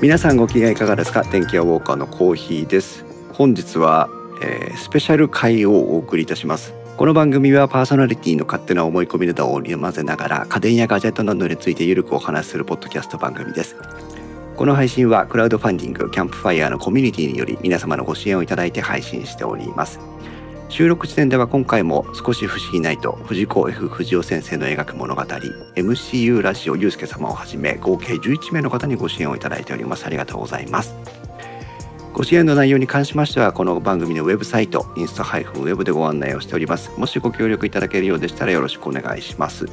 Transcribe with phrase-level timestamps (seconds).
[0.00, 1.24] 皆さんご機嫌いかがですか？
[1.24, 3.04] 電気屋ウォーカーのコーヒーです。
[3.32, 4.08] 本日は、
[4.40, 6.72] えー、スペシャル回をお送りいたします。
[6.96, 13.74] この番組はパーソナリティの勝手な思い込みなどを織り交ぜながら家電やガジェットなどについてゆるくお話しするポッドキャスト番組です。
[14.54, 19.98] この配信はクラウドファンディングキャンプファイヤーのコミュニティにより皆様のご支援をいただいて配信しております。
[20.68, 30.04] 収録時点では今回も少し不思議ないと藤子 F 不二雄先生の描く物語 MCU ラジオゆうすけ様をはじめ合計11名の方にご支援をいただいております。
[30.04, 30.94] ありがとうございます
[32.12, 36.90] ご支援の内容に関しましてはこの番組のウェブサイトインスタウェブでご案内をしております。
[36.98, 39.66] もしご協力いただけるようでしたらよろしくお願いします。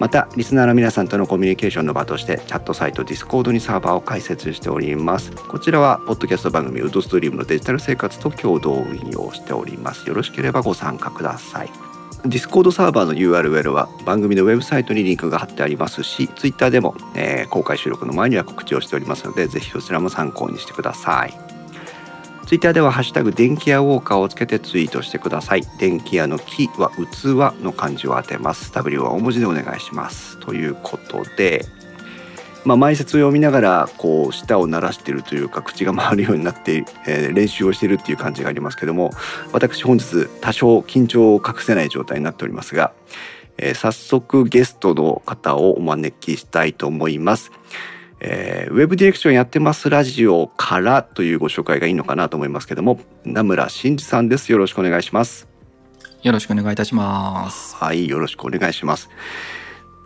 [0.00, 5.30] またリスナーの皆さんとのコミュニケーションの場としてチャットサイト Discord にサーバーを開設しております。
[5.30, 10.08] こちらはポッドキャスト番組ウッドストリームのデジタル生活と共同運用しております。
[10.08, 11.70] よろしければご参加ください。
[12.24, 21.49] Discord サーバーの URL は番組のウェブサイトにリンクが貼ってありますし Twitter でも、えー、公開収録の前には告知をしておりますのでぜひそちらも参考にしてください。
[22.46, 25.62] ツイッターではハッシュタグ電気屋ウォーカーをつけてツイートしてください。
[25.78, 28.72] 電気屋の木は器の漢字を当てます。
[28.72, 30.38] W は大文字でお願いします。
[30.40, 31.64] ということで、
[32.64, 39.12] まあ、前説を読みながらこう舌を鳴らしているというか口が回るようになって、えー、練習をしているっていう感じがありますけども
[39.52, 42.92] 私本日多少緊張を隠せない状態になっておりますが、
[43.56, 47.50] えー、早速ゲストの方をお招きしたいと思います。
[48.20, 54.52] えー、ウェブディレクションやってますラジオからというご紹介がいいのかなと思いますけども、名村真司さんです。
[54.52, 55.48] よろしくお願いします。
[56.22, 57.74] よろしくお願いいたします。
[57.76, 59.08] はい、よろしくお願いします。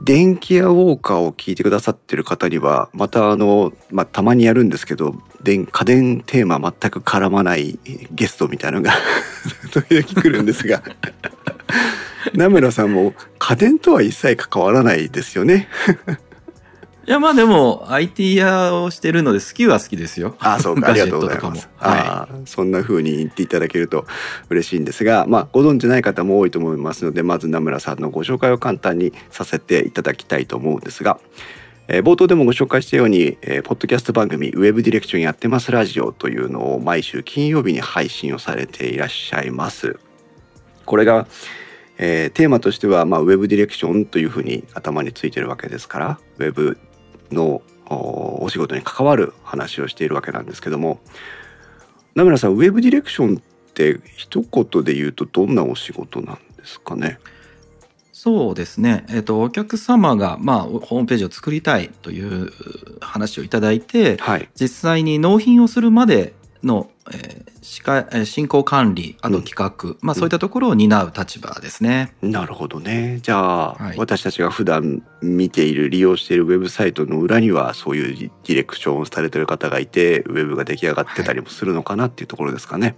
[0.02, 7.78] 電気屋ウォーカーを聞いてくださってる方には、またあの、まあ、たまにやるんですけど、電、家電テーマ全く絡まない
[8.12, 8.92] ゲストみたいなのが
[9.72, 10.82] 時々来るんですが
[12.32, 15.69] 名村さんも家電とは一切関わらないですよね
[17.06, 20.37] いや、まあでも、IT 屋をしてるので、好きは好きですよ。
[20.38, 21.69] あそうか、ありがとうございます。
[21.76, 24.06] はい、そんな風に言っていただけると
[24.48, 31.19] 嬉しいんですが、まあ、ご存知ない方も多いと思いますので、まず名村さんのご紹介を簡単にさせていただきたいと思うんですが、
[31.88, 39.98] えー、冒頭でもご紹介したように、えー、ポッドキャスト番組、ウェブディレクションやってますラジオというのを毎週金曜日に配信をされていらっしゃいます。
[40.86, 41.26] これが、
[41.98, 46.78] えー、テーマとしては、まあ、ウェブディレクションというふうに頭についてるわけですから、ウェブ
[47.30, 51.00] のお仕事に関わる話をしているわけなんですけども
[52.14, 53.40] 名村さんウェブディレクションっ
[53.74, 57.18] て一言で言うとどんなお仕事なんですかね？
[58.12, 62.52] そうですね、えーと、お客様が、まあ、ホームページを作りたいという
[63.00, 72.15] 話をいただいて、はい、実際に納品をするまでの、えー、進行管理あと企画、うん、まあ、そういったところを担う立場ですね。
[72.22, 82.97] なるほどねじゃあ、はい、私たちが普段見ている利用しているウェブサイトの裏にはそういうディレクションをされてる方がいてウェブが出来上がってたりもするのかなっていうところですかね。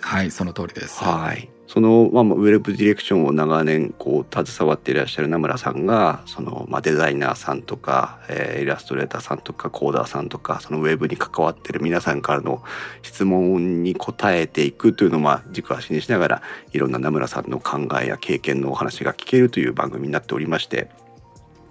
[0.00, 1.02] はい、はい、その通りです。
[1.02, 12.62] はいその、まあ、ウェブディレクションを長年こう携わっていらっしゃる名村さんがその、まあ、デザイナーさんとか、えー、イラストレーターさんとかコーダーさんとかそのウェブに関わってる皆さんからの
[13.02, 16.42] 質問に答えていくというのを、まあ、軸足にしながら
[16.72, 20.88] いろんな名村さんの考えや経験のお話が聞けるという番組になっておりまして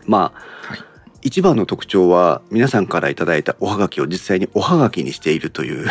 [0.06, 0.80] まあ、はい、
[1.22, 5.88] 一番の特徴は皆さんからいただいたおはがきを実際におはがきにしているという。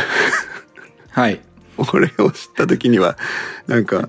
[1.08, 1.40] はい
[1.76, 3.16] これを知った時には
[3.66, 4.08] なんか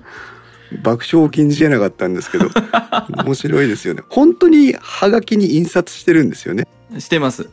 [0.82, 2.48] 爆笑を禁じえなかったんですけど
[3.24, 4.02] 面白いですよね。
[4.08, 6.66] 本当にハガキに印刷してるんですよね。
[6.98, 7.48] してます。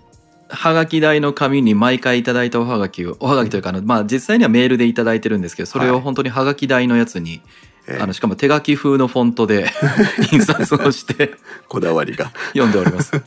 [0.52, 7.42] はがき台の紙に毎回いただいたおはがきをおはがきというかあの、まあ、実際にはメールでいただいてるんですけどそれを本当にはがき台のやつに、
[7.88, 9.72] はい、あのしかも手書き風のフォントで
[10.32, 11.36] 印刷をして
[11.70, 12.32] こだわりが。
[12.50, 13.24] 読んでおります、はい、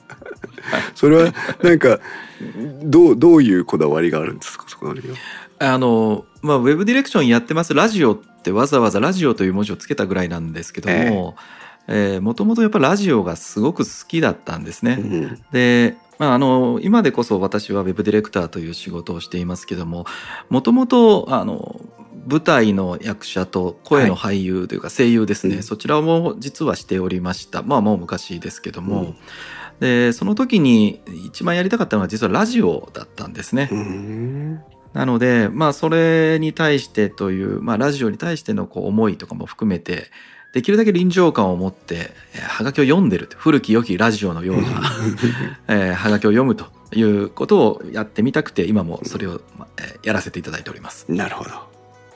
[0.95, 2.01] それはなんか
[2.83, 4.95] どうどういうこだわりがあるんですかそこは？
[5.59, 7.75] あの、まあ、ウェブディレクションやってます。
[7.75, 11.37] ラジオってわざわざラジオという文字をつけたぐらいなんですけども、
[11.87, 14.99] えー、もともとやっぱラジオがすごく好きだったんですね。
[15.01, 20.07] うん、で、まあ、あの、今でこそ私はウェブディレクターという仕事をしていますけども、
[20.49, 21.81] もともと、あの、
[22.27, 27.63] 舞台の役者と声の俳優というか声優ですね、はい、そちらも実はしておりました。
[27.63, 29.17] まあもう昔ですけども、うん。
[29.81, 33.69] でその時に一番やりたかったのは実はラジオだったんですね。
[34.95, 40.11] なので、まあ、それに対してという、まあ、ラジオに対してのこう思いとかも含めて、
[40.53, 44.93] できるだけ臨場感を持って、えー、はがきを読んでる古き良きラジオのような、
[45.67, 51.11] えー、はがきを読むということをやってみたくて、今もそれを、まえー、やらせていただいております。
[51.11, 51.74] なるほど。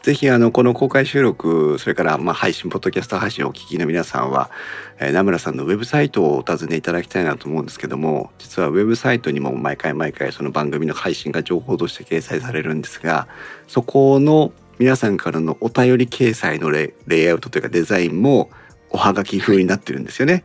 [0.08, 4.50] ぜひあのこの公開収録それからまあ配信ポッドキャスト配信をお聞きの皆さんは、
[4.98, 13.28] えー、名村さんのウェブサイトをお尋ねいただきたいなと思うんですけども実はウェブサイトにも毎回毎回その番組の配信が情報として掲載されるんですが
[13.66, 18.48] そこの皆さんからのお便り掲載のレレイアウトというかデザインも
[18.88, 20.42] おはがき風になってるんですよね。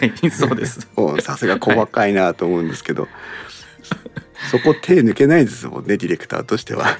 [0.00, 0.88] はい、そうです。
[1.22, 3.10] さすが細かいなと思うんですけど、はい、
[4.50, 6.98] そこ手抜けないですもんね、ディレクターとしては。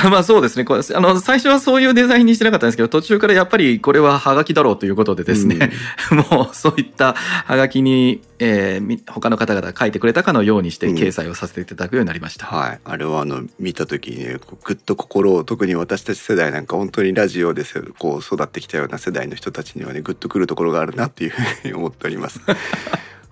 [0.10, 0.64] まあそうですね。
[0.64, 5.70] これあの、最初はそういうデザインにしてなかったんですけど、途中からやっぱりこれはハガキだろうということでですね、
[6.10, 12.48] うん、 もうそういったハガキに、えー、他の方々が書いてくれたかのようにして掲載をさせていただくようになりました。
[12.50, 12.80] うん、はい。
[12.84, 17.64] あれはあの、見た時にね、ぐっと心を、特に私たち世代なんか本当にラジオで
[17.98, 22.40] こう育ってきたような世代の人たちにはね、ぐっとくるところがあるなっていうふうに思っております。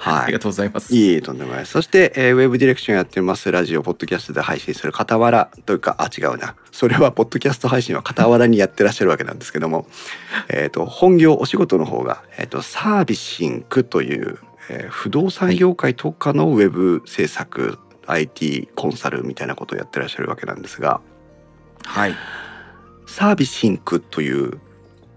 [0.03, 0.25] はい。
[0.25, 0.93] ありがとうございます。
[0.93, 1.67] いいとんでもない。
[1.67, 6.57] そして、えー、ウェブディレクションやってます、ラジオ、ポッドキャストで配信する傍らというか、あ、違うな。
[6.73, 9.87] それは、ポッドキャスト配信は傍らにやってらっしゃるわけなんですけども、
[10.49, 14.39] えっ、と、本業、お仕事の方が、えっ、ー、と、サービシンクという、
[14.71, 21.01] えー、不動産業界特化のウェブ制作、はい、IT コンサルみたいなことをやってらっしゃるわけなんですが、
[21.85, 22.15] はい。
[23.07, 24.59] サービシンクという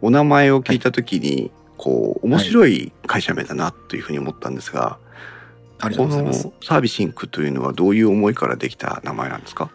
[0.02, 4.98] お名前を聞いたときに、はいこう面白い会社名だなというふうに思ったんですが、
[5.80, 9.70] はい、このサービスインクというのはどういう思いからできた名前なんですか？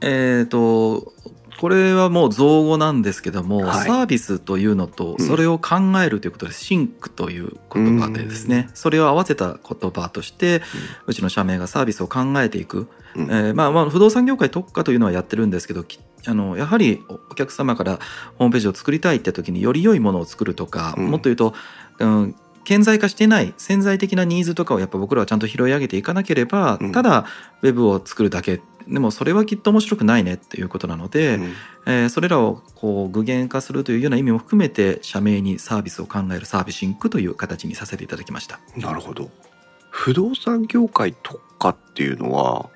[0.00, 1.12] えっ、と
[1.60, 10.62] これはもう造語なんですけども、はい、サービスというのとそれを考えるということで、うん、シンクという言葉でですね、それを合わせた言葉として、
[11.06, 15.84] うちの社名がサービスを考えていく、うん、えー、まあ、まあ不動産業界特化というのはやってるんですけど
[16.28, 17.98] あのやはりお客様から
[18.36, 21.54] ホームページを作りたいって時により良いものを作るとか、うん、もっと言うと、
[22.00, 22.36] うん、
[22.66, 27.24] 顕在化してない潜在的なニーズとかをやっぱ僕らはちゃんと拾い上げていかなければ、うん、ただ
[27.62, 28.60] ウェブを作るだけ。
[28.88, 31.52] でもそれはきっと面白くないねっていうことなので、うん、
[31.86, 38.60] えー、それらをこう具現化するというような意味も含めて社名にサービスを考えるサービシンクという形にさせていただきました。
[38.76, 39.30] なるほど。
[39.90, 42.68] 不動産業界特化っていうのは、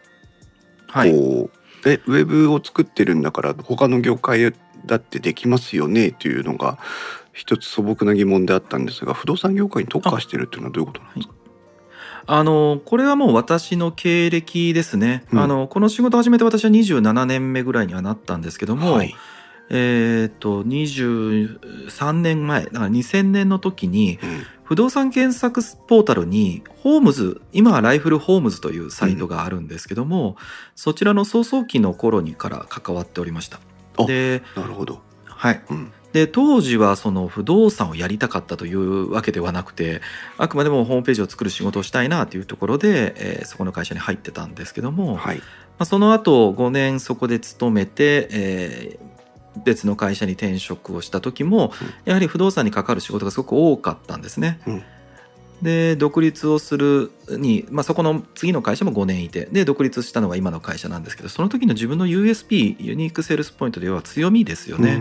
[0.88, 4.52] はい、こうえウェブを作ってるんだから他の業界
[4.86, 6.78] だってできますよねというのが
[7.32, 11.34] 一つ素朴な疑問であったんですが不動産業界に特化してるっていうのはどういうことなんですか？
[12.26, 19.14] あのこれはもう私の経歴ですね、うん、あのこの仕事始めて私は27年目ぐらいにはなったんですけども、はい、
[19.70, 24.18] えっ、と23年前だから2000年の時に、
[24.64, 30.36] 不動産検索ポータルにホームズ今はライフルホームズというサイトがあるんですけども、うん、
[30.76, 33.58] そちらの早々期の頃にから関わっておりました。
[34.06, 35.02] でなるほど。
[35.24, 40.00] はい、うん、で当時はその不動産をやりたかったというわけではなくて
[40.38, 45.44] あくまでもホームページを作る仕事をしたいなというところで、えー、そこの会社に入ってたんですけども、はい、ま
[45.80, 51.72] あ、その後5年そこで勤めて、えー、別の会社に転職をした時も、
[52.04, 54.60] やはり不動産に関わる仕事がすごく多かったんですね。
[54.66, 54.82] うん
[55.62, 65.00] で独立をするに、まあ、そこの次の会社も5年いてで独立したのが今の会社なんですけどその時の自分の USP ユニークセールスポイントで要は強みですよね。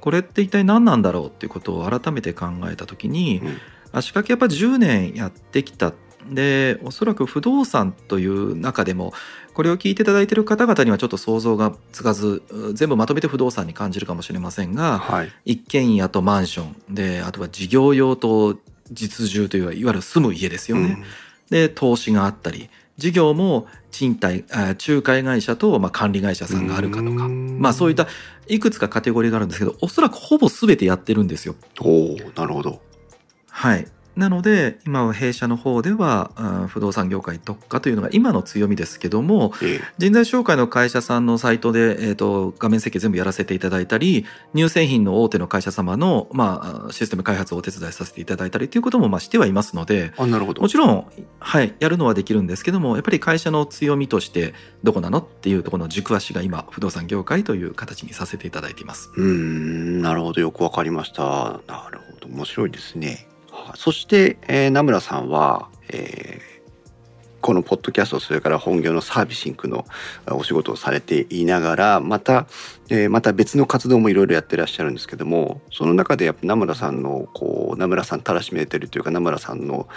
[0.00, 3.56] これって一体何なんだろうっていうことを改めて考えた時に、うん、
[3.92, 5.92] 足掛けやっぱ10年やってきた。
[6.30, 9.12] でおそらく不動産という中でも
[9.52, 18.58] これを聞いていただいている方々にはちょっと想像がつかず全部まとめて不動産に感じるかもしれませんが、はい、一軒家とマンションであとは事業用と
[18.90, 20.82] 実住といういわゆる住む家ですよね。
[20.82, 21.04] うん、
[21.50, 28.06] で投資があったり事業も賃貸仲介会社とまあ管理会社さんがあるかとかまあそういった
[28.46, 31.56] いくつかカテゴリーがあるんですけどおそらくほぼ全てやってるんですよ。
[31.80, 32.80] おなるほど。
[33.48, 36.30] はいなので今は弊社の方では
[36.68, 51.06] 不動産業界特化というのが今の強みですけども、ええ、人材紹介の会社さんのサイトで、えーと、画面設計全部やらせていただいたり乳製品の大手の会社様の、まあ、システム開発をお手伝いさせていただいたりということもまあしてはいますのであなるほどもちろん、
[51.40, 59.10] はい、やるのはできるんですけどもやっぱり会社の強みとしてどこなのっていうところの軸足が今不動産業界という形にさせていただいています。
[59.16, 61.60] うんなるほどよくわかりました。
[61.66, 63.26] なるほど面白いですね。
[63.76, 66.54] そして、えー、名村さんは、えー、
[67.44, 69.84] このポッドキャストそれから本業のサービシングの
[70.30, 72.46] お仕事をされていながらまた、
[72.88, 79.88] えー、また別の活動もいろいろやってらっしゃるんですけどもその中でやっぱ名村さんのこう名村さんたらしめてるというか名村さんの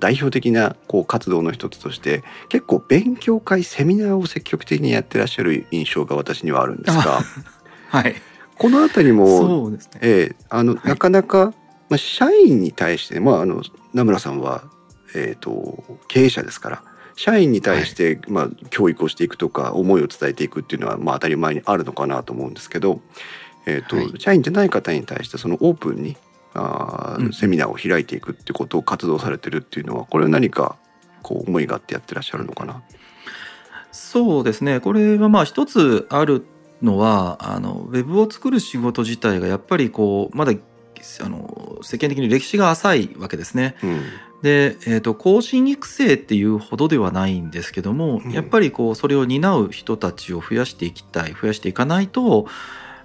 [0.00, 7.20] 代表的なこう活動の一つとして結構勉強会セミナーを積極的にやってらっしゃる印象が私にはあるんですが。
[7.90, 8.16] はい、
[8.56, 11.54] この辺りも、ねえー、あの、はい、なかなか
[11.88, 13.62] まあ、社員に対して、まあ、あの
[13.94, 14.64] 名村さんは、
[15.14, 16.82] えーと、経営者ですから
[17.16, 23.00] 社員に対して、まあ、教育をしていくとか思いを伝えていくっていうのは、まあ、当たり前にあるのかなと思うんですけど、
[23.66, 26.16] えーと、はい、社員じゃない方に対してそのオープンに
[26.54, 30.76] あ、うん、セミナーを開いていくってことを活動されてるっていうのはこれは何か
[31.22, 32.82] こう思いがあってやってらっしゃるのかな？
[33.90, 34.80] そうですね。
[34.80, 36.46] これはまあ一つある
[36.82, 40.52] のはあのウェブを作る仕事自体がやっぱりこうまだ
[41.20, 43.76] あの世間的に歴史が浅いわけですね。
[43.82, 44.00] うん、
[44.42, 52.46] で、えーと、更新育成っていうほどではないんですけども、うん、やっぱりこうそれを担う人たちを増やしていきたい増やしていかないと、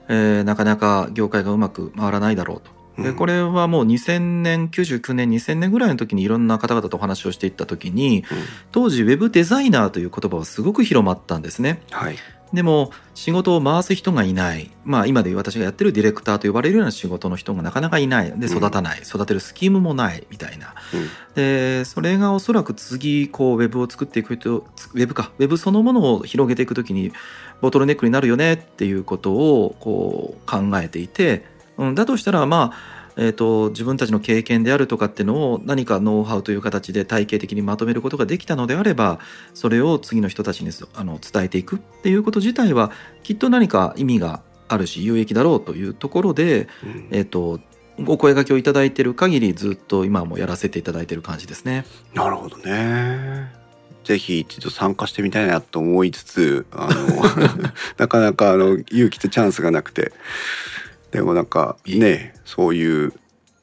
[0.10, 2.72] えー、なかなか業界がうまく回らないだろうと。
[3.02, 8.24] でこれはもう2000年99年2000年ぐらいの時にいろんな方々とお話をしていった時に、
[8.72, 11.82] 当時ウェブデザイナーという言葉はすごく広まったんですね。
[11.90, 12.18] はい、
[12.54, 18.32] でも仕事を回す人がいない、まあ、今で私がやってるディレクターと呼ばれるような仕事の人がなかなかいない。
[18.40, 25.32] で育たない、うん、育てるスキームもないみたいな、うん、でそれがおそらく次こうウェブを作っていくとウェブか。
[25.40, 27.12] ウェブそのものを広げていくときに
[27.62, 31.46] ボトルネックになるよねっていうことをこう考えていて、
[31.78, 39.20] うん、だとしたらまあえーと、自分たちの経験であるとかっていうのを何かノウハウという形で体系的にまとめることができたのであれば
[39.54, 42.92] それを次の人たちにあの伝えていくっていうこと自体は
[43.24, 47.60] きっと何か意味があるし有益だろうというところで、うん、えーと、
[48.08, 51.86] お声がけをいただいている限りずっと今もやらせていただいている感じですね。
[52.14, 53.64] なるほどね。
[54.04, 57.24] ぜひ一度参加してみたいなと思いつつあの
[57.98, 60.12] なかなかあの勇気とチャンスがなくて
[61.14, 63.14] でもなんかねそういう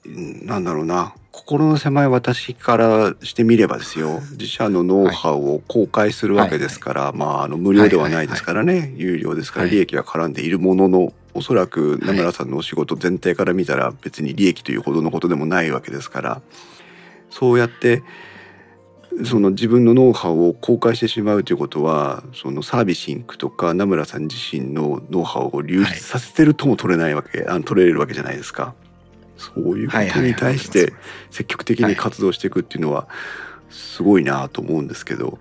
[0.07, 1.15] なんだろうな。
[1.33, 4.21] 心の狭い私からしてみればですよ。
[4.33, 16.43] 自社のノウハウを公開するわけですから、はい、まああの無料ではないですからね、はいはいはい、有料ですから利益は絡んでいるものの、おそらく名村さんのお仕事全体から見たら別に利益というほどのことでもないわけですから。
[17.31, 18.03] そうやって
[19.25, 28.75] その自分のノウハウを公開してしまうということはそのサービシンクとか名村さん自身のノウハウを流出させてるとも取れないわけ、はい、あの取れるわけじゃないですか。
[29.37, 30.93] そういうことに対して
[31.31, 33.09] 積極的に活動していくっていうのは
[33.71, 35.39] すごいなと思うんですけど。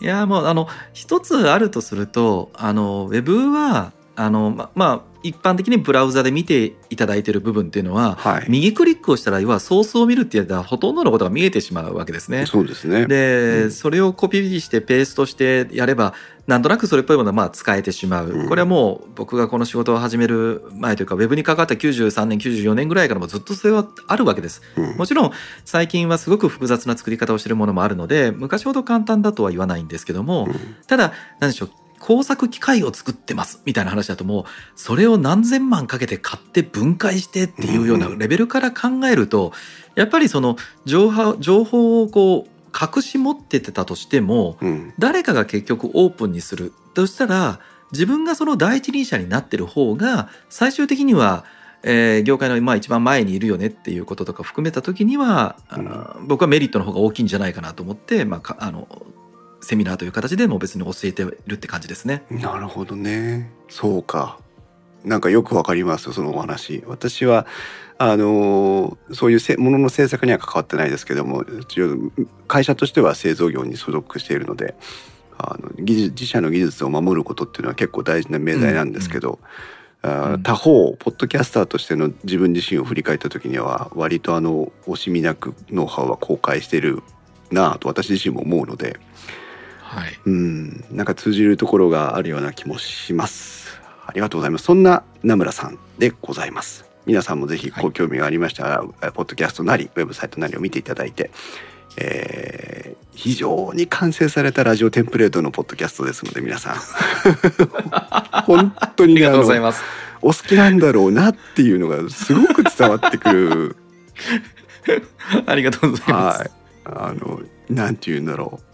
[0.00, 12.46] いやもうあの一つあるとするとあのウェブはあのままあ一般的にブラウザで見ていただいている部分っていうのは、はい、右クリックをしたら要はソースを見るってやったらほとんどのことが見えてしまうわけですね。
[12.46, 13.06] そうですね。
[13.06, 16.14] で、うん、それをコピーしてペーストしてやれば
[16.46, 25.32] なんとなくそれっぽいものはまあ使えてしまう、うん、これはもう僕がこの仕事を始める前というかウェブに関わった93年94年ぐらいからもずっとそれはあるわけです、うん、もちろん
[25.64, 30.48] 最近はすごく複雑な作り方をしているものもあるので昔ほど簡単だとは言わないんですけども、
[30.86, 31.70] ただ何でしょう
[32.06, 34.44] 工作機械を作ってますみたいな話だともう
[34.76, 39.52] それを何千万かけて買って分解してっていうようなレベルから考えると
[39.96, 42.50] やっぱりその情報をこう
[42.96, 44.58] 隠し持っててたとしても、
[44.98, 47.58] 誰かが結局オープンにするとしたら
[47.90, 51.44] 自分がその第一人者になってる方が最終的には
[51.82, 58.88] えー、業界のまあ一番前にいるよねっていうこととか含めた時には、うん、僕はメリットの方が大きいんじゃないかなと思って、まあ、あの
[59.66, 62.22] セミナーという形でも別に教えてるって感じですね。
[62.30, 63.50] なるほどね。
[63.68, 64.38] そうか。
[65.02, 66.84] なんかよくわかりますそのお話。
[66.86, 67.46] 私は
[67.98, 71.44] あのそういうものの制作には関わってないですけども
[72.46, 74.76] 会社としては製造業に所属しているので
[75.36, 79.40] あの技術自社の技術を守ることっていうのは結構大事な命題なんですけど、
[80.02, 87.02] うんうん、他方ポッドキャスターとしての自分自身を振り返った時には割とあの惜しみなくノウハウは公開してる
[87.50, 89.00] なと私自身も思うので。
[89.96, 90.84] はい、うん。
[90.90, 93.80] なんか通じるところがあるような気もします。
[94.06, 94.64] ありがとうございます。
[94.64, 96.84] そんな名村さんでございます。
[97.06, 101.30] 皆さんもぜひご興味がありましたら、はい、ポッドキャストなりウェブサイトなりを見ていただいて、
[101.96, 106.76] えー、非常に完成されたラジオテンプレートのポッドキャストですので皆さん。
[108.44, 109.82] 本当にありがとうございます。
[110.20, 113.76] お好きなんだろうなっていうのがすごく伝わってくる。
[115.46, 116.50] ありがとうございます、はい、
[116.84, 118.65] あのなんて言うんだろう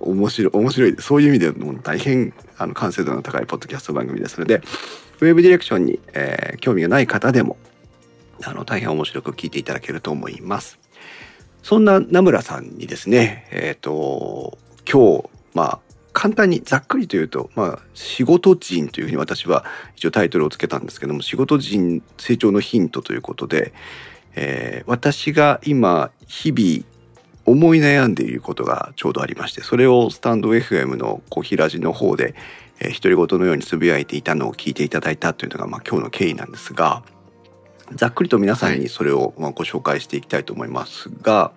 [0.00, 4.62] 面白い面白いそういう意味でも大変あの完成度の高いポッドキャスト番組ですので
[5.20, 7.56] ウェブディレクションに、えー、興味がない方でも
[8.44, 10.78] あの大変面白く聞いていただけると思います。
[11.62, 14.58] そんな名村さんにですね、えっ、ー、と
[14.90, 15.78] 今日まあ
[16.12, 19.64] 簡単にざっくりと言うと、まあ、仕事人というふうに私は
[19.94, 23.72] 一応タイトルをつけたんですけども仕事人成長のヒントということで、
[24.34, 26.97] えー、私が今日々
[27.48, 32.34] 思い悩んでいることがちょうどありましてそれをスタンド FM の小平寺の方で、
[32.80, 37.02] えー、独り言のようにつぶやいていたのを聞いていただいたというのが、まあ、今日の経緯なんですが
[37.94, 41.52] ざっくりと皆さんにそれをまあご紹介していきたいと思いますが、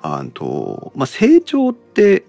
[0.00, 2.24] あとまあ、成長って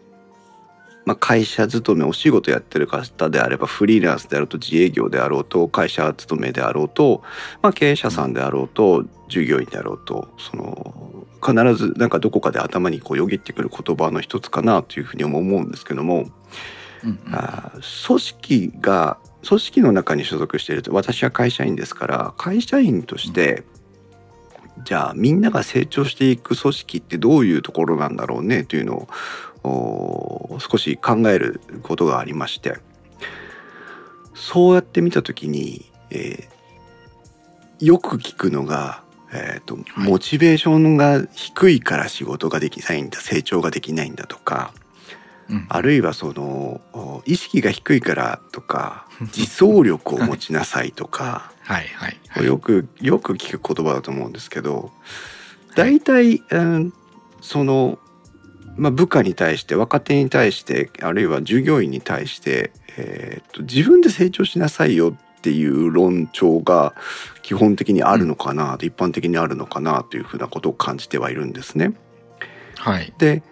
[1.06, 7.24] まあ、会社勤めお仕事やってる方であればフリーランスであろうと自営業であろうと会社勤めであろうと、
[7.62, 11.13] まあ、経営者さんであろうと従業員であろうとその
[11.46, 16.30] 必ずなんかどこかで頭にこうよぎってくる言葉の一つかなというふうに思うんですけども、
[17.04, 17.72] うんうん、あ
[18.08, 23.64] 組織が組織の中に所属していると私は会社員ですから会社員として、
[24.86, 29.08] じゃあみんなが成長していく組織ってどういうところなんだろうねというの
[29.64, 32.78] を少し考えることがありまして
[34.34, 39.03] そうやって見た時に、えー、よく聞くのが、
[39.34, 44.74] えーと、とモチベーションが低いから仕事ができないんだ成長ができないんだとか、
[45.50, 46.82] うん、あるいはその
[47.26, 54.92] 意識が低いからとか自走力を持ちなさいとかはいはい、はい、よくよく聞く言葉だと思うんですけど
[55.76, 56.94] 大体、うん、
[57.42, 57.98] その、
[58.76, 66.94] まあ、部下に対して若手に対してあるいは従業員に対して、えー、と自分で成長しなさいよっていう論調が
[67.44, 71.94] 基本的にあるのかな、うん、一般的にあるのかなというふうなことを感じてはいるんですね。
[72.78, 73.44] はい、で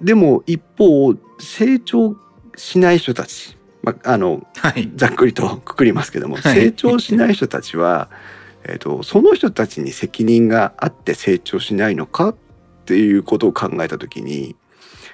[0.00, 2.16] でも一方成長
[2.56, 8.10] しない人たちまあ、あの、はい、ざっくりとくくりますけども、はい、成長しない人たちは、
[8.64, 12.36] えーと、その人たちに責任があって成長しないのかっ
[12.84, 14.56] ていうことを考えた時に、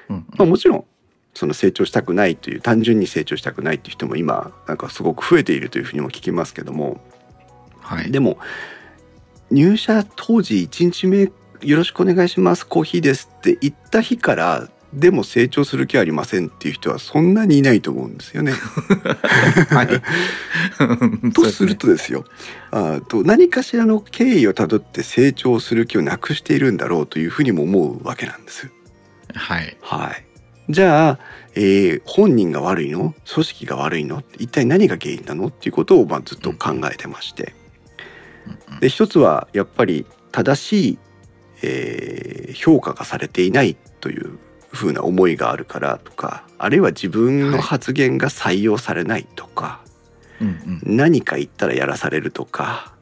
[0.09, 0.85] うんうん、まあ、もちろん
[1.35, 7.01] その成長したくないという単純に成長したくないっていう人も今なんかすごく増えているというふうにも聞きますけども、
[7.85, 8.39] はい、でも
[9.51, 18.53] 入社当時1日目よろしくお願いしますコーヒーですって言った日からでも成長する気ありませんっていう人はそんなにいないと思うんですよね。
[19.71, 22.25] はい、 とするとですよ。
[22.71, 28.71] あと何かしらの経緯をたどって成長する気をなくしているんだろうというふうにも思うわけなんです。
[29.35, 30.25] はい、はい、
[30.69, 31.19] じゃあ、
[31.57, 33.17] えー、本人が悪いの？
[33.29, 34.23] 組織が悪いの？
[34.39, 35.49] 一体何が原因なの？
[35.49, 37.53] っていうことをまあずっと考えてまして。
[38.81, 40.99] で一つはやっぱり正しい、
[41.63, 44.39] えー、評価がされていないという
[44.73, 49.81] ふうな思いがあるからとかあるいは自分の発言が採用されないとか、は
[50.41, 52.93] いうんうん、何か言ったらやらされるとか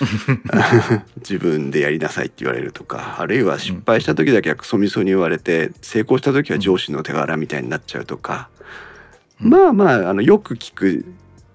[1.18, 8.48] 自分でやりなさいって言われるとかあるいは失敗した時だけはクソみそに言われて成功した時は上司の手柄みたいになっちゃうとか、
[9.42, 11.04] うん、まあまああのよく聞く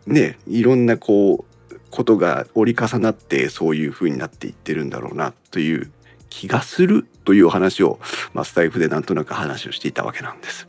[0.06, 1.51] ねいろんなこう
[1.91, 5.91] ことが折り重なってそういうふうになっていってるんだろうなという
[6.30, 7.99] 気がするというお話を、
[8.34, 10.67] まあ、スタイフでなんとなく話をしていたわけなんです。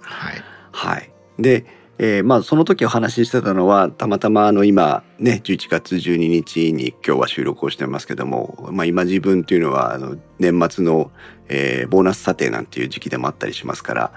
[0.00, 0.44] はい。
[0.70, 1.10] はい。
[1.38, 1.64] で、
[1.98, 11.12] えー、まあその時お話ししてたのはたまたまあの今ね11月12日に今日は収録をしてますけども、まあ、今自分というのはあの年末の、
[11.48, 14.12] えー、ボーナス査定なんていう時期でもあったりしますから、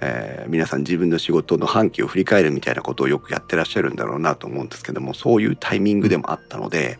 [0.00, 6.98] えー、皆さん自分の仕事の半期を振り返るみたいなことをよくやってらっしゃるんだろうなと思うんですけどもそういうタイミングでもあったので、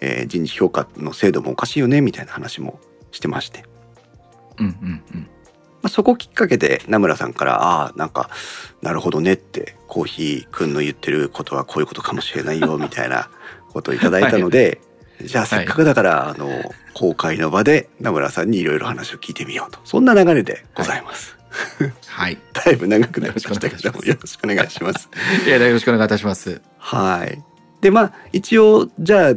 [0.00, 2.78] えー、人事評価の制度もおかしいよねみたいな話も
[3.10, 3.64] してまして。
[4.58, 5.28] うんうんうん。
[5.80, 8.30] まあ、そこきっかけで名村さんから「ああなんか
[8.82, 13.30] なるほどね」ってコーヒーくんの言ってることはこういうことかもしれないよみたいな
[13.70, 14.80] ことをいただいたので、
[15.18, 16.48] はい、じゃあせっかくだから、はい、あの
[16.94, 21.32] 公開の場で名村さんにいろいろ話を聞いてみようとそんな流れでございます。
[21.32, 21.37] はい。
[22.52, 25.08] だいぶ長くなりましたけども、よろしくお願いします。
[25.46, 26.60] いや、よろしくお願いいたします。
[26.78, 27.42] はい。
[27.80, 29.34] で、まあ、一応、じゃあ、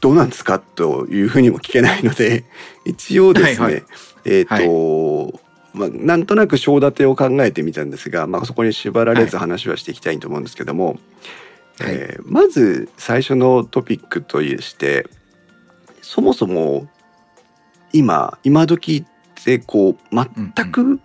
[0.00, 2.44] どうなんですかというふうにも聞けないので
[2.86, 3.84] 一応ですね、はいはい、
[4.24, 5.40] えっ、ー、と、はい
[5.72, 10.96] まあ、なんとなく章立てを考えてみたんですが、まあ、そこに縛られず話はしていきたいと思うんですけども、はい、
[11.80, 15.06] えー、まず最初のトピックとして
[16.02, 16.88] そもそも
[17.92, 19.96] 今今時ってこう
[20.54, 21.00] 全く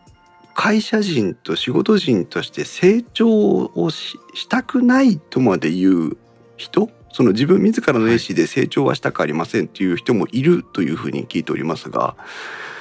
[0.56, 4.18] 会社人と仕事人として成長をし
[4.50, 6.18] たくないとまで言う
[6.58, 6.90] 人？
[7.12, 12.16] その自分自らの意思で成長はしたくありませんっていう人もいるというふうに聞いておりますが、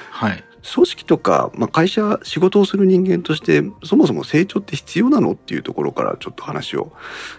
[0.09, 6.91] はい、組織とか、まあ、会社仕事をする人間としてそもそも成長って必要なのっていうところからちょっと話を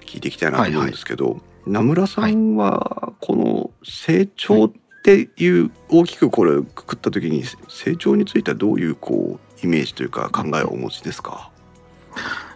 [0.06, 4.72] 聞いていきたいなと思うんですけど、はいはい、名村さんはこの成長っ
[5.02, 11.50] ていう大きくこれくくった時に成長についてはどういうこうイメージというか考えをお持ちですか？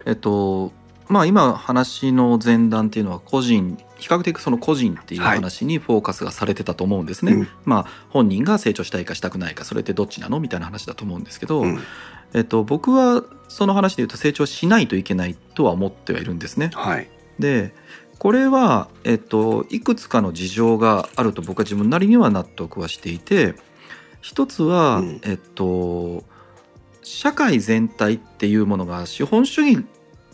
[0.06, 0.72] えっと
[1.08, 7.32] まあ今話の前段っていうのは個人比較的その個人っていう話にフォーカスがされてたと思うんですね。
[7.32, 11.80] はいうん、まあ本人が成長したいかしたくないかそれってどっちなのみたいな話だと思うんですけど、うん、
[12.32, 16.70] えっと、僕はその話で言うと成長しないといけないとは思ってはいるんですね。
[16.74, 17.08] はい、
[17.38, 17.74] で
[18.18, 23.54] これは、えっと、いくつかの事情があると僕は自分なりには納得はしていて
[24.20, 26.22] 一つは、うん、えっと
[27.02, 29.84] 社会全体っていうものが資本主義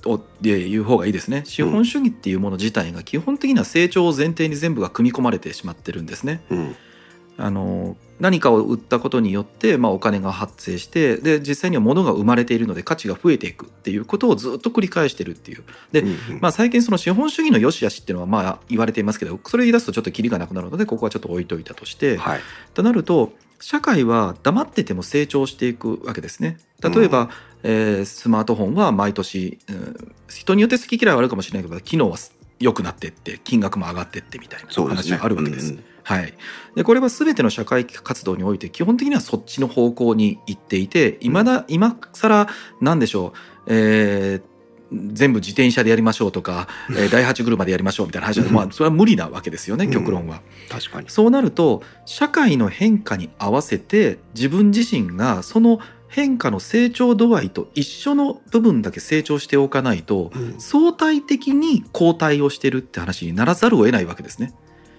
[0.05, 1.43] をで言う方がいいですね。
[1.45, 6.43] 資本主義っていうもの自体が基本的には成長を前提に全部が組み込まれてしまってるんですね。
[6.51, 6.77] うん。
[7.39, 15.63] あの何かを売ったことによって、まあ、お金が発生してで実際には物が生まれているので価値が増えていくっていうことをずっと繰り返してるっていう。
[15.93, 22.41] で、うんまあ、最近その資本主義の良し悪しっていうのはまあ言われていますけどそれ言い出すとちょっとキリがなくなるのでここはちょっと置いといたとして、はい。
[22.73, 26.59] となると社会は黙ってても成長していくわけですね。
[26.83, 27.31] 例えば、
[27.63, 32.19] えースマートフォンは毎年、うん人によって好き嫌いはあるかもしれないけど機能は
[32.59, 35.73] 良くなってって金額も上がってってみたいな話があるわけです。
[35.73, 35.85] うんうん。
[36.03, 36.35] はい、
[36.77, 42.49] でこれは全ての社会活動において基本的にはそっちの方向に行っていて今だ今更
[42.81, 43.33] なんでしょ
[43.67, 44.56] う、えー
[44.93, 49.91] 全部自転車でやりましょうとか、えー第八車でやりましょうみたいな話は、まあ、それは無理なわけですよねうん。
[49.91, 50.43] 極論は。
[50.69, 51.09] 確かに。
[51.09, 60.55] そうなると社会の変化に合わせて自分自身がその変化の成長度合いと一緒の部分だけ成長しておかないとうん。
[60.59, 64.55] 相対的に後退をしてるって話にならざるを得ないわけですね。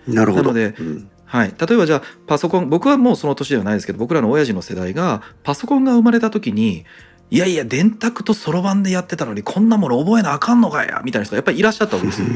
[0.08, 0.43] なるほど。
[0.43, 1.10] なのでうん。
[1.28, 6.86] はい、例えばじゃあパソコン僕はもうその年ではないですけど僕らの親父の世代がパソコンが生まれた時に
[7.29, 12.27] いやいや電卓とそろばんでやってたのにこんなもの覚えなあかんのかやみたいな人がやっぱりいらっしゃったわけですよ。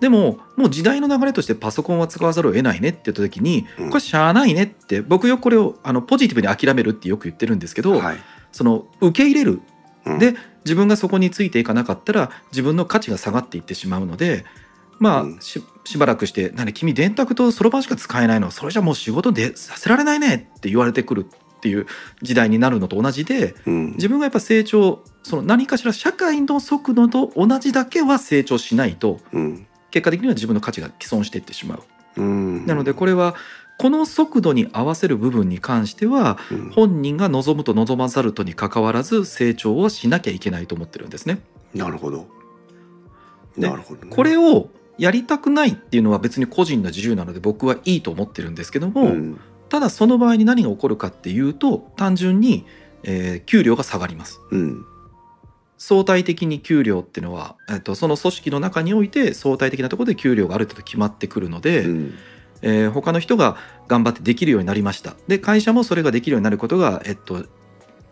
[0.00, 3.88] でももう時代の流れとしてパソコンは使わざるを得ないねって言った時にうん。
[3.90, 8.16] これしゃあないねって僕よくこれをあのポジティブに諦めるってよく言ってるんですけど、はい。
[8.52, 9.60] その受け入れる。
[10.06, 10.18] うん。
[10.18, 14.44] で自分がそこについていかなかったら自分の価値が下がっていってしまうので
[14.98, 15.40] まあ、うん。
[15.40, 18.50] ししばらくして「何君電卓とそろばんしか使えないの？
[18.50, 21.26] それじゃもう仕事でさせられないね」って言われてくる
[21.64, 21.86] っていう
[22.20, 23.92] 時代になるのと同じでうん。
[23.92, 29.66] 自分がやっぱ成長その何かしら社会の速度と同じだけは成長しないとうん。
[29.90, 31.82] 結果的には自分の価値が毀損していってしまう。
[32.20, 32.66] うん。
[32.66, 33.34] なのでこれは
[33.78, 36.70] この速度に合わせる部分に関してはうん。
[36.70, 41.38] 本人が望むと望まざるとにかかわらず成長をしなきゃいけないと思ってるんですね。
[41.72, 42.28] なるほど。
[43.56, 44.14] でなるほどね。
[44.14, 49.40] これをやりたくないっていうのは別に個人の自由なので僕はいいと思ってるんですけども、うん
[49.74, 52.64] ただその場合に何が起こるかっていうと単純に、
[53.02, 54.40] えー給料が下がります。
[54.52, 54.86] うん。
[55.78, 62.14] 相対的に給料っていうのは、えっとその組織の中において相対的なところで給料がある程度決まってくるので、うん。
[62.62, 63.56] えー他の人が
[63.88, 65.16] 頑張ってできるようになりました。
[65.26, 67.44] で会社もそれができるようになることが、えっと、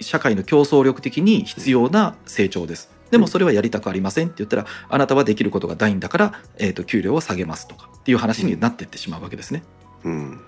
[0.01, 2.90] 社会の競争力的に必要な成長です。
[3.12, 9.62] でもそれはやりたくありませんって言ったらあなたはできることがないんだから、えっと給料を下げますとかっていう話になっていってしまうわけですね。
[10.03, 10.40] うん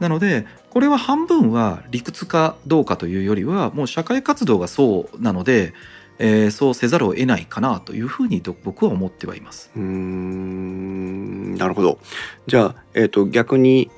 [0.00, 5.74] なのでこれは半分は理屈かどうかというよりはもう社会活動がそうなので、
[6.18, 9.70] えーそうせざるを得ないかなというふうにど僕は思ってはいます。
[9.76, 11.98] うーんなるほど。
[12.46, 13.90] じゃあ、えー、と逆に、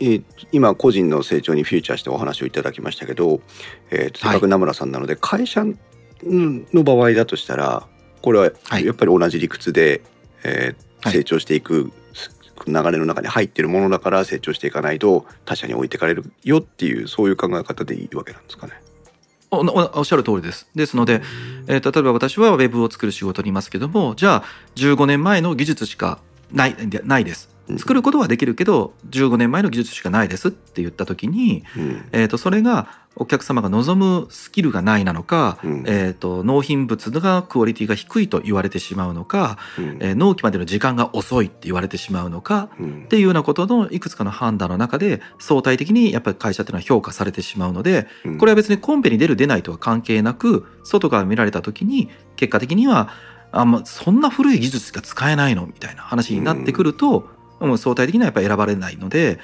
[0.00, 3.40] えー今個人の成長にフューチャーしてお話をいただきましたけど、
[3.90, 5.64] えーとせっかく名村さんなので、会社
[6.22, 7.86] の場合だとしたら
[8.22, 8.86] これははい。
[8.86, 10.02] やっぱり同じ理屈で、
[10.44, 11.12] えーはい。
[11.12, 11.92] 成長していく
[12.66, 18.74] 流れの中に入っているものだから成長していかないと他者に置いてかれるよっていうそういう考え方でいいわけなんですかね。
[19.50, 20.68] おおおっしゃる通りです。
[20.74, 21.22] ですので、
[21.66, 24.44] えー例えば私はウェブを作る仕事にいますけどもじゃあ
[24.76, 26.18] 15年前の技術しか
[26.52, 32.88] ないでないですうん作ることはできるけど15年前の技術しかないですって言った時に、うんえー、とそれが
[33.18, 35.84] お客様が望むスキルがないなのか、うん。
[35.86, 39.98] えー、と納品物がクオリティが低いと言われてしまうのか、うん。
[40.00, 43.04] えー納期までの時間が遅いって言われてしまうのかうん。
[43.04, 48.38] っていうようなことのいくつかの判断の中で相対的にやっぱり会社っていうのは評価されてしまうのでうん。
[48.38, 53.10] これは別にコンペに出る出ないとは関係なく外から見られた時に結果的には
[53.52, 57.28] あんまそんな古い技術が使えないのみたいな話になってくると、
[57.60, 59.38] もう相対的にはやっぱり選ばれないので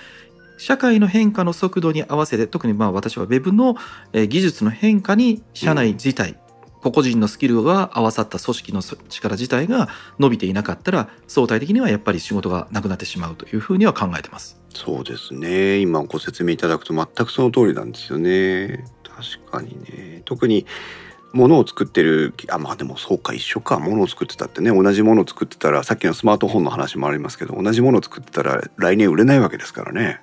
[0.56, 3.76] 社会の変化の速度に合わせて特にまあ私は Web の
[4.12, 6.36] えー技術の変化に社内自体、
[6.82, 9.88] 個々人のスキルが合わさった組織の力自体が
[10.18, 14.60] 伸びていなかったら相対的にはやっぱり仕事がなくなってしまうというふうには考えてます。
[14.74, 15.78] そうですね。
[15.78, 18.84] 今ご説明いただくと全くその通りなんですよね。
[19.02, 20.22] 確かにね。
[20.24, 20.66] 特に
[21.32, 23.78] 物を作ってるあまあでもそうか一緒か。
[23.78, 24.70] 物を作ってたってね。
[24.70, 30.20] 同じものを作ってたらさっきのスマートフォンの話もありますけど同じものを作ってたら来年売れないわけですからね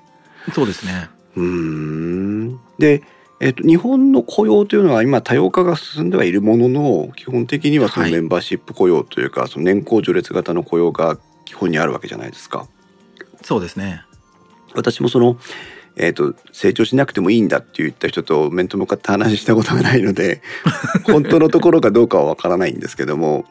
[0.54, 1.10] そうですね。
[1.36, 3.04] うーんで、
[3.40, 12.68] えっと日本の雇用というのは今多様化が進んではいるものの基本的にはそのはいメンバーシップ雇用というか、その年功序列型の雇用が基本にあるわけじゃないですか。
[13.44, 14.04] そうですね。
[14.74, 15.38] 私もその、
[15.98, 20.42] えー、と成長しなくてもいいんだって言った人と面と向かって話したことがないので
[21.04, 23.46] 本当のところかどうかはわからないんですけども、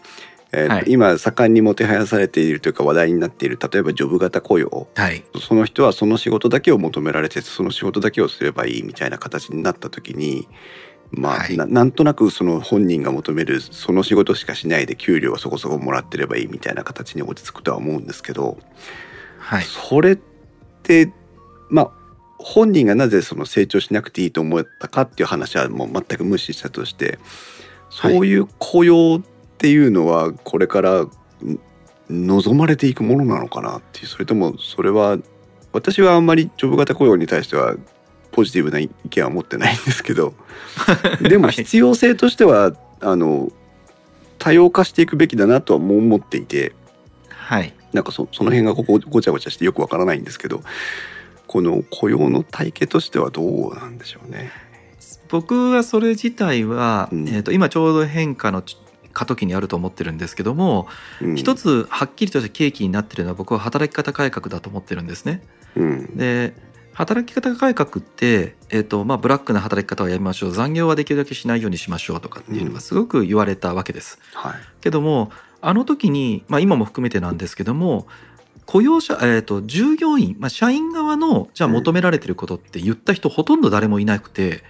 [0.52, 0.84] えーとはい。
[0.88, 4.88] 今盛んにもてはやされているというか話題になっている例えばジョブ型雇用。
[4.94, 5.24] はい。
[5.40, 10.48] その人はその仕事だけを求められてその仕事だけをすればいいみたいな形になった時に
[11.12, 18.58] まあ、はい、ななんとなくその本人が求めるその仕事しかしないで給料はそこそこもらってればいいみたいな形に落ち着くとは思うんですけど、
[19.38, 20.18] はい、それっ
[20.82, 21.12] て
[21.68, 21.90] まあ
[22.38, 27.18] 本人がなぜその成長しなくていいと思ったかっていう話はもう全く無視したとして
[27.90, 29.20] そういう雇用
[29.60, 31.04] っていうのはこれから
[32.08, 35.18] 望まれていくものなのかなっていうそれともそれは
[35.74, 37.76] 私はあんまりジョブ型雇用に対しては
[38.32, 40.32] ポジティブな意見は持ってないんですけど
[41.20, 43.52] でも必要性としてはあの
[44.38, 46.72] 多様化していくべきだなとはも思っていて、
[47.28, 50.62] はい、なんかそその辺がここごちゃごちゃしてよくわからないんですけど
[51.46, 54.50] この雇用の体系としてはどうなんでしょうね。
[55.28, 58.62] 僕はそれ自体は、うん、えーと、今ちょうど変化の
[59.12, 60.86] 過渡期にあると思ってるんですけども、
[61.20, 65.42] うん、一つはっきりとした契機になってるのは僕は働き方改革だと思ってるんですね。
[65.76, 66.54] うん、で
[66.92, 70.52] 働き方改革って、えーとまあ、ブラックな働き方はやめましょう。
[70.52, 74.18] 残業はできるだけしないようにしましょうとかっていうのがすごく言われたわけです。
[74.34, 78.06] はい、けどもあの時に、まあ、今も含めてなんですけども
[78.66, 84.62] 雇用者、えーと、従業員、まあ、社員側のじゃあ求められてることって言った人ほとんど誰もいなくて、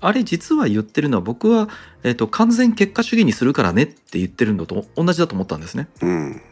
[0.00, 1.68] あれ実は言ってるのは僕は、
[2.02, 5.88] えーと、完全結果主義にするからねって言ってるのと同じだと思ったんですね。
[6.02, 6.42] うん、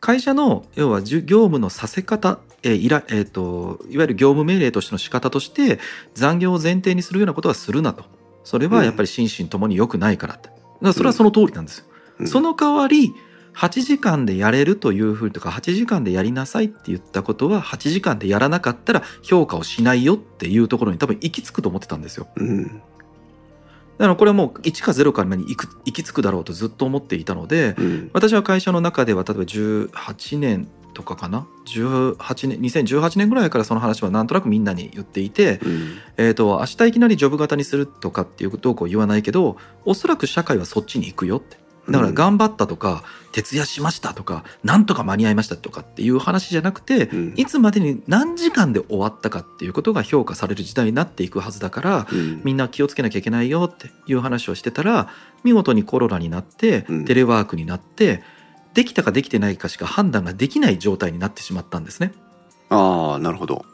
[0.00, 5.78] 会社の要は業務のさせ方えーいらえーと、いわゆる業務命令としての仕方として
[6.14, 8.04] 残業を前提にするようなことはするなと。
[8.44, 11.86] それはやっぱり心身ともに良くないからって、だからそれはその通りなんですよ、
[12.20, 13.14] うん、その代わり
[13.54, 22.26] 8時間でやれるというふうとか8時間でやりなさいって言ったことは8時間でやらなかったら評価をしないよっていうところに多分行き着くと思ってたんですよ。
[22.36, 22.70] うん、だ
[23.98, 55.08] からこれはもう1か0からに行く行き着くだろうとずっと思っていたので、うん、私は会社の中では例えば18年とかかな？18年2018年ぐらいからその話はなんとなくみんなに言っていて、うん、えーと、明日いきなりジョブ型にするとかっていうことを言わないけどおそらく社会はそっちに行くよってだから頑張ったとか、うん、徹夜しましたとかなんとか間に合いましたとかっていう話じゃなくて、うん、いつまでに何時間で終わったかっていうことが評価される時代になっていくはずだから、うん、みんな気をつけなきゃいけないよっていう話をしてたら
[55.42, 58.22] 見事にコロナになって、テレワークになって
[58.72, 62.12] できたかできてないかしか判断ができない状態になってしまったんですね。
[62.70, 63.64] ああなるほど、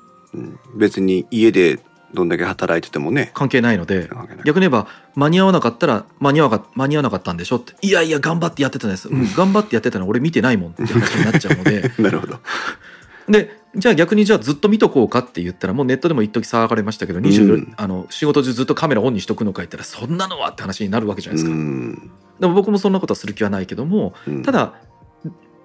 [0.76, 1.78] 別に家で
[2.12, 3.30] どんだけ働いててもね。
[3.34, 4.08] 関係ないので
[4.44, 7.74] 逆に言えば間に合わなかったら間に合わ間に合わなかったんでしょって。
[7.82, 11.92] いやいや頑張ってやってたんです、うん、頑張ってやってたの俺見てないもんって 話になっちゃうので。
[11.98, 12.38] なるほど。
[13.28, 24.74] でじゃあ逆にじゃあずっと見とこうかって言ったらもうネットでも一時騒がれましたけど、うん、あの仕事中ずっとカメラオンにしとくのか言ったらそんなのはって話になるわけじゃないですか、うん、でも僕もそんなことはする気はないけども、うん、ただ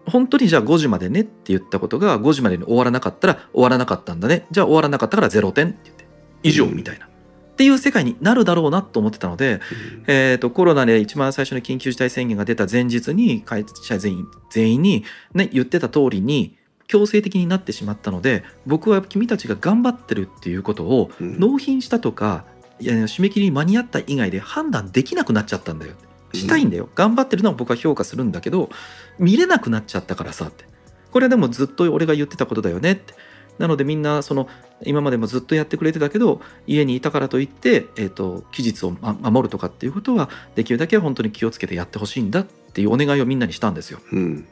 [0.08, 4.46] 本当にじゃあ5時までねって言ったことが5時までに終わらなかったら終わらなかったんだね。
[4.52, 6.05] じゃあ終わらなかったから0点って言って
[6.46, 7.06] 以上みたいな。
[7.06, 7.10] っ
[7.56, 9.62] ていう世界になるだろうなと思ってたので、
[10.08, 22.44] えーと、コロナで一番最初の緊急事態宣言が出た前日に会社全員全員に、ね、言ってた通りに強制的になってしまったので僕は君たちが頑張ってるっていうことを納品したとか、
[22.82, 25.94] いや締め切りに間に合った以外で判断できなくなっちゃったんだよ。
[26.34, 26.90] したいんだよ。
[26.94, 28.70] 頑張ってるのは僕は評価するんだけど
[29.18, 30.66] 見れなくなっちゃったからさって。
[31.12, 33.14] これはでもずっと俺が言ってたことだよねって。
[33.58, 34.50] なのでみんなその
[34.84, 44.00] 今までもずっとやってくれてたけど家にいたからといって、えーと、期日を守るとかっていうことはできるだけ本当に気をつけてやってほしいんだっていうお願いをみんなにしたんですよ。
[44.12, 44.48] うん、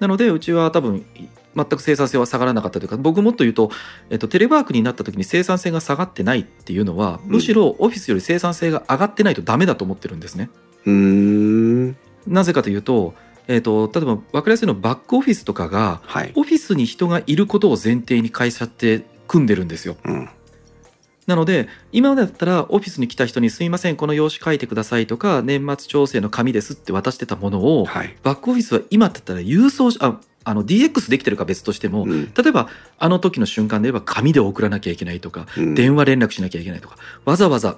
[0.00, 1.06] なのでうちは多分
[1.56, 3.70] 全く生産性は下がらなかったというか僕もっと言うと、
[4.10, 10.50] えっと、テレワークになった時に生産性が下がってないっていうのは、むしろオフィスより生産性が上がってないとダメだと思ってるんですね。
[12.26, 13.14] なぜかというと
[13.48, 19.96] えーと、例えば分かりやすいのバックオフィスとかが、はい、オフィスに人がいることを前提に会社って組んでるんですよ。
[20.04, 20.28] うん、
[21.28, 37.76] なので今までだったらオフィスに来た人に「すいませんこの用紙書いてください」とか「年末調整の紙です」って渡してたものを、はい、バックオフィスは今だったら郵送ああの DX できてるか別としても、うん、例えばあの時の瞬間で言えば紙で送らなきゃいけないとか、うん、電話連絡しなきゃいけないとかわざわざ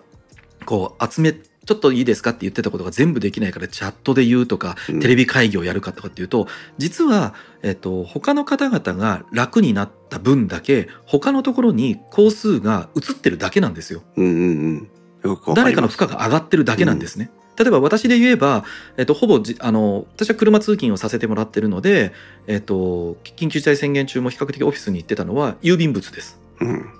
[0.64, 1.34] こう集め
[1.70, 2.30] ちょっといいですか？
[2.30, 14.02] って言ってたことが全部できないからチャットで言うとか、テレビ会議をやるかとかっていうと、実は、えっと、他の方々が楽になった分だけ、他のところに工数が移ってるだけなんですよ。
[14.16, 14.90] うんうん
[15.22, 17.30] うん、誰かの負荷が上がってるだけなんですね。
[17.56, 18.64] 例えば私で言えば、
[18.96, 22.12] えっと、ほぼあの私は車通勤をさせてもらってるので、
[22.48, 26.40] えっと、緊急事態宣言中も比較的オフィスに行ってたのは郵便物です。
[26.60, 26.90] うん、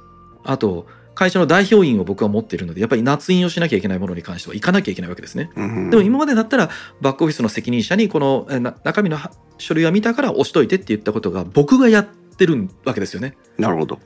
[0.45, 0.87] あと
[1.21, 6.71] 会社の代表員を僕は持っているのでやっぱり捺印をしなきゃいけないものに関しては行かなきゃいけないわけですね、うん、でも今までだったら
[7.03, 8.47] バックオフィスの責任者にこの
[8.85, 9.19] 中身の
[9.59, 13.37] 書類は見たから押しといてって言ったことが僕がやってるわけですよね。
[13.59, 14.01] なるほど。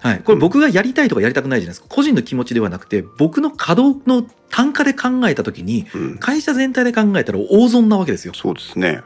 [0.00, 1.86] はい、これ僕がやりたいとかやりたくないじゃないですか。
[1.88, 5.86] 個人の気持ちではなくて僕の稼働の単価で考えた時に、
[6.18, 8.34] 会社全体で考えたら大損なわけですよ。
[8.34, 9.02] そうですね。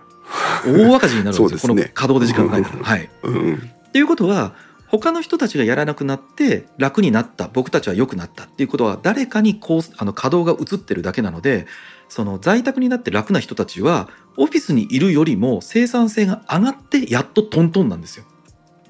[0.64, 2.82] 大赤字になるんですよ、 ね、この稼働で時間考えたら。
[2.82, 3.54] はい、うん、
[3.88, 4.54] っていうことは
[4.88, 11.66] 他の人たちがやらなくなって楽になった僕たちは良くなったっていうことは誰かにこうあの稼働が移ってるだけなので
[12.08, 18.24] その在宅になって楽な人たちはオフィスにいるよりも生産性が上がってやっとトントンなんですよ。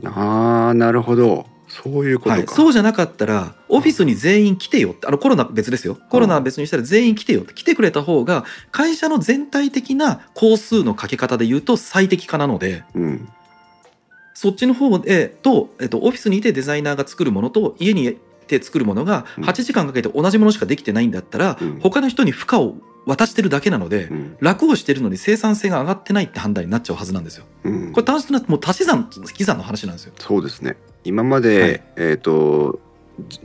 [0.04, 1.46] あーなるほど。
[1.68, 5.98] そういうことか、はい、そうじゃなかったらオフィスに全員来てよってあのコロナ別ですよ。
[6.10, 13.28] コロナは別にしたら全員来てよって来てくれた方が会社の全体的な工数のかけ方で言うと最適化なので、うん、
[14.36, 22.74] そっちの方でと、えっと、オフィスにいてデザイナーが作るものと家にいて作るものが8時間かけて同じものしかできてないんだったら、うん、他の人に負荷を
[23.06, 27.46] 渡してるだけなので、うん、楽をしてるのに生産性が上がってないって判断になっちゃうはずなんですよ。
[27.64, 30.12] うん、これ単純なもう足し算引き算の話なんですよ。
[30.18, 30.76] そうですね。
[31.04, 32.78] 今まで、はい、えっ、ー、と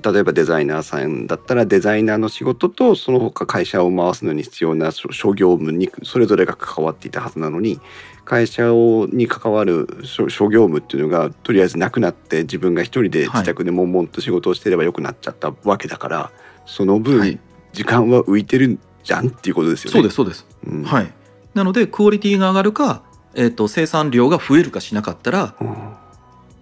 [0.03, 7.79] 例えばデザイナーさんだったらデザイナーの仕事とその他会社を回すのに必要な諸業務にそれぞれが関わっていたはずなのに
[8.25, 17.39] 会社をに関わる諸業務っていうのがとりあえずなくなって自分が一人で自宅で悶々と仕事をしてればよくなっちゃったわけだから、はい、その分、
[17.73, 19.93] 時間は浮いてるじゃんっていうことですよね。
[19.93, 21.11] そうですそうです、うん、はい。
[21.53, 23.03] なのでクオリティが上がるか、
[23.33, 25.93] えーと、生産量が増えるかしなかったら、うん、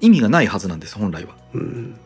[0.01, 1.35] 意味がないはずなんです本来は。
[1.53, 1.99] うん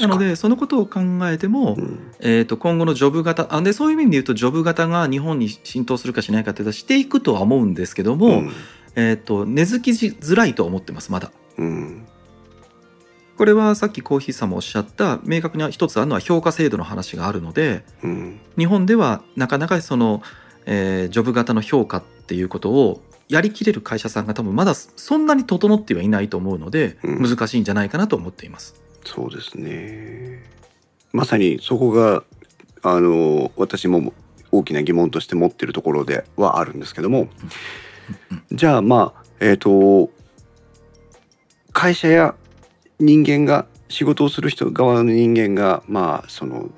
[0.00, 8.52] なのでそのことを考えても、うん、えー、と今後のジョブ型あでそういう意味で言うとジョブ型が日本に浸透するかしないかというとしていくとは思うんですけども、うん、
[8.96, 11.30] えー、と根付きづらいと思ってますまだ。
[11.58, 12.06] うん。
[13.36, 20.22] これはさっきコーヒーさんもおっしゃった明確に一つあるのは評価制度の話があるので、うん、日本ではなかなかその、
[20.64, 28.85] えー、ジョブ型の評価っていうことをやりきれる会社さんが多分まだそんなに整ってはいないと思うので、難しいんじゃないかなと思っています。
[29.06, 30.42] そうですね。
[31.12, 32.24] まさにそこが
[32.82, 34.12] あの私も
[34.52, 37.28] 大きな疑問として持ってるところではあるんですけども、
[38.52, 40.10] じゃあまあえっ、ー、と
[41.72, 42.34] 会社や
[42.98, 46.70] 人間が仕事をする人側の人間がまあその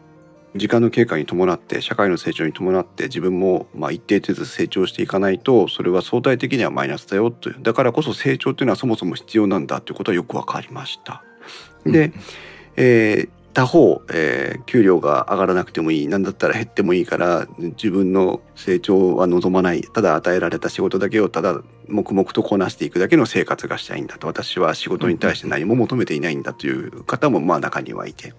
[0.57, 7.57] 時間の経過に伴って社会の成長に伴って自分もまあ一定程度成長していかないとそれは相対的にはマイナスだよという。
[7.63, 11.23] だからこそ成長というのはそもそも必要なんだということはよく分かりました。
[11.85, 12.13] で、
[12.77, 16.09] えー、他方、えー、給料が上がらなくてもいい。
[16.09, 19.83] 何だったら減ってもいいから自分の成長は望まない。
[19.83, 24.27] ただ与えられた仕事だけをただ黙々とこなしていくだけの生活がしたいんだと。
[24.27, 28.33] 私は仕事に対して何も求めていないんだという方もまあ中にはいて。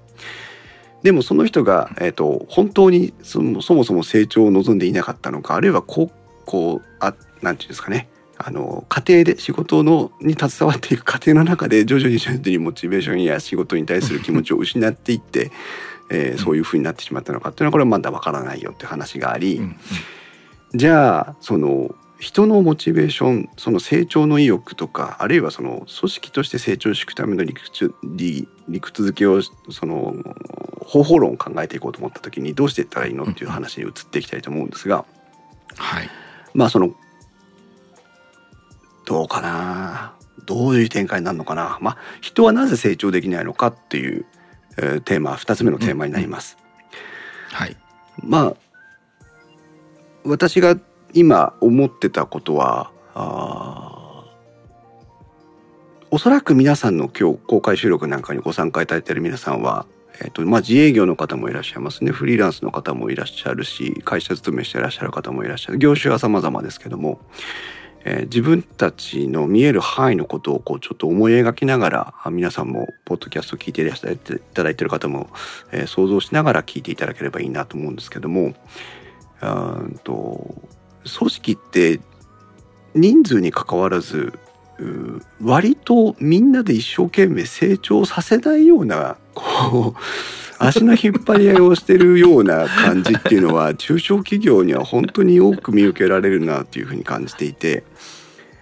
[1.03, 6.11] でもその人が、えーと、本当にそもそも成長を望んでいなかったのかあるいはこう
[6.45, 8.09] こうあなんていうんですかね
[8.41, 15.51] あの家庭で仕事のに携わっていく過程の中で徐々に徐々にモチベーションや仕事に対する気持ちを失っていって、
[16.09, 19.61] えー、そういうふうになってしまったのかっていうのはこれはまだわからないよって話があり、
[20.73, 30.15] じゃあその人のモチベーションその成長の意欲とかあるいはその組織として成長していくための理屈理理屈付けをその
[30.81, 35.05] 方法論を考えていこうと思った時にどうしていったらいいのっていう話に移っていきたいと思うんですが、
[35.77, 36.09] はい、
[36.53, 36.93] まあその
[39.09, 40.13] どうかな？
[40.45, 41.79] どういう展開になるのかな？
[41.81, 44.27] まあ人はなぜ成長できないのかっていう、
[44.77, 46.59] えー、テーマ2つ目のテーマになります。
[47.49, 47.75] うん、はい。
[48.23, 48.55] まあ
[50.23, 50.77] 私が
[51.15, 54.25] 今思ってたことはあ
[56.11, 59.87] おそらく皆さんの今日公開収録なんかにご参加いただいている皆さんは、
[60.21, 62.11] えーとまあ、自営業の方もいらっしゃいますね。
[62.11, 65.79] フリーランスの方もいらっしゃるし会社勤めしていらっしゃる方もいらっしゃる。
[65.79, 67.19] 業種は様々ですけども
[68.05, 75.29] えー、自分たちの見える範囲のことをこうちょっと思い描きながら皆さんもポッドキャスト聞いていただいてる方も、
[75.71, 78.53] えー、想像しながら聞いていただければいいなと思うんですけども
[79.41, 80.55] うんと
[81.17, 81.99] 組織って
[82.95, 84.37] 人数にかかわらず
[85.41, 97.83] 割とみんなで一生懸命成長させないようなこう足の引っ張り合いをしてるような感じっていうのは中小企業には本当に多く見受けられるなっていうふうに感じていて。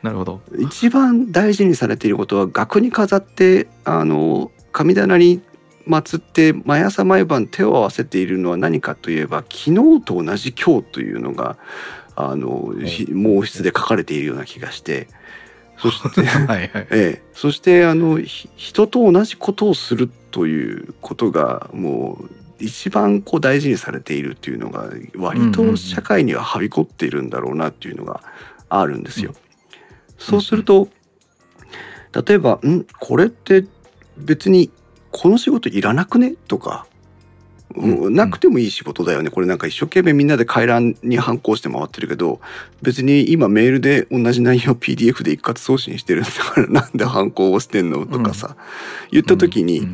[0.04, 5.42] なるほど一番大事にされていることは額に飾ってあの神棚に
[5.88, 11.58] 祀って毎朝毎晩手を合わせているのは何かといえば昨日と同じ今日というのが
[12.16, 15.08] あの毛筆で書かれているような気がして
[15.78, 28.22] そして はい、ええ、そしてあの人と同じことをするということがもう一番こう大事にされているっていうのが割と社会にははびこっているんだろうなっていうのが
[28.70, 29.34] あるんですよ。
[30.18, 30.90] そうすると
[32.26, 32.86] 例えば「ん？
[33.00, 33.66] これって
[34.18, 34.72] 別に
[35.12, 36.36] この仕事いらなくね？
[36.48, 36.97] とか、うん、
[37.78, 39.30] なくてもいい仕事だよね。
[39.30, 42.40] これなんか一生懸命みんなで回覧に反抗して回ってるけど、
[42.82, 48.56] 別に今メールで同じ内容 PDF で一括送信してるんだからなんで反抗をしてんのとかさ、
[49.12, 49.88] 言った時に、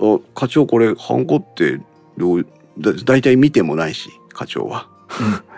[0.00, 1.80] あ、課長これ反抗って
[2.16, 2.46] どう
[2.78, 4.88] だ大体見てもないし、課長は。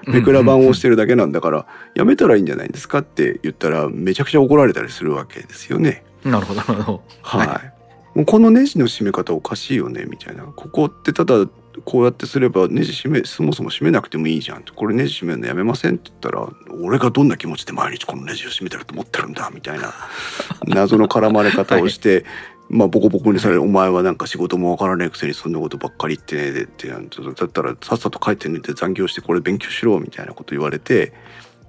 [0.07, 6.05] めくら版をしてるだけなんだから、やめたらいいんじゃないですかって言ったら、めちゃくちゃ怒られたりするわけですよね。
[6.24, 7.03] なるほど、なるほど。
[7.22, 7.76] はい。
[8.17, 10.45] もうこのネジの締め方おかしいよね、みたいな。
[10.45, 11.47] ここってただ、
[11.85, 14.62] こうやってすればネジ締め、そもそも締めなくてもいいじゃん。
[14.62, 16.49] これネジ締めるのやめませんって言ったら、
[16.83, 19.93] 俺がどんな気持ちで毎日このネジを締めてると思ってるんだ、みたいな
[20.67, 22.25] 謎の絡まれ方をして、
[22.71, 31.12] まあ、ボコボコにされる、お前はなんか仕事もわからないくせにそんなことばっかり言ってねでって、だったらさっさと帰って寝て残業してこれ勉強しろみたいなこと言われて、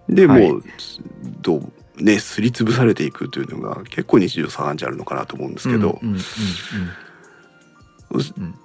[0.07, 0.63] で、もう、
[1.41, 5.99] どう、ね、すりつぶされていくというのが結構日常茶飯事あるのかなと思うんですけど、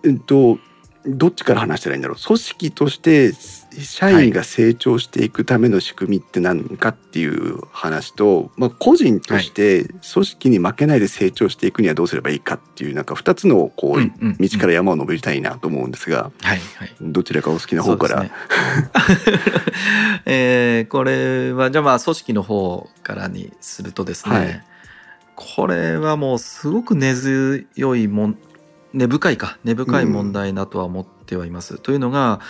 [0.05, 0.59] えっと、
[1.07, 2.25] どっちから話したらいいんだろう。
[2.25, 3.33] 組織として
[3.81, 18.23] 社員が成長していくための仕組みって何かっていう話と、まあ、個人として組織に負けないで成長していくにはどうすればいいかっていうなんか2つのこう道から山を登りたいなと思うんですが、はいはい、どちらかお好きな方から？
[18.23, 18.33] ね。
[20.27, 24.65] えー、これはじゃあまあ組織の方からにするとですね、はい、
[25.35, 28.39] これはもうすごく根強いもん
[28.93, 31.75] 根深いか根深い問題だとは思ってはいます。
[31.75, 32.41] うん、というのが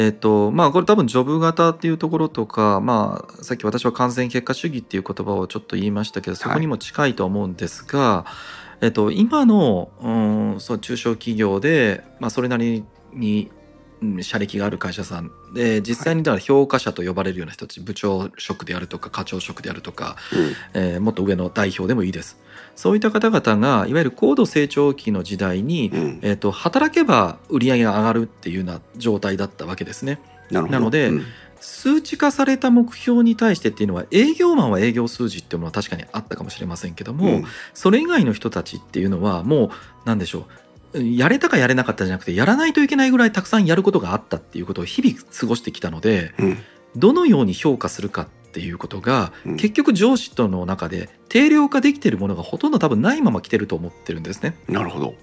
[0.00, 8.26] えっとまあこれ多分ジョブ型っていうところとかまあさっき私は完全結果主義っていう言葉をちょっと言いましたけどそこにも近いと思うんですが、は
[8.80, 10.10] い、えっと今の、う
[10.56, 12.82] ん、そう中小企業で、まあ、それなり
[13.12, 13.50] に
[14.22, 20.16] 社歴がある会社さんで実際にだから評価者と呼ばれるような人たち部長職であるとか課長職であるとか、
[20.74, 22.38] うん、えー、もっと上の代表でもいいです
[22.80, 30.18] そういった方々がいわゆる高度成長期の時代に、うん、えーと、働けば売り上げが上がるっていうような状態だったわけですね。
[30.50, 31.24] なので、うん、
[31.60, 39.70] 数値化された目標に対してっていうのは営業マンは営業数字っていうのは確かにあったかもしれませんけども、うん、それ以外の人たちっていうのはもう
[40.06, 40.46] 何でしょ
[40.94, 46.58] うやれたかやれなかったじゃなくてやらないといけないぐらいたくさんやることがあったっていうことを日々過ごしてきたので、うん、
[46.96, 54.56] どのように評価するかっていうことが、うん、結局上司との中で定量化できてるものがほとんど多分ないまま来てると思ってるんですね。
[54.68, 55.14] なるほど。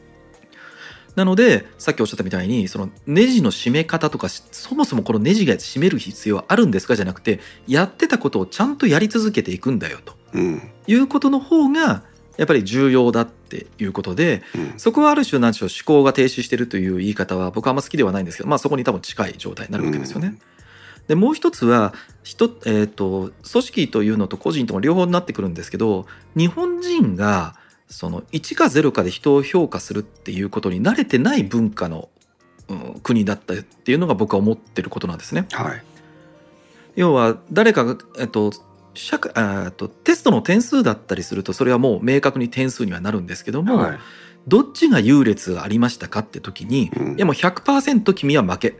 [1.15, 12.03] なのでさっきおっしゃったみたいにそのネジの締め方とかそもそもこのネジが締める必要はあるんですかじゃなくてやってたことをちゃんとやり続けていくんだよと、うん、いうことの方が
[12.37, 20.27] やっぱり重要だっていうことで、うん、そこはある種何でしょう思考が停止してるという言い方は僕はあんま好きではないんですけど、まあ、そこに多分近い状態になるわけですよね。
[20.27, 20.56] うん
[21.07, 21.93] でもう一つは
[22.23, 26.05] 人、えーと、組織というのと個人とも両方になってくるんですけど
[26.35, 27.55] 日本人が
[27.89, 32.09] その1か0かで人を評価するっていうことに慣れてない文化の、
[32.67, 35.47] うん、国だったっていうのが僕は思ってることなんですね。
[35.53, 35.83] はい、
[36.97, 38.51] 要は誰かが、えっと
[38.93, 43.99] 社会あとテストの点数だったりするとそれはもう明確に点数にはなるんですけども、はい、
[44.47, 48.75] どっちが優劣がありましたかって時に、うん、いやもう100%君は負け。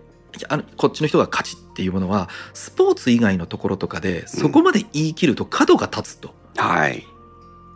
[0.49, 6.33] あのこっちの人が勝ちっていうものはスポーツ以外のところとかでそこまで言い切ると角が立つと。
[6.57, 7.05] うん、はい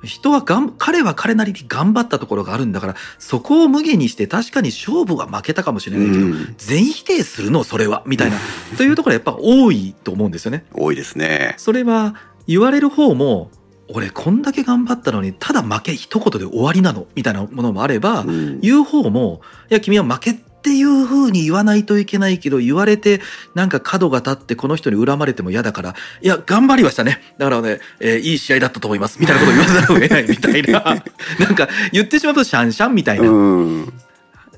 [0.04, 8.38] 人はがん彼は彼なりに頑張ったところがあるんだからそこを無限にして確かに勝負は負けたかもしれないけど、うん、全否定するのそれはみたいな、
[8.78, 10.66] というところはやっぱ多いと思うんですよね。
[10.74, 11.54] 多いですね。
[11.58, 12.16] それは
[12.48, 13.52] 言われる方も
[13.90, 23.20] 俺こんだけ頑張ったのにただ負け一言で終わりなのみたいなものもあれば、うん、言う方もいや君は負けっていう風に言わないといけないけど、言われて、
[23.56, 27.20] なんか角が立ってこの人に恨まれても嫌だから、いや、頑張りましたね。
[27.40, 29.18] だからね、えー、いい試合だったと思います。
[29.20, 30.84] みたいなことを言わざるを得ないみたいな。
[31.40, 33.28] なんか、言ってしまうとシャンシャンみたいな。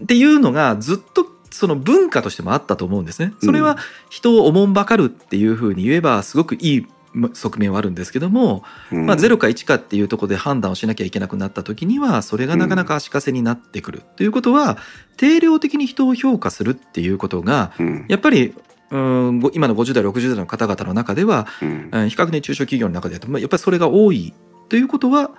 [0.03, 3.33] っていうのがずっとその文化としてもあったと思うんですね。
[3.41, 3.77] それは
[4.09, 6.87] 人をおもんばかるっていうふうに言えばすごくいい
[7.33, 14.77] 側面はあるんですけども、うん、まあ、0か1かっていうところで判断をしなきゃいけなくなった時にはそれがなかなか足かせになってくる、うん、ということは
[15.17, 18.53] 定量的に人を評価するっていうことが、うん、やっぱり
[18.91, 24.33] うん今の50代60代の方々の中では、うん、比較的中小企業の中でやっぱりそれが多い。
[24.69, 25.31] ということは、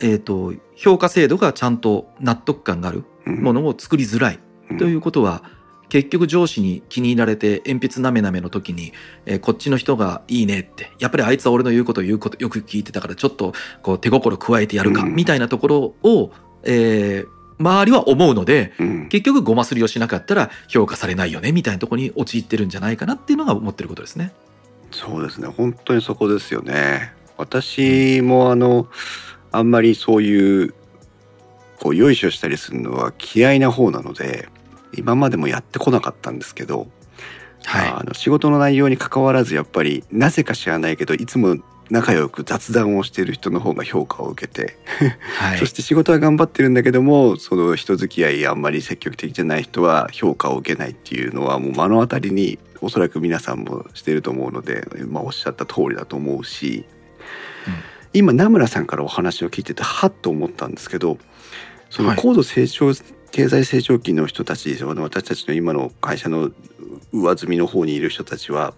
[0.00, 4.38] えーと、評価制度がちゃんと納得感があるものを作りづらい。
[4.78, 5.42] ということは、
[5.90, 8.92] 結局上司に気に入られて鉛筆なめなめの時に、
[9.26, 16.32] えー、こっちの人がいいねってやっぱりあいつは俺の言うことを言うことよく聞いてたからちょっとこう手心加えてやるか、みたいなところを、
[16.62, 17.28] えー、
[17.58, 24.32] 周りは思うので、うん、結局ごますりをしなかったら評価されないよねみたいなところに陥ってるんじゃないかなっていうのが思ってることですね。
[24.92, 27.12] そうですね本当にそこですよね。
[27.36, 28.88] 私もあの
[29.52, 30.74] あんまりそういう
[31.80, 34.48] こうよいしょしたりするのは嫌いな方なので
[34.94, 36.88] 今までもやってこなかったんですけど、
[37.64, 41.56] はい、あの仕事の内容に関わらずやっぱりなぜか知らないけどいつも
[41.90, 44.78] 仲良く雑談をしている人の方が評価を受けて
[45.38, 56.84] はい、 そして仕事は頑張ってるんだけどもその人付き合いあんまり積極的じゃない人は評価を受けないっていうのはもう目の当たりにおそらく皆さんもしてると思うので、まあ、おっしゃった通りだと思うし、
[57.66, 57.74] うん、
[58.12, 61.18] 今名村さんからお話を聞いててはっと思ったんですけど
[61.90, 62.96] その高度成長、はい、
[63.30, 66.50] 経済成長期の人たち私たちの今の会社の
[67.12, 68.74] 上積みの方にいる人たちは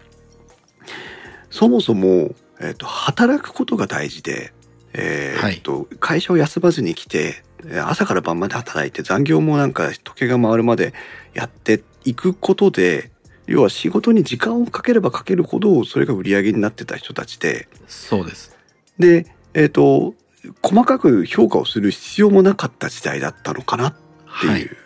[1.49, 4.53] そもそもえーと、働くことが大事で、
[4.93, 7.43] えーと、はい、会社を休まずに来て
[7.85, 10.93] 朝から晩まで働いて残業もなんか時計が回るまで
[11.33, 13.11] やっていくことで
[13.45, 18.55] 要は仕事に時間をかければかけるほどそれが売り上げになってた人たちでそうです。
[18.97, 20.13] でえっ、ー、と
[20.61, 23.95] 細かく評価をする必要もなかった時代だったのかなっ
[24.41, 24.77] ていう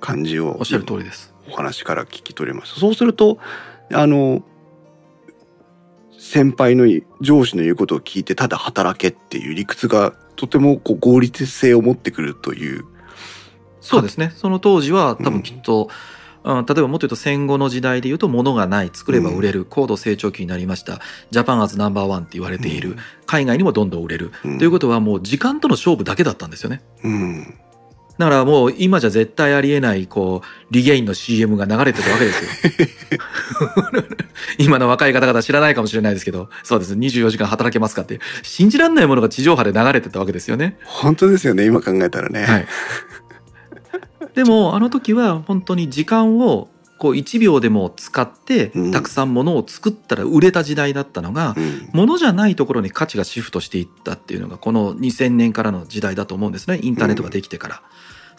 [0.00, 1.34] 感じを、おっしゃる通りです。
[1.50, 2.80] お話から聞き取れました。
[2.80, 3.38] そうすると
[3.92, 4.42] あの
[6.18, 6.84] 先輩の
[7.20, 12.84] 上司の言うことを聞いてただ働けっていう理屈がとてもこう合理性を持ってくるという。
[13.80, 14.32] そうですね。
[14.36, 15.88] その当時は多分きっと、
[16.44, 21.00] うん、例えばもっと言うと戦後の時代で言うと物がない作れば売れる、高度成長期になりました。
[21.30, 26.82] ジャパンアズナンバーワンって言われている、海外にもどんどん売れる、ということはもう時間との勝負だけだったんですよね。
[27.02, 27.58] うん
[28.18, 32.44] だからもう今じゃ絶対ありえない、こう、リゲインの CM が流れてるわけです
[33.14, 33.20] よ。
[34.58, 36.94] 今の若い方々知らないかもしれないですけど、そうです。
[36.94, 40.78] 24時間働けますかって、信じられないものが地上波で流れてたわけですよね。
[40.82, 42.44] 本当ですよね、今考えたらね。
[42.44, 42.66] はい。
[44.34, 57.82] でも、あの時は本当に時間をこう1秒でも使ってたくさんものを作ったら売れた時代だったのが、うん、ものじゃないところに価値がシフトしていったっていうのがこの2000年からの時代だと思うんですねインターネットができてから。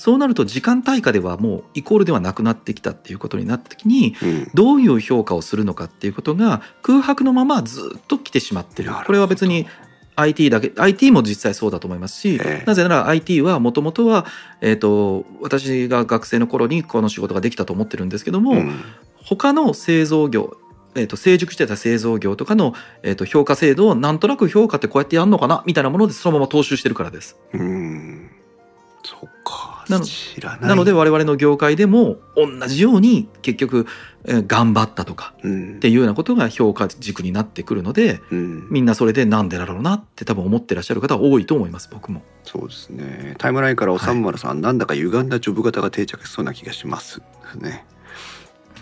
[0.03, 4.15] うんそうなると時間対価ではもうイコールではなくなってきたっていうことになった時に、
[4.53, 8.91] どういう評価をするのかっていうことが空白のままずっと来てしまってる。
[9.05, 9.67] これは別に
[10.15, 14.25] IT だけ IT も実際そうだと思いますし、なぜなら IT はもともとは、
[14.61, 18.81] えーと、私が学生の頃にこの仕事ができたと思ってるんですけども、うん、
[19.17, 20.57] 他の製造業
[20.95, 22.73] えーと、成熟してた製造業とかの、
[23.03, 27.37] えーと、評価制度をなんとなく評価ってこうやってやるのかなみたいなものでそのまま踏襲してるからです。
[27.53, 28.31] うん。
[29.03, 29.58] そっか
[29.89, 30.05] なの
[30.67, 33.87] なので我々の業界でも同じように結局、
[34.25, 35.41] えー、頑張ったとかっ
[35.79, 42.21] ていうようなことが評価軸になってくるので、うん、みんなそれでなんでだろうなって多分思ってらっしゃる方多いと思います僕も。
[42.43, 47.21] そうですねタイムラインからおさんまるさん、はい、なんだか歪んだジョブ型が定着しそうな気がします
[47.55, 47.85] ね。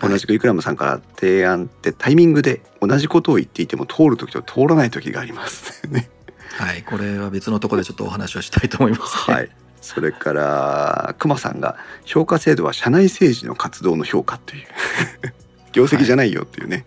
[0.00, 6.08] 同じくイクラムさんから提案ってタイミングで同じことを言っていても通る時と通らない時がありますね。
[6.58, 9.50] はい、これは別のところでちょっとお話をしたいと思います、ね、はい。
[9.80, 14.66] それから熊さんが評価制度は社内政治の活動の評価という。
[15.72, 16.84] 業績じゃないよっていうね、はい、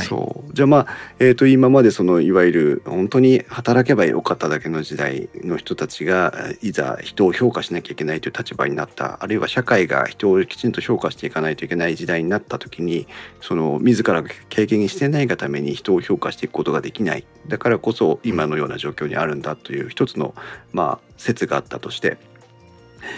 [0.00, 0.54] そう。
[0.54, 0.86] じゃあまあ、
[1.18, 13.06] えー、と今までそのいわゆる本当に働けばよかっただけの時代の人たちがいざ人を評価しなきゃいけないという立場になったあるいは社会が人をきちんと評価していかないといけない時代になった時に
[13.40, 17.24] その自ら経験してないがために人を評価していくことができない。
[17.48, 20.34] だからこそ今のような状況にあるんだという一つの
[20.72, 22.16] まあ説があったとして、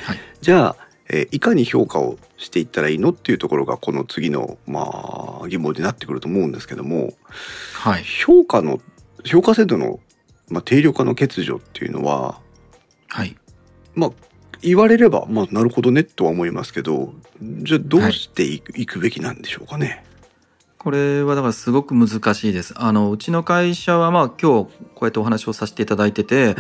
[0.05, 7.13] はい、じゃあえー、いかに評価をしていったらいいのっていうところがこの次の、まあ、疑問になってくると思うんですけども、
[7.75, 8.81] はい、評価の
[9.25, 10.01] 評価制度の、
[10.49, 12.41] まあ、定量化の欠如っていうのは、
[13.09, 13.37] はい、
[13.95, 14.11] まあ
[14.63, 20.06] 言われれば、まあ、なるほどねとは思いますけどじゃあどうしていくはい、いくべきなんでしょうかね。
[20.79, 22.75] これはだからすごく難しいです。
[22.77, 26.55] あのうちの会社はまあ今日こうやってお話をさせていただいてて、うん、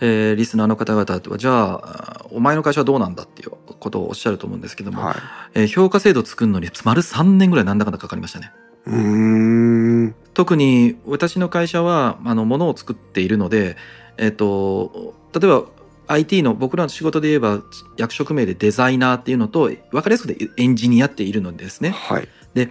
[0.00, 5.16] えー、リスナーの方々はじゃあお前の会社はどうなんだっていうことをおっしゃると思うんですけども、はい、
[5.54, 8.52] えー、評価制度作るのに丸3年ぐらいなんだかんだかかりましたね。
[8.86, 13.76] うん特に私の会社はあの物を作っているので、
[14.16, 15.64] えっ、ー、と例えば
[16.08, 17.62] IT の僕らの仕事で言えば
[17.96, 21.90] 役職名でデザイナーっていうのと分かりやすくてエンジニアっているのですね。
[21.90, 22.68] はい、で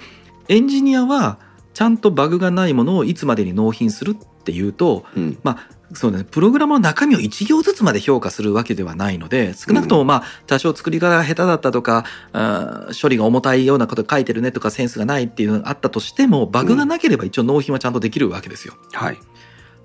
[0.50, 1.39] エンジニアは
[1.74, 18.76] ちゃんとバグがないものをいつまでに納品するっていうと、うん、まあそうね、プログラムの中身を1行ずつまで評価するわけではないので、少なくともまあ、多少作り方が下手だったとか、うん、処理が重たいようなこと書いてるねとか、センスがないっていうのがあったとしても、バグがなければ一応納品はちゃんとできるわけですよ。
[18.93, 19.18] はい。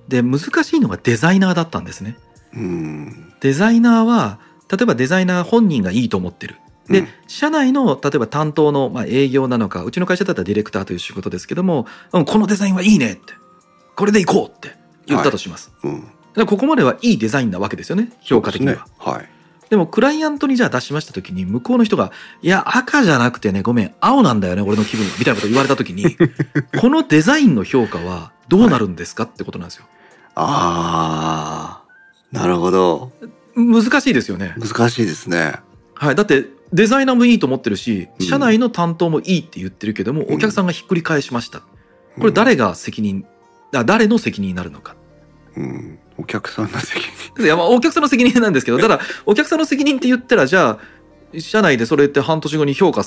[0.08, 2.18] で、難しいのがデザイナーだったんですね。
[2.54, 3.32] うん。
[3.40, 4.40] デザイナーは、
[4.70, 6.56] 例えばデザイナー本人がいいと思ってる。
[6.88, 13.34] で、うん、社内の例えば担当の、まあ、営業なのかうちの会社だったらディレクターという仕事ですけども、うん、このデザインはいいねって
[13.96, 14.76] これでいこうって
[15.06, 15.94] 言ったとします、はい。
[16.36, 19.28] うん、ここまではいいデザインなわけですよね評価的には、ね、はい。
[19.70, 22.12] でもクライアントにじゃあ出しました時に向こうの人が
[22.42, 26.16] 「いや赤じゃなくてねごめん青なんだよね俺の気分」みたいなこと言われた時に
[26.80, 29.86] このデザインの評価はどうなるんですか、ってことなんですよ。
[30.34, 31.84] ああ
[32.30, 33.12] なるほど。
[33.56, 34.54] 難しいですよね。
[34.58, 35.54] 難しいですね。
[35.94, 41.62] はい、だってデザイナーもいいと思ってるし社内の担当もいいって言ってるけども、うんお客さんがひっくり返しました。
[42.18, 43.24] これ誰が責任
[43.72, 44.96] あ誰の責任になるのか。
[45.56, 47.00] うん、お客さんの責
[47.36, 47.44] 任。
[47.44, 50.80] いやまあお客さんの責任なんですけどただお客さんの責任って言ったらじゃ
[51.34, 53.04] あ社内でそれって半年後に評価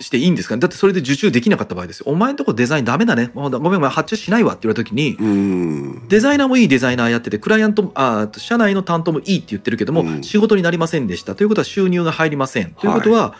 [0.00, 0.60] していいんですかね？
[0.60, 6.08] だってそれで受注できなかった場合ですよお前んとこデザインダメだねもうごめんごめん発注しないわって言われた時にうん。
[6.08, 13.34] デザイナーもいいデザイナーやっててクライアントもあー社内の担当もいいって言ってるけども、うん仕事になりませんでしたということは収入が入りません、ということは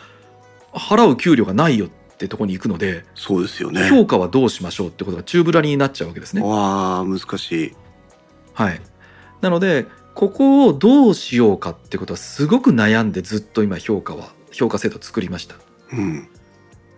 [0.71, 3.89] 払う給料がないよってとこに行くのでそうですよね。
[3.89, 6.41] 評価はどうしましょうってことが宙ぶらりになっちゃうわけですね。
[6.41, 7.73] わあ、難しい。
[8.53, 8.81] はい、
[9.41, 15.55] なのでここをどうしようかってことはすごく悩んでずっと今評価は評価制度を作りました。
[15.91, 16.27] うん。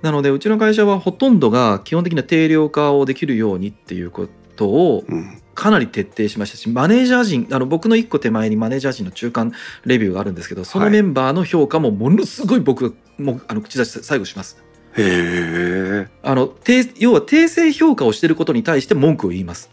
[0.06, 5.42] なのでうちの会社はほとんどが基本的な定量化をできるようにっていうことをうん。
[5.56, 9.54] かなり徹底しましたしマネージャー陣あの僕の一個手前にマネージャー陣の中間
[9.86, 14.62] レビューがあるんですけどそのメンバーの評価もものすごい僕がもうあの口出し最後します
[14.98, 16.08] へえ。
[16.22, 19.72] あの訂要は訂正評価をしていることに対して文句を言います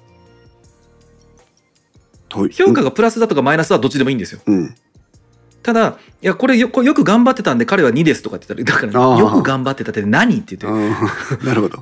[2.28, 4.74] と評価がプラスだとかマイナスはどっちでもいいんですようん。
[5.62, 10.90] ただいやこれよよく頑張ってたんで彼は2ですとかって言ったらだからよく頑張ってたって何って言ってうん。
[11.46, 11.78] なるほど。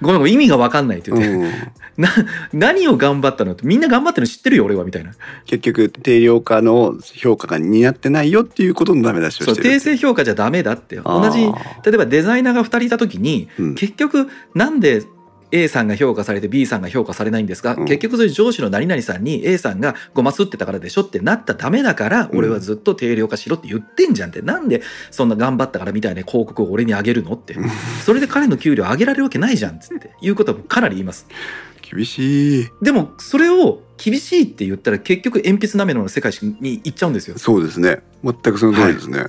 [0.00, 2.02] ごめんごめん意味が分かんないってう言って、ん。
[2.02, 2.08] な
[2.52, 5.12] 何を頑張ったのってみんな頑張ってるの知ってるよ俺はみたいな
[5.46, 9.70] 結局、定量化の評価が似合ってないよっていうことのダメ出しをしてる。
[9.76, 11.52] 訂正評価じゃダメだって同じ例
[11.94, 15.02] えばデザイナーが2人いた時に、うん結局なんで
[15.54, 17.84] A さんが評価されて B さんが評価されないんですか、うん。
[17.84, 22.38] 結局それ上司の何々さんに A さんがごますってたからでしょってなったらダメだからうん。
[22.38, 24.42] 俺はずっと定量化しろって言ってんじゃんって。
[24.42, 24.82] なんで
[25.12, 27.54] そんな頑張ったからみたいな広告を俺にあげるのって。
[27.54, 27.70] うん。
[28.04, 30.10] それで彼の給料上げられるわけないじゃんっつって。
[30.20, 31.28] いうことはかなり言います。
[31.82, 32.68] 厳しい。
[32.82, 37.38] でもそれを厳しいって言ったら結局鉛筆なめの世界に行っちゃうんですよ。
[37.38, 38.02] そうですね。
[38.24, 39.26] 全くその通りですね。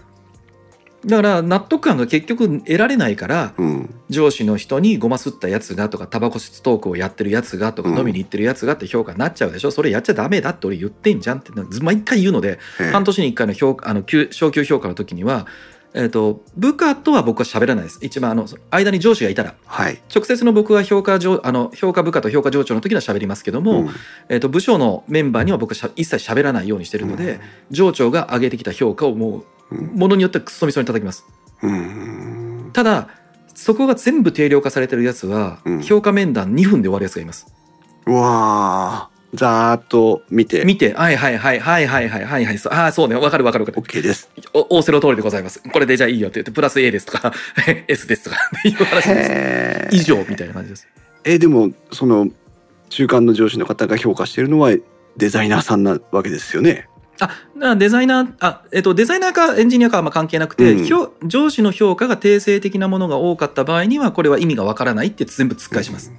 [1.06, 3.96] だから納得感が結局得られないからうん。
[4.10, 7.98] 上司の人にごますったやつがとかタバコ吸トークをやってるやつがとかうん。
[7.98, 11.52] 飲みに行ってるやつがって評価になっちゃうでしょ、それやっちゃダメだって俺言ってんじゃんって
[11.82, 12.60] 毎回言うので
[12.92, 15.48] 半年に1回の評あの級昇級評価の時には、
[15.94, 18.00] えー、と部下とは僕は喋らないです。
[18.02, 19.56] 一番あの間に上司がいたら。
[19.66, 20.02] はい。
[20.14, 23.90] 直接の僕は評価上あの評価部下と評価上長の時には喋りますけども、うん。
[24.30, 27.40] えー、と部署のメンバーには僕はしゃ一切喋らないようにしてるので、
[27.72, 31.26] 上長が上げてきた評価をもううんものによってはくっそみそに叩きます。
[31.62, 32.70] うん。
[32.74, 33.10] ただ
[33.54, 37.48] そこが全部定量化されてるやつは、うん評価面談2分で終わるやつがいます
[38.06, 39.10] うわあ。
[39.34, 44.30] ざーっと見て、見てはいはいはいはいはいはいはいはいああそうねわかるわかるわかる OK です。
[44.54, 47.34] お仰せの通りでございますこれでじゃあいいよって言ってプラス A ですとか
[47.88, 50.88] S ですとかっていう話ですへ以上みたいな感じです
[51.26, 52.28] えでもその
[52.90, 54.72] 中間の上司の方が評価しているのは
[55.18, 56.88] デザイナーさんなわけですよね。
[57.20, 60.86] あなデザイナーあ、えっと、デザイナーかエンジニアかはまあ関係なくて、うん。
[60.86, 66.12] 評上司の評価が定性的なものが多かった場合にはこれは意味がわからないって全部突っ返します、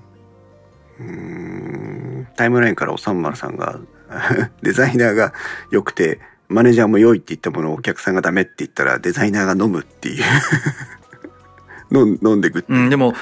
[1.01, 2.29] うーん。
[2.37, 3.79] タイムラインからおさんまるさんが
[4.63, 5.33] デザイナーが
[5.71, 10.23] 良くてマネージャーも良いって言ったものをお客さんがダメって言ったらデザイナーが飲むっていう。
[11.93, 13.15] 飲んでくってうん、でも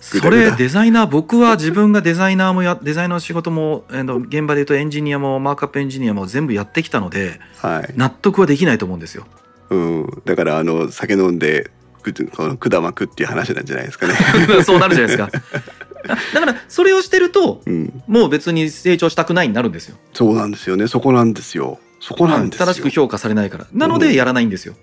[0.00, 9.26] それデザイナー僕は自分がデザイナーもや デザイナーの仕事も現場で言うとエンジニアもマークアップエンジニアも全部やってきたのではい、納得はできないと思うんですよ。
[9.68, 11.70] うん、だからあの酒飲んで
[12.00, 14.14] くこの管巻くっていう話なんじゃないですかね。
[14.64, 15.30] そうなるじゃないですか。
[16.34, 19.96] だからそれをしてるとうん、もう別に成長したくないになるんですよ。
[20.14, 20.88] そうなんですよね。
[20.88, 21.78] そこなんですよ。
[22.00, 22.66] そこなんですよ。
[22.66, 23.66] 正しく評価されないから。
[23.72, 24.74] なのうんでやらないんですよ。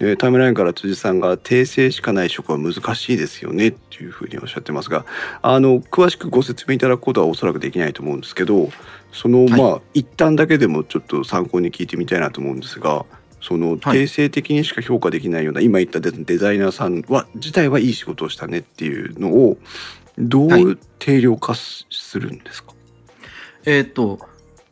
[0.00, 5.04] でタイムラインから辻さんが訂正しかない職は難しいですよねっていうふうにおっしゃってますが
[5.42, 8.70] あの詳しくご説明いただくことはおそらくできないと思うんですけど
[9.12, 9.50] その、はい。
[9.50, 13.04] まあ一旦だけでもちょっと参考に聞いてみたいなと思うんですが
[13.42, 19.56] その定性的にしか評価できないような、今言ったデデザイナーさんは自体はいい仕事をしたねっていうのを
[20.18, 20.64] どはい。
[20.64, 22.72] う定量化すするんですか、
[23.66, 24.18] えーっと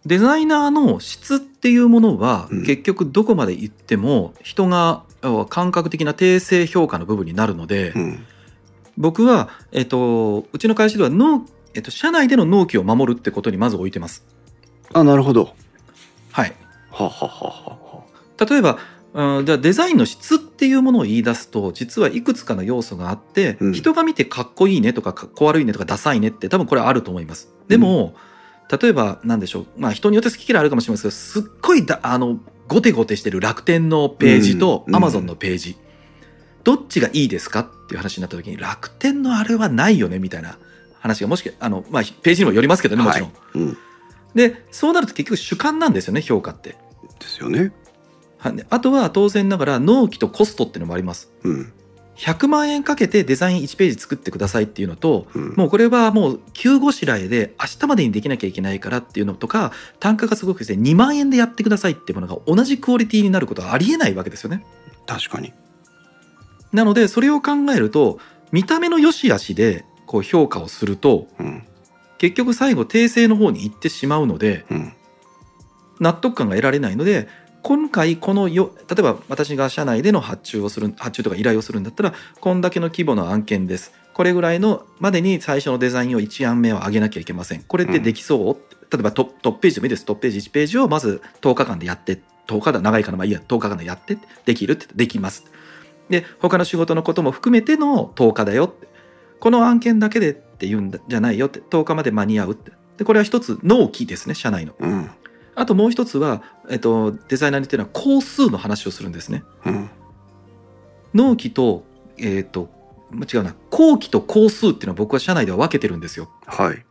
[0.06, 2.64] デザイナーの質っていうものは、うん。
[2.64, 5.02] 結局どこまで行っても人が
[5.48, 8.26] 感覚的な定性評価の部分になるので、うん
[8.98, 14.26] 僕は、えっと、うちの会社では納、えっと、社内での納期を守るってことにまず置いてます。
[14.92, 15.54] あなるほど
[16.32, 16.56] はい。
[16.90, 18.04] ははははは
[18.44, 18.78] 例えば、
[19.14, 27.50] うん、じゃあデザインの質っていうものを言い出すと実はいくつかの要素があって、うん人が見てかっこいいねとかかっこ悪いねとかダサいねって多分これはあると思います。
[27.68, 28.14] でも、
[28.70, 32.38] 例えば何でしょう、まあ、人によって好き嫌いあるかもしれませんけどすっごいだあの
[32.68, 35.78] ゴテゴテしてる楽天のページとアマゾンのページ、
[36.64, 40.58] どっちがいいですかっていう話になった時に楽天のあれはないよねみたいな
[41.00, 43.30] 話がもしあの、まあ、ページにもよりますけどねもちろん。
[43.30, 43.78] はいうん、
[44.34, 46.76] でそうなると結局主観なんですよね評価って。
[47.18, 47.72] ですよね。
[48.68, 51.30] あとは当然ながら納期とコストっていうのもあります。
[51.42, 51.72] うん
[52.18, 64.66] 100万円かけてデザイン1ページ作ってくださいっていうのと、うん、もうこれはもう急ごしらえで明日までにできなきゃいけないからっていうのとか単価がすごくですね2万円でやってくださいっていうものが同じクオリティになることはありえないわけですよね。
[65.06, 65.52] 確かに。
[66.72, 68.18] なのでそれを考えると
[68.50, 71.62] 見た目の良し悪しでこう評価をすると、うん、
[72.18, 74.92] 結局最後訂正の方に行ってしまうので、うん、
[76.00, 77.28] 納得感が得られないので
[77.68, 83.92] 今回このよ例えば私が社内での発注をする発注とか依頼をするんだったらこんだけの規模の案件です。
[84.14, 87.62] これぐらいのまでに最初のデザインを1案目を上げなきゃいけません。
[87.64, 90.06] これってできそう、うん、例えばトップページでもいいです。
[90.06, 94.16] トップページ1ページをまず10日間でやって10日だ長いからまあいいや10日間でやって
[94.46, 95.44] できるってできます。
[96.08, 98.88] で他の仕事のことも含めての10日だよって。
[99.40, 101.60] この案件だけでって言うんじゃないよって。
[101.60, 102.72] 10日まで間に合うって。
[102.96, 105.10] でこれは一つ納期ですね社内の、うん、
[105.58, 109.42] あともう一つは、えっと、デザイナーにっていうのは工数の話をするんですね。
[109.66, 109.90] うん、
[111.14, 111.82] 納期と、
[112.16, 112.70] えっ、と、
[113.12, 116.30] 違うな、後期と工数っていうのは僕は社内では分けてるんですよ。
[116.46, 116.84] はい。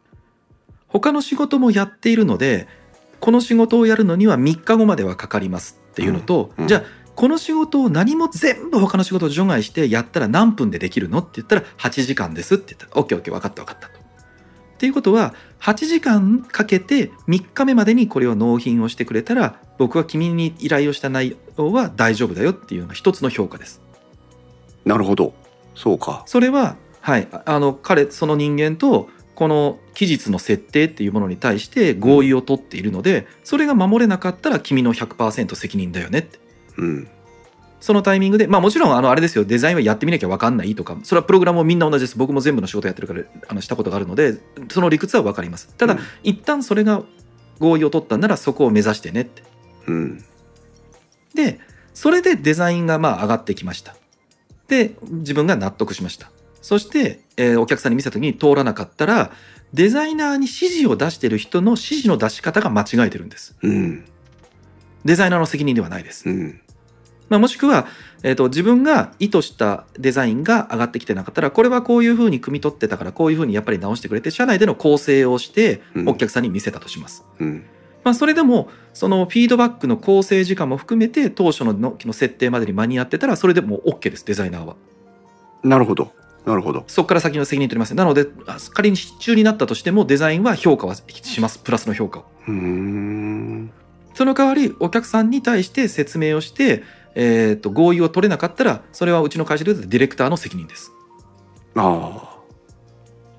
[0.90, 2.68] 他の仕事もやっているので、
[3.22, 6.84] この仕事をやるのには3日後まではかかりますっていうのと、うんうん、じゃあ、
[7.16, 13.97] この仕事を何も全部他の仕事を除外してやったら何分でできるのって言ったら8時間ですって言ったら OKOK 分かった分かったと。
[14.78, 23.82] っていうことは8時間かけて3日目までにこれを納品をしてくれたら僕は君に依頼をした内容は大丈夫だよっていうのが一つの評価です。
[24.86, 25.34] なるほど
[25.74, 26.22] そうか。
[26.28, 36.40] それははいあの彼その人間とこの期日の設定っていうものに対して合意を取っているのでそれが守れなかったら君の100%責任だよねって。
[36.78, 37.08] うん
[37.88, 42.18] そのタイミングで、まあもちろんあのあれですよ、デザインはやってみなきゃ分かんないとか、それはプログラムもみんな同じです。
[42.18, 44.36] 僕も全部の仕事やってるからあのしたことがあるので、
[44.70, 45.74] その理屈は分かります。
[45.78, 47.04] ただ、うん、一旦それが
[47.60, 49.42] 合意を取ったんならそこを目指してねって。
[49.88, 50.26] うん、
[51.34, 51.62] で、
[51.94, 53.96] それでデザインがまあ上がってきました。
[54.68, 56.30] で、自分が納得しました。
[56.62, 59.32] そして、えー、お客さんに見せた時に通らなかったら、
[59.74, 63.56] デザイナーに指示を出してる人の指示の出し方が間違えてるんです。
[63.62, 64.04] うん、
[65.06, 66.28] デザイナーの責任ではないです。
[66.28, 66.62] うん
[67.30, 67.88] まあ、もしくは、
[68.24, 77.26] えーと、自分が意図したデザインが上がってきてなかったらこれはこういうふうに汲み取ってたからこういうふうにやっぱり直してくれて社内での構成をしてお客さんに見せたとします。
[77.40, 77.66] うん、
[78.04, 84.76] まあ、それでもそのフィードバックの構成時間も含めて当初のの設定までに間に合ってたらそれでも OK ですデザイナーは。
[85.64, 86.14] なるほど。
[86.46, 86.86] なるほど。
[86.88, 87.94] そこから先の責任取ります。
[87.94, 88.26] なので
[88.74, 92.26] 仮に失注になったとしてもデザインは評価はしますプラスの評価を。
[94.14, 96.84] その代わりお客さんに対して説明をして
[97.20, 100.92] えーと、合意を取れなかったらそれはうちの会社でディレクターの責任です。
[101.76, 102.38] あ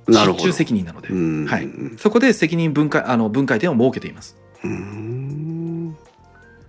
[0.08, 0.52] あなるほど。
[0.52, 1.08] 責任なので、
[1.48, 4.36] はい、そこで責任分解あの分解点を設けています。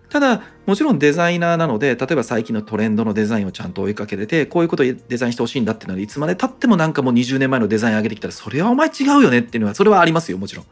[0.10, 10.66] ただもちろんデザイナーなので例えば最近のトレンドのデザインをちゃんと追いかけててこういうことをデザインしてほしいんだっていうのはいつまでたってもなんかもう20年前のデザイン上げてきたらそれはお前違うよねっていうのはそれはありますよもちろん。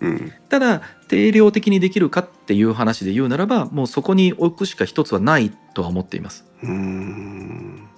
[0.00, 6.44] うん、ただ定量的にできるかっていう話で言うならばもうそこに置くしか一つはないとは思っています。
[6.62, 7.88] うん。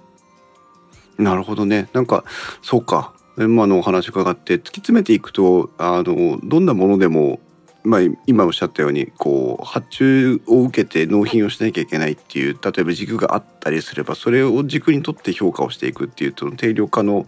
[1.19, 1.89] なるほどね。
[1.93, 2.23] なんか
[2.61, 3.13] そうか。
[3.37, 7.39] 今のお話伺って突き詰めていくとあのどんなものでも
[7.83, 17.25] まあ、今おっしゃったようにこう発注を受けて納品をしなきゃいけないっていう例えば軸があったりすればそれを軸にとって評価をしていくっていうその定量化の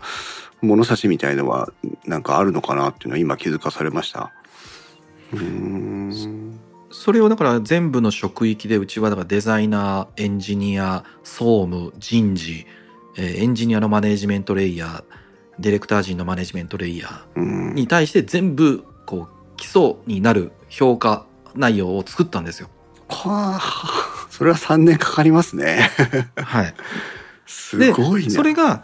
[0.61, 1.71] 物差しみたいのは
[2.05, 4.31] なんかあるのかなっていうのは今気づかされました。
[5.33, 6.59] うん
[6.91, 12.67] それをだから全部の職域でうちはだからデザイナーエンジニア総務人事
[13.17, 15.03] エンジニアのマネジメントレイヤー
[15.59, 18.85] ディレクター陣のマネジメントレイヤーに対して全部
[19.63, 22.67] 基礎になる評価内容を作ったんですよ。
[23.07, 25.89] はあ、それは3年かかりますね。
[26.35, 26.73] はい。
[27.45, 28.29] すごいね。
[28.29, 28.83] それが、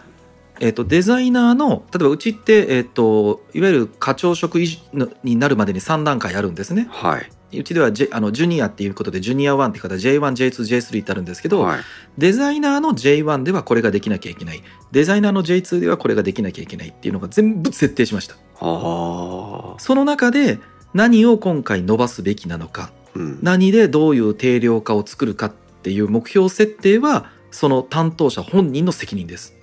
[0.61, 6.87] えーと、デザイナーの例えばうちって、えーと、いわゆる課長職になるまでに3段階あるんですね。
[6.89, 7.29] はい。
[7.51, 11.79] うちではジあのジュニアっていうことでジュニア1って方 J1、J2、J3 ってあるんですけど、はい、
[12.17, 14.61] デザイナーの J1 ではこれができなきゃいけない。
[14.91, 18.35] デザイナーの J2 ではこれができなきゃいけないっていうのが全部設定しました。
[18.59, 20.59] その中で
[20.93, 29.55] 何を今回伸ばすべきなのか、うん、何でどういう定量化を作るかっていう目標設定はその担当者本人の責任です。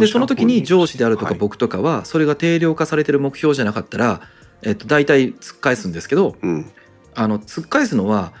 [0.00, 4.22] でその時に上司であるとか僕とかはそれが定量化されてる目標じゃなかったら、
[4.62, 6.70] えっと、大体突っ返すんですけど、うん、
[7.14, 8.32] あの突っ返すのは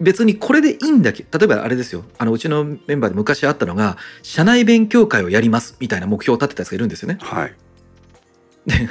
[0.00, 7.18] 別にこれでいいんだけ例えばあれですよあのうちのメンバーで昔あったのが社内勉強会をやりますみたいな目標を立てたやつがいるんですよね。
[7.20, 7.54] はい、
[8.66, 8.88] で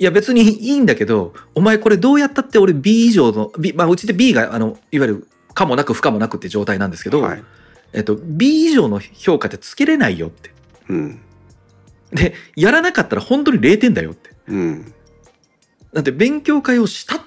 [0.00, 7.42] いや別にいいんだけどお前これどうやったって俺 B 以上の、B まあ、うちで B があのいわゆる可もなく不可もなくって状態なんですけど、はい、
[7.92, 10.50] えっと、B 以上の評価ってつけれないよって。
[10.88, 11.20] うん、
[12.12, 14.30] でやらなかったら本当に0点だよって。
[14.48, 14.94] うん、
[15.92, 17.24] だって勉強会をした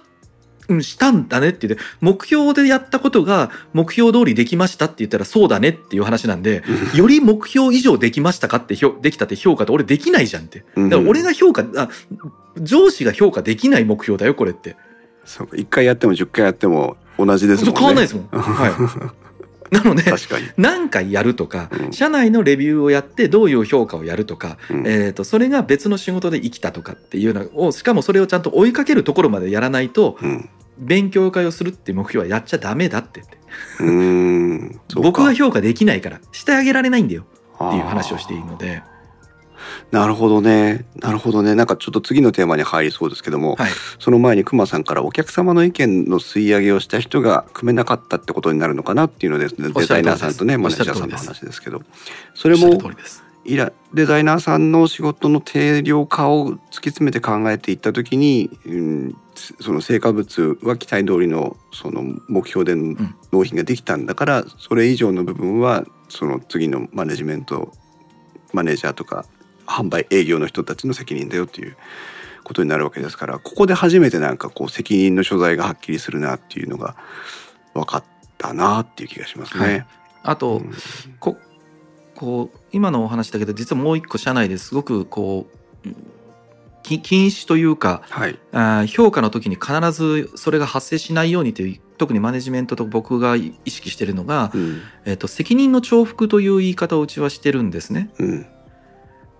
[0.69, 6.63] うん、したんだねって言って、目標でやったことが目標通りできましたって言ったらそうだねっていう話なんで、
[6.95, 10.59] より目標以上できましたかってできたって評価って俺できないじゃんって。
[10.59, 11.89] だから俺が評価、あ
[12.57, 14.77] 上司が評価できない目標だよ、これって。
[15.25, 17.79] そうか、1回やっても10回やっても同じですもんね。
[17.79, 18.27] 変わんないですもん。
[18.31, 19.20] はい。
[19.73, 20.03] なので
[20.57, 33.37] 何回やるとか、うん、社内のレビューをやってどういう評価をやるとか、うん、えーと、それが別の仕事で生きたとかっていうのをしかもそれをちゃんと追いかけるところまでやらないと、うん、勉強会をするっていう目標はやっちゃダメだってって。
[34.95, 38.83] 僕が評価できないからしてあげられないんだよっていう話をしているので。
[39.91, 40.85] なるほどね。
[40.95, 41.55] なるほどね。
[41.55, 49.69] なんかちょっと次のテーマに入りそうですけども、はい、その前に熊さんからお客様の意見の吸い上げをした人が組めなかったってことになるのかなっていうのですね。
[49.69, 51.81] デザイナーさんとね、マネージャーさんの話ですけど。
[52.33, 52.79] それも、
[53.43, 56.59] いらデザイナーさんの仕事の定量化を突き
[56.89, 59.15] 詰めて考えていった時に、うん、
[59.59, 62.79] その成果物は期待通りのその目標で
[63.31, 67.71] 納品ができたんだから、うん、それ以上の部分はその次のマネジメント
[68.53, 69.25] マネージャーとか
[69.65, 71.77] 販売営業の人たちの責任だよっていう
[72.43, 76.95] ことになるわけですからここで初めてなんかこう責任の所在がはっきりするなっていうのが
[77.73, 78.03] 分かっ
[78.37, 79.65] たなっていう気がしますね。
[79.65, 79.85] はい、
[80.23, 80.73] あと、うん、
[81.19, 81.37] こ
[82.15, 85.47] こう今のお話だけど実はもう一個社内ですごくこ
[85.85, 85.91] う
[86.83, 98.09] 禁止というか、はい、あ評価の時に必ずそれが発生しないようにという特にマネジメントと僕が意識してるのが、うん、えーと、責任の重複という言い方をうちはしてるんですね。
[98.17, 98.47] うん、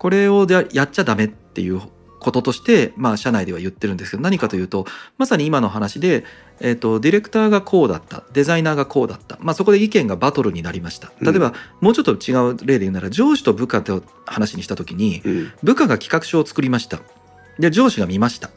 [0.02, 1.80] これをやっちゃダメっていう
[2.20, 4.88] こととして、まあ、社内では言ってるんですけど何かというと
[5.20, 6.26] まさに今の話で、
[6.60, 11.12] えーと、ディレクターがこうだったデザイナーがこうだった、まあ、そこで意見がバトルになりました。
[11.22, 16.98] 例えば、うん、もうちょっと違う例で言うなら上司と部下と話にした時に、うん、部下が企画書を作りました。
[17.60, 18.50] で上司が見ました。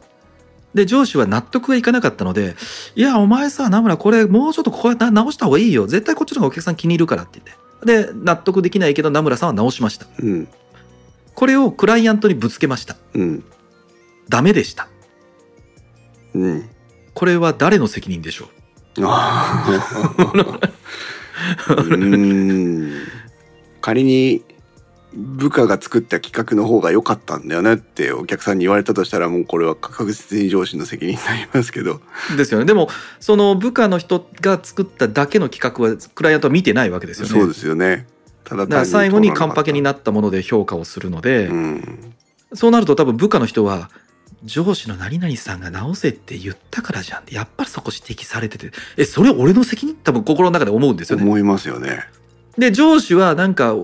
[0.73, 2.55] で上司は納得がいかなかったので
[2.97, 5.85] 「いやお前さ名村これもうちょっとこうやって直した方がいいよ。
[5.85, 7.65] 絶対こっちの方がお客さん気に入るから」って言って。
[7.85, 10.47] で納得できないけど名村さんは直しました、うん、
[11.35, 13.43] これをクライアントにぶつけました、うん、
[14.29, 14.87] ダメでした。
[16.33, 16.69] うん。
[17.13, 18.49] これは誰の責任でしょ
[18.97, 19.01] う？
[19.01, 19.05] う
[21.97, 22.91] ん
[23.81, 24.43] 仮に
[25.13, 32.01] 部下が作った企画の方が良かったんだよねってお客さんに言われたとしたらもうこれは確実に上司の責任になりますけど。
[32.35, 32.65] ですよね。
[32.65, 32.89] でも
[33.21, 37.31] その部下の人が作っただけの企画はクライアントは見てないわけですよね。
[37.31, 38.07] そうですよね。
[38.45, 42.13] ただ最後にカンパケになったもので評価をするので、うん、
[42.53, 43.89] そうなると多分部下の人は
[44.43, 49.95] 上司の何々さんが直せって言ったからじゃんってやっぱりそこ指摘されててえそれ俺の責任？
[49.95, 51.25] 多分心の中で思うんですよね。
[51.25, 52.03] 思いますよね。
[52.57, 53.75] で上司はなんか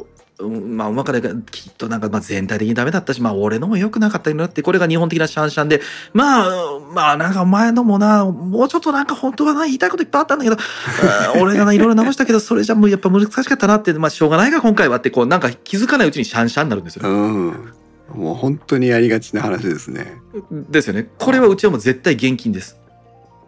[0.50, 1.14] まあ、うまか
[1.52, 5.82] きっとなんか、まあ、全体的にダメだったし、まあ、俺のも良くなかったなって、これが日本的なシャンシャンで、
[6.14, 10.58] まあ、まあ、なんかお前のもな、もうちょっとなんか本当はな、言いたいこといっぱいあったんだけど、
[11.42, 17.08] 俺がな、いろいろ直したけど、それじゃもうやっぱ難しかったなって、まあ、しょうがないか、今回はって、こう、なんか気づかないうちにシャンシャンになるんですよ。
[17.08, 17.74] うん。
[18.16, 20.18] もう本当にやりがちな話ですね。
[20.52, 21.10] ですよね。
[21.18, 22.78] これはうちはもう絶対現金です。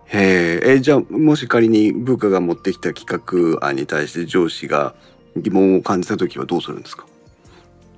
[0.07, 4.93] へえ、じゃあもし仮に部下が持ってきた企画案に対して上司が
[5.37, 7.05] 疑問を感じた時はどうするんですか？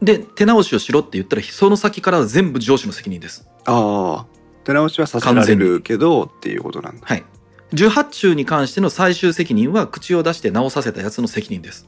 [0.01, 3.47] で手直しをしろって言ったらその先からは全部上司の責任です。
[3.65, 4.25] ああ
[4.63, 7.05] 手直しはさせられるけどっていうことなんだ。
[7.05, 7.23] はい。
[7.73, 11.87] 18中に関しての最終責任は口を出して直させたやつの責任です。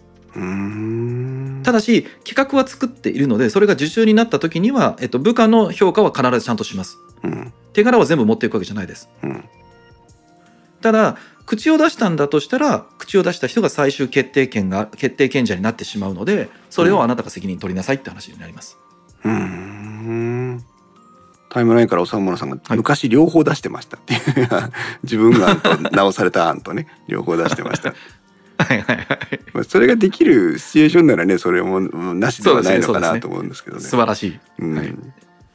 [1.64, 9.44] ただし企画は作っているのでそれが受注になった時には、えっと、部下の評価は必ずちゃんとします、うん、手柄は全部持っていくわけじゃないです、うん、
[10.82, 11.18] ただ
[11.48, 18.78] 口を出したんだとしたら口を出した人が最終決定権が決定権者になってしまうのでそれをあなたが責任取りなさいって話になります。
[19.24, 20.64] うん。
[21.50, 24.72] タイムラインからお村さんが昔両方出してましたっていう、はい、
[25.04, 27.94] 自分が案と直された案とね 両方出してました。
[28.60, 29.08] はいはいはい。
[29.54, 33.84] まあそれができるシチュエーションならねそれもなしではないのかなと思うんですけどね。
[33.84, 34.40] 素晴らしい。
[34.60, 34.94] うん、はい、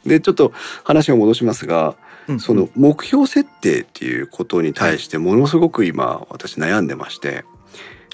[0.06, 1.94] でちょっと話を戻しますが、うん、
[2.38, 7.44] その目標設定っていうことに対してものすごく今私悩んでまして。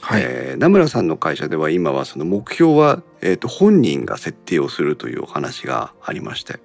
[0.00, 6.60] はい、えー、名村さんの会社では今はその目標は、えーと、本人が設定をするというお話がありまして、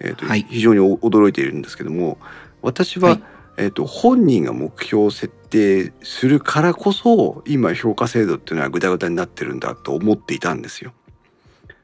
[0.00, 2.16] えーと、はい、非常に驚いているんですけども
[2.62, 3.22] 私は、はい、
[3.58, 10.92] えーと、本人が目標を設定するからこそ今評価制度っていうのはぐだぐだになってるんだと思っていたんですよ。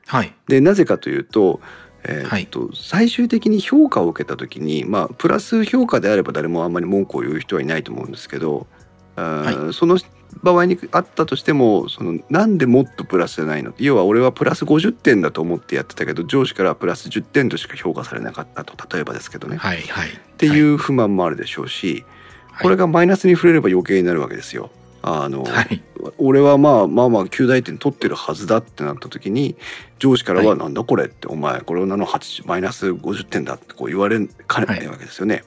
[0.06, 1.60] はい、でなぜかというと,、
[2.08, 8.66] えーと、はい、最終的に評価を受けた時にまあプラス評価であれば誰もあんまり文句を言う人はいないと思うんですけど、
[9.14, 9.98] はい、その
[10.42, 13.72] 場合にあったとしてもそのなんでもっとプラスじゃないの？
[13.78, 22.04] 要は俺はプラス50点だと思ってやってたけど上司からはプラス10点としか評価されなかったと例えばですけどね、はいはい、っていう不満もあるでしょうし、
[22.52, 24.70] はい、これがマイナスに触れれば余計になるわけですよ。
[25.08, 25.82] あの、はい、
[26.18, 29.56] 俺はまあまあまあ9大点取ってるはずだってなった時に
[29.98, 32.06] 上司からは「なんだこれ」って「お前これなの
[32.44, 34.86] マイナス50点だ」ってこう言われかねない。
[34.88, 35.44] わけですよね。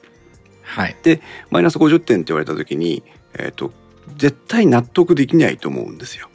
[0.62, 3.02] はい、でマイナス50点って言われた時に、
[3.34, 3.72] えーと
[4.16, 6.28] 絶対納得できないと思うんですよ。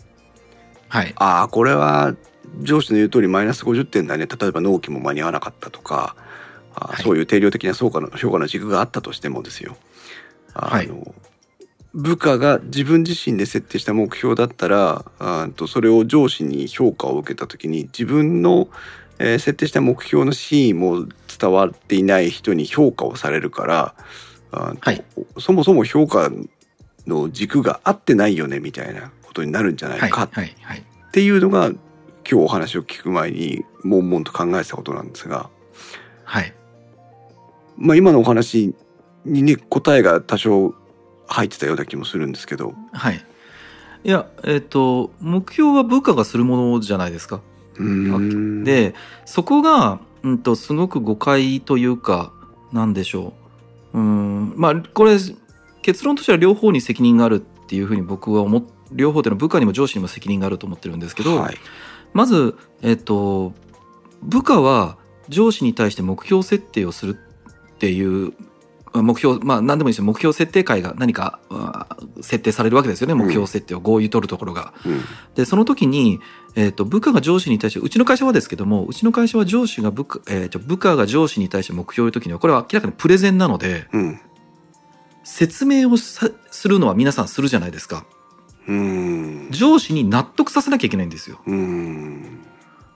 [0.87, 2.15] はい、ああこれは
[2.61, 4.25] 上司の言う通りマイナス50点だね。
[4.25, 6.15] 例えば納期も間に合わなかったとか
[6.75, 9.75] あ、はい、そういう定量的な評価の評価の軸があったとしてもですよ。
[10.53, 10.89] あの、はい、
[11.97, 18.69] 部下が自分自身で設定した目標だったらあとそれを上司に評価を受けた時に自分の、
[19.17, 21.07] えー、設定した目標の真意も
[21.39, 23.95] 伝わっていない人に評価をされるから
[24.51, 25.03] あ、はい、
[25.39, 26.29] そもそも評価
[27.07, 31.79] の軸が合ってないよねみたいなことになるんじゃないかっていうのが今
[32.25, 35.49] 日お話を聞く前に悶々と考えてたことなんですが、
[36.25, 36.53] はい、
[37.75, 38.75] まあ今のお話
[39.25, 40.75] にね答えが多少
[41.27, 42.73] 入ってたような気もするんですけど。
[42.93, 43.25] はい。
[44.03, 47.41] いや、えっ、ー、と、目標は部下がするものじゃないですか。
[48.63, 52.31] で、そこが、うんと、すごく誤解というか、
[52.71, 53.33] なんでしょ
[53.93, 53.99] う。
[53.99, 55.17] うん、まあ、これ、
[55.81, 61.55] 結論としては両方に責任があるっていうふうに僕は思っ両方での部下にも上司にも責任があると思ってるんですけど、はい、
[62.13, 63.53] まず、えっと、
[64.21, 64.97] 部下は
[65.29, 68.33] 上司に対して目標設定をするっていう
[69.01, 70.05] 目標まあ何でもいいですよ。
[70.05, 71.39] 目標設定会が何か
[72.21, 73.13] 設定されるわけですよね。
[73.13, 74.73] 目標設定を合意取るところが。
[74.85, 75.01] うん、
[75.35, 76.19] でその時に、
[76.55, 84.19] えーと、部下が上司に対してうちの会社はですけどもうちの会社は上司が部下,、えー、部下が上司に対して目標を言う時にはこれは明らかにプレゼンなので、うん、
[85.23, 86.31] 説明をす
[86.67, 88.05] るのは皆さんするじゃないですか。
[89.51, 91.39] 上司に納得させなきゃいけないんですよ。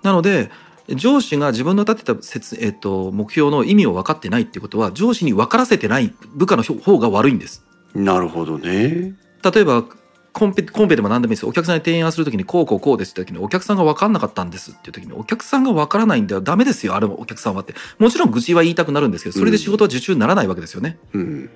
[0.03, 0.51] なので
[0.95, 7.65] 上司が自分の立てた説、えっと、目標の意味を分かってないってことは上司に分からせてない部下の方が悪いんです。
[7.93, 9.15] なるほどね。
[9.43, 9.85] 例えば
[10.33, 20.97] コンペコンペでも何でもいいですお客さんに提案するときにこうこうこうですって時にお客さんが分かんなかったんですっていう時にお客さんが分からないんではダメですよあれもお客さんはってもちろん愚痴は言いたくなるんですけどそれで仕事は受注にならないわけですよね。
[21.13, 21.49] うん、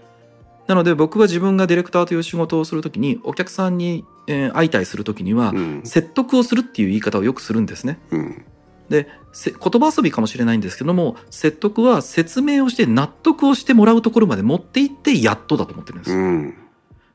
[0.68, 8.00] なので僕は自分がディレクターという仕事をするときにお客さんに、えー、相対するときには、説得をするっていう言い方をよくするんですね。
[8.12, 8.46] うん、
[8.90, 9.08] で
[9.44, 16.18] 言葉遊びかもしれないんですけども説得は説明をして納得をしてもらうところまで持っていってやっとだと思ってるんですよ。
[16.18, 16.54] うん、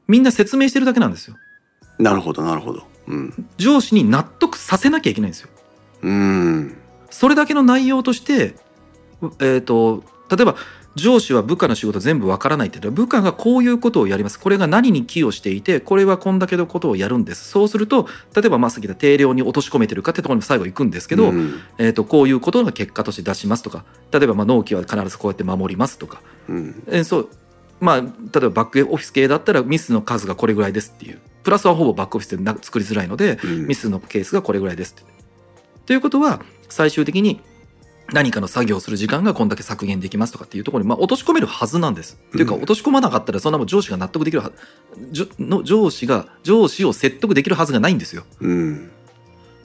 [0.09, 1.37] みんな説明してるだけなんですよ。
[1.99, 2.83] なるほどなるほど。
[3.07, 5.49] うん、上司に納得させなきゃいけないんですよ。
[6.03, 6.77] うん、
[7.11, 8.55] それだけの内容として、
[9.39, 10.55] えーと例えば
[11.01, 14.39] 上司は部下の仕事全部わからないって部下がこういうことをやります。
[14.39, 17.49] これが何に寄与していてこれはこんだけのことをやるんです。
[17.49, 27.29] そうすると例えばまあさっき言った定量に落とし込めてるかってところに最後行くんですけど、うん、えー、とこういうことが結果として出しますとか例えばまあ納期は必ずこうやって守りますとか、うん、えー、そう
[27.81, 31.19] まあ例えばバックオフィス系だったらミスの数がこれぐらいですっていう。
[31.43, 35.11] プラスはほぼバックオフィスで作りづらいので、うん、ミスのケースがこれぐらいですって。
[35.87, 37.41] ということは最終的に
[38.13, 42.19] 何かの作業をする時間がこんだけ削減できますとかっていうところに、まあ、落とし込めるはずなんです。
[42.29, 44.53] っていうか、落とし込まなかったら、そんなもん上司が納得できるは
[45.39, 48.25] の上司が、上司を説得できるはずがないんですよ。
[48.41, 48.91] うん、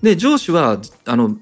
[0.01, 1.37] で、上司は、あの、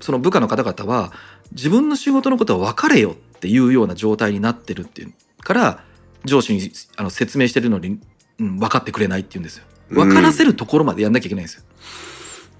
[0.00, 1.12] その部下の方々は、
[1.52, 5.12] 自分の仕事のことは分かれよっていうような状態になってるっていう
[5.42, 5.84] から、
[6.24, 8.00] 上司にあの説明してるのに、
[8.40, 9.64] うん、分かってくれないって言うんですよ。
[9.88, 11.62] 分からせるところまでやんなきゃいけないんですよ。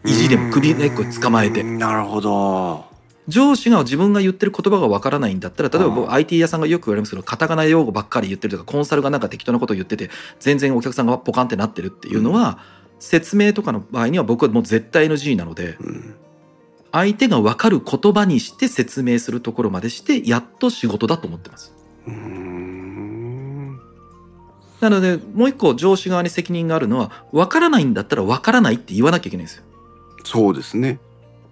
[0.04, 1.64] 意地でも首根っこ捕まえて。
[1.64, 2.95] なるほど。
[3.28, 12.58] 上司が自分が言ってる言葉がわからないんだったら例えば僕 IT 屋さんがよく言われますけどカタカナ用語ばっかり言ってるとかコンサルがなんか適当なことを言ってて全然お客さんがポカンってなってるっていうのは、
[12.98, 15.76] 説明とかの場合には僕はもう絶対 NG なので、
[16.92, 21.74] 相手が分かる言葉にして説明するところまでしてやっと仕事だと思ってます。
[24.80, 29.64] なのでもう一個上司側に責任があるのは分からないんだったら分からないって言わなきゃいけないんですよ。
[30.24, 30.98] そうですね。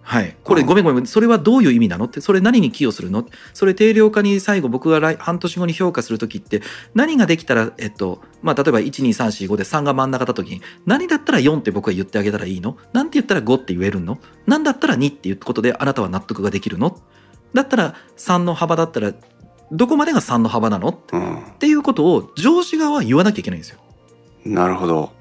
[0.07, 0.36] はい。
[0.44, 1.07] これ、ごめんごめん。
[1.07, 2.05] それはどういう意味なの？
[2.05, 3.26] って、それ何に寄与するの？
[3.55, 6.61] それ定量化に最後僕が来半年後に評価するときって、
[6.94, 12.76] 何ができたら、えっと、まあ、例えば1、2、3、4、5で3が真ん中だったときに、何だったら4って僕は言ってあげたらいいの？
[12.92, 14.18] なんて言ったら5って言えるの？
[14.46, 17.00] 何だったら2っていうことであなたは納得ができるの？
[17.55, 19.14] だったら3の幅だったら、
[19.72, 23.78] どこまでが3の幅なの、うん、っていうことを上司側は言わなきゃいけないんですよ。
[24.44, 25.12] なるほど。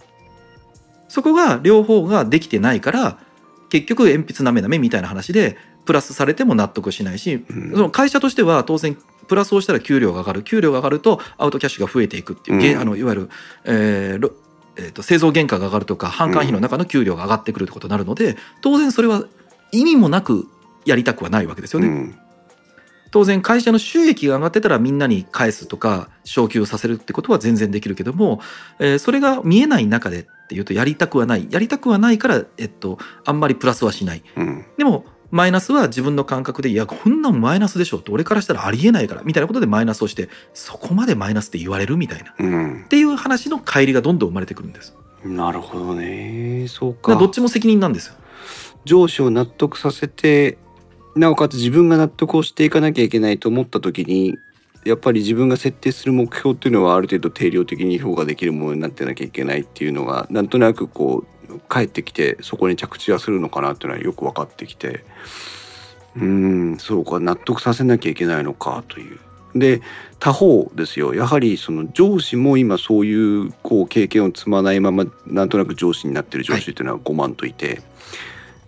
[1.07, 3.19] そこが両方ができてないから、
[3.73, 8.95] 結局鉛筆なめなめみたいな話でプラスされても納得しないし、うん、その会社としては当然
[9.27, 10.43] プラスをしたら給料が上がる。
[10.43, 13.29] 給料が上がるとアウトキャッシュが増えていくっていう、うん、あのいわゆる、
[13.65, 14.31] えー
[14.75, 19.23] えーと、製造原価が上がるとか販管費の中の給料が上がってくるってことになるので当然それは
[19.71, 20.47] 意味もなく
[20.85, 21.87] やりたくはないわけですよね。
[21.87, 22.19] うん。
[23.09, 28.41] 当然会社の収益が上がってたらみんなに返すとか昇給させるってことは全然できるけども、
[28.79, 31.47] えー、それが見えない中でっていうとやりたくはない。
[31.49, 44.95] やりたくはないから、えっと、あんまりプラスはしない、うん、でもマイナスは自分の感覚でいやこんなんマイナスでしょって俺からしたらありえないからみたいなことでマイナスをしてそこまでマイナスって言われるみたいな、うん、っていう話の乖離がどんどん生まれてくるんです。
[45.25, 46.67] なるほどね。
[46.67, 47.15] そうか。
[47.15, 48.15] どっちも責任なんですよ。
[48.85, 50.57] 上司を納得させて
[51.15, 54.37] なおかつ自分が納得をしていかなきゃいけないと思った時に
[54.85, 65.03] やっぱり自分が設定する目標っていうのはある程度定量的に評価できるものになってなきゃいけないっていうのがなんとなくこう帰ってきてそこに着地はするのかなっていうのはよく分かってきて。
[66.15, 67.19] うんそうか。
[67.19, 69.19] 納得させなきゃいけないのかという。
[69.55, 69.81] で
[70.19, 71.13] 他方ですよ。
[71.13, 77.81] やはりその上司も今そういうこう経験を積まないままなんとなく上司になってる上司っていうのは5万といて、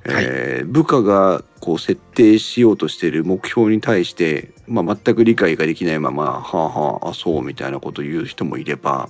[0.07, 9.09] えー、部下がこう設定しようとしている目標に対して、まあ、全く理解ができないまま「はあはああそう」みたいなことを言う人もいれば、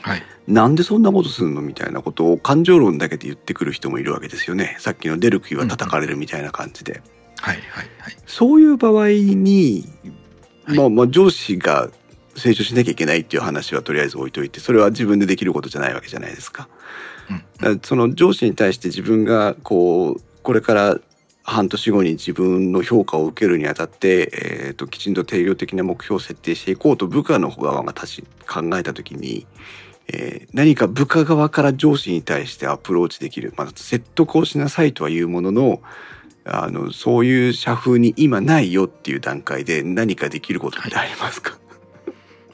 [0.00, 4.76] はい、なんでそんなことするのみたいなことを感情論だけで言ってくる人もいるわけですよね。
[4.78, 7.02] さっきの「出る杭は叩かれる」みたいな感じで。
[7.38, 9.84] はいはいはい、そういう場合に、
[10.66, 11.90] まあまあ上司が
[12.34, 16.68] 成長しなきゃいけないっていう話はとりあえず置いといてそれは自分でできることじゃないわけじゃないですか。
[17.82, 20.98] その上司に対して自分がこうこれから
[21.42, 29.46] 半年後に自分の評価を受けるにあたって、えーと、きちんと定量的な目標を設定していこうと部下の側がたし考えた時に、
[30.08, 35.82] えー、何か部下側から上司に対してアプローチできる、まあ、説得をしなさいとはいうものの
[36.48, 41.60] あのそういう社風に今ないよっていう段階で何かできることってありますか、はい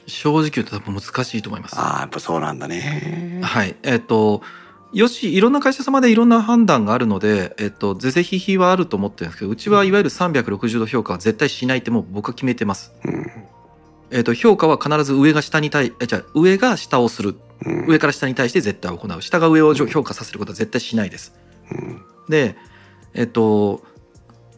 [0.07, 1.79] 正直言うと多分難しいと思います。
[1.79, 3.39] ああ、やっぱそうなんだね。
[3.43, 3.75] はい。
[3.83, 4.41] えっ、ー、と、
[4.93, 12.93] よし、いろんな会社様でいろんな判断があるので、えっと、是々非々はあると思ってるんですけど、うちはいわゆる360度評価は絶対しないってもう僕は決めてます。
[13.03, 13.31] うん、
[14.11, 17.35] えっと、評価は必ず上が下に対、え、じゃ上が下をする、
[17.65, 19.21] うん、上から下に対して絶対行う。
[19.23, 21.33] 下が上を評価させることは絶対しないです。
[21.71, 22.55] うん、で、
[23.15, 23.83] えっと、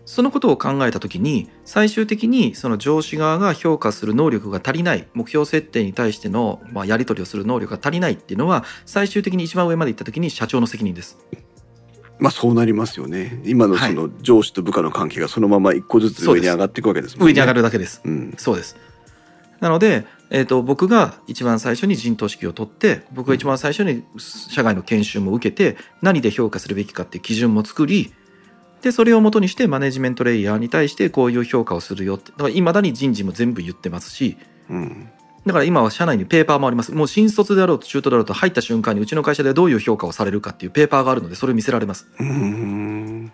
[0.05, 11.17] そのことを考えた時に最終的にその上司側が評価する能力が足りない目標設定に対しての、まあ、やり取りをする能力が足りないっていうのは最終的に一番上まで行った時に社長の責任です。
[12.19, 13.41] まあそうなりますよね。
[13.43, 17.31] 今のその上司と部下の関係がそのまま一個ずつ上に上がっていくわけですもんね。
[17.31, 18.01] 上に上がるだけです。
[18.05, 18.77] うん、そうです。
[19.59, 28.13] なので、えーと、僕が一番最初に陣頭指揮を取って僕が一番最初に社外の研修も受けて何で評価するべきかっていう基準も作り
[28.85, 32.31] でそれをもとにしてマネジメントレイヤーに対してこういう評価をするよって。
[32.33, 34.37] だからいまだに人事も全部言ってますし、
[34.69, 35.09] うん、
[35.43, 36.91] だから今は社内にペーパーもあります。
[36.91, 42.07] もう新卒であろうと中途であろうと入った瞬間にうちの会社でどういう評価をされるかっていうペーパーがあるのでそれを見せられます。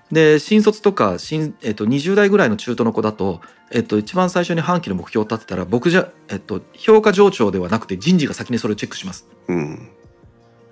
[0.10, 3.42] で新卒とか新、えっと、20代ぐらいの中途の子だと、
[3.72, 9.28] えっと、一番最初に半期の目標を立てたら僕じゃ、えっと、評価上長ではなくて人事が先にそれをチェックします。
[9.50, 9.90] うん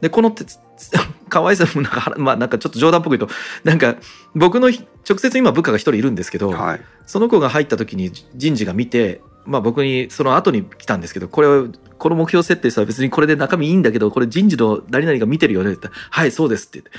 [0.01, 0.45] で、このて、
[1.30, 3.95] 可愛さもなんか、 まあなんかちょっと冗談っぽく言うと、なんか
[4.35, 11.67] 僕の直接今部下が一人いるんですけど、はい、その子が入った時に人事が見て、まあ僕にその後に来たんですけど、これを、
[11.97, 16.91] この目標設定さ別にこれで中身いいんだけど、これ人事の何々が見てるよねって言ったら、はい、そうですってって。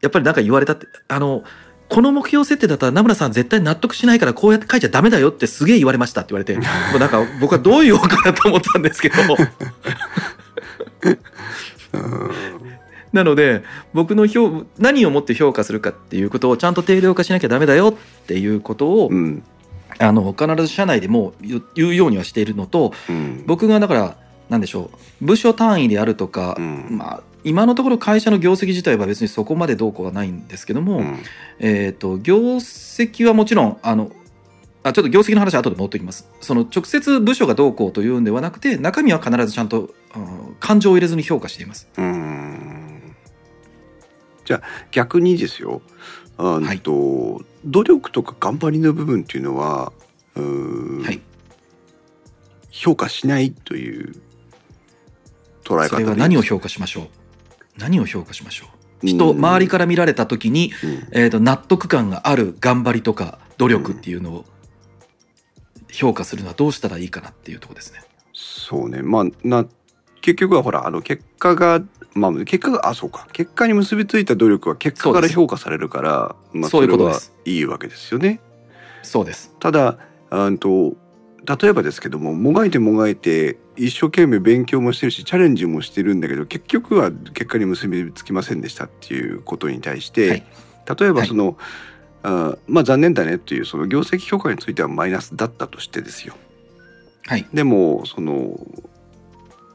[0.00, 1.44] やっぱりなんか言われたって、あの、
[1.88, 6.56] この目標設定だったら名村さん絶対納得しないからこうやって書いちゃダメだよってすげえ言われましたって言われて、
[6.90, 9.16] もうなんか僕はどういうかなと思ったんですけど、
[13.14, 13.62] なので
[13.94, 17.92] 僕の評何をもって評価するかっていうことをちゃんと定量化しなきゃダメだよっ
[18.26, 19.44] ていうことを、うん、
[20.00, 24.16] あの必ず社内でも言うようにはしているのと、うん、僕がだから
[24.50, 24.90] 何でしょ
[25.22, 31.02] う部署単位であるとか、うん、まあ今のところ会社の業績自体は別にそこまでどうこうはないんですけども、
[31.60, 34.10] えっ、と業績はもちろんあの
[34.82, 36.28] あちょっと業績の話は後で持っておきます。
[36.40, 41.88] その直接部署がどうこうというんではなくて中身は必ずちゃんと、うん、感情を入れずに評価しています。
[41.96, 42.73] うん
[44.44, 45.82] じゃあ逆にですよ。
[46.38, 49.92] うんと、はい、努力とか頑張りの部分っていうのは
[50.36, 51.20] はい、
[52.70, 54.16] 評価しないという
[55.62, 57.08] 捉え方それは何を評価しましょう？
[57.78, 58.66] 何を評価しましょ
[59.02, 59.06] う？
[59.06, 64.44] 人、周りから見られた時に、うん、えーと、納得感がある頑張りとか努力っていうのを
[65.92, 68.00] 評価するのはどうしたらいいかなっていうとこですね。
[68.32, 69.02] そうね。
[69.02, 69.66] まあな
[70.20, 71.80] 結局はほらあの結果が
[72.14, 73.26] まあ結果があそうか。
[73.32, 78.40] 結果に結びついた努力は結果から評価されるからまあそれはいいわけですよね。
[79.02, 79.54] そうです。
[79.58, 79.98] ただ
[80.30, 80.96] あと
[81.44, 90.44] 例えばですけどももがいてもがいて一生懸命勉強もしてるしチャレンジもしてるんだけど結局は結果に結びつきませんでしたっていうことに対して、はい、
[90.98, 91.56] 例えばその、はい、
[92.22, 96.34] あまあ残念だねっていうその業績評価についてはマイナスだったとしてですよ。
[97.26, 98.58] はい、でもその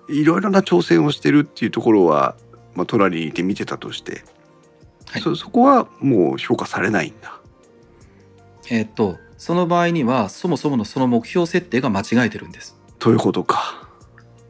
[0.09, 2.35] いろいろな挑戦をしてるっていうところは、
[2.73, 4.23] まあ、隣にいて見てたとして、
[5.07, 7.39] はい、そそこはもう評価されないんだ。
[8.69, 12.77] えー、っとその場合にはそもそものその目標設定が間違えてるんです。
[12.99, 13.87] ということか。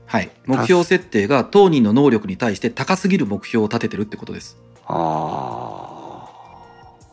[0.06, 4.58] はい、目標設定が当人の能力に対して高すぎる目標を立ててるってことです。
[4.88, 6.00] あ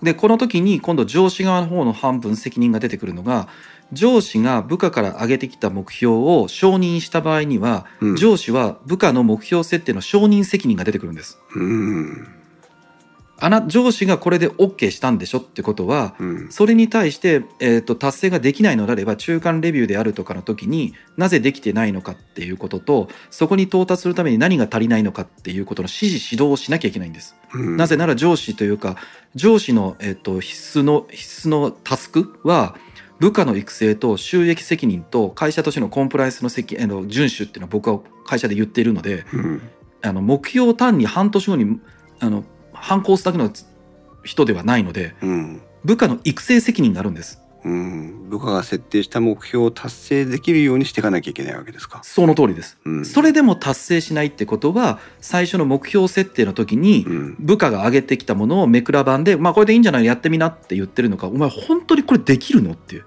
[0.03, 3.49] でこの時に今度上司側の方の半分責任が出てくるのが
[3.93, 11.39] 上司が部下から上げてきた目標を承認した場合には、うん、上司は部下の目標設定の承認責任が出てくるんです。
[11.55, 12.37] うん
[13.39, 27.37] あな上司がこれで OK したんでしょってことは、うん、それに対して、えーと、達成ができないのであれば中間レビューであるとかの時になぜできてないのかっていうこととそこに到達するために何が足りないのかっていうことの指示指導をしなきゃいけないんです。
[27.53, 28.97] うん、なぜなら上司というか
[29.35, 32.77] 上司の、えーと、必須の必須のタスクは
[33.19, 39.63] 部下の育成と収益責任と会社としてのコンプライアンスの責あの遵守っていうのは僕は会社で言っているので、うん、
[40.03, 41.81] あの目標を単に半年後に
[42.21, 43.51] あの反抗すだけの
[44.23, 47.41] 人ではないので、うん、部下の育成責任があるんです。
[47.67, 52.01] うん、部下が設定した目標を達成できるようにしていかなきゃいけないわけですか。
[52.05, 52.79] その通りです。
[52.85, 57.05] うん、それでも達成しないってことは、最初の目標設定の時に、
[57.41, 63.05] 部下が上げてきたものをめくら版で、まあこれでいいんじゃないやってみなって言ってるのか、お前本当にこれできるのっていう。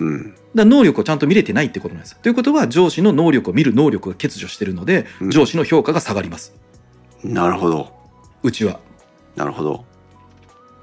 [0.00, 2.16] うん、だ能力をちゃんと見れてないってことなんです。
[2.16, 6.54] ということは上司の能力を見る能力が欠如してるので、上司の評価が下がります。
[7.22, 7.92] なるほど。
[8.42, 8.80] うちは。
[9.36, 9.91] なるほど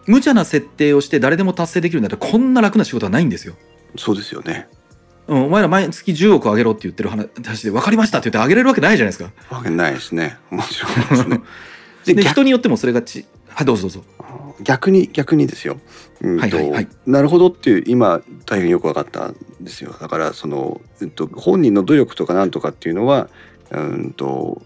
[0.10, 3.54] 無茶な設定をして誰でも達成できるんだったらこんな楽な仕事はないんですよ
[3.96, 4.68] そうですよね
[5.28, 9.32] うん、お前ら毎月10億あげろって言ってる話で分かりましたって言ってあげれるわけないじゃないですか。
[9.56, 10.40] わけないですね。
[10.50, 11.42] もちろんですね。
[12.16, 14.04] で人によってもそれがち、はい、どうぞどうぞ。
[14.64, 15.78] 逆に逆にですよ。
[16.22, 19.96] うんはいはいはい、なるほどっていう今大変よく分かったんですよ。
[20.02, 23.30] だからその、えっと、本人の努力とかなんとかっていうのは、
[23.70, 24.64] うんと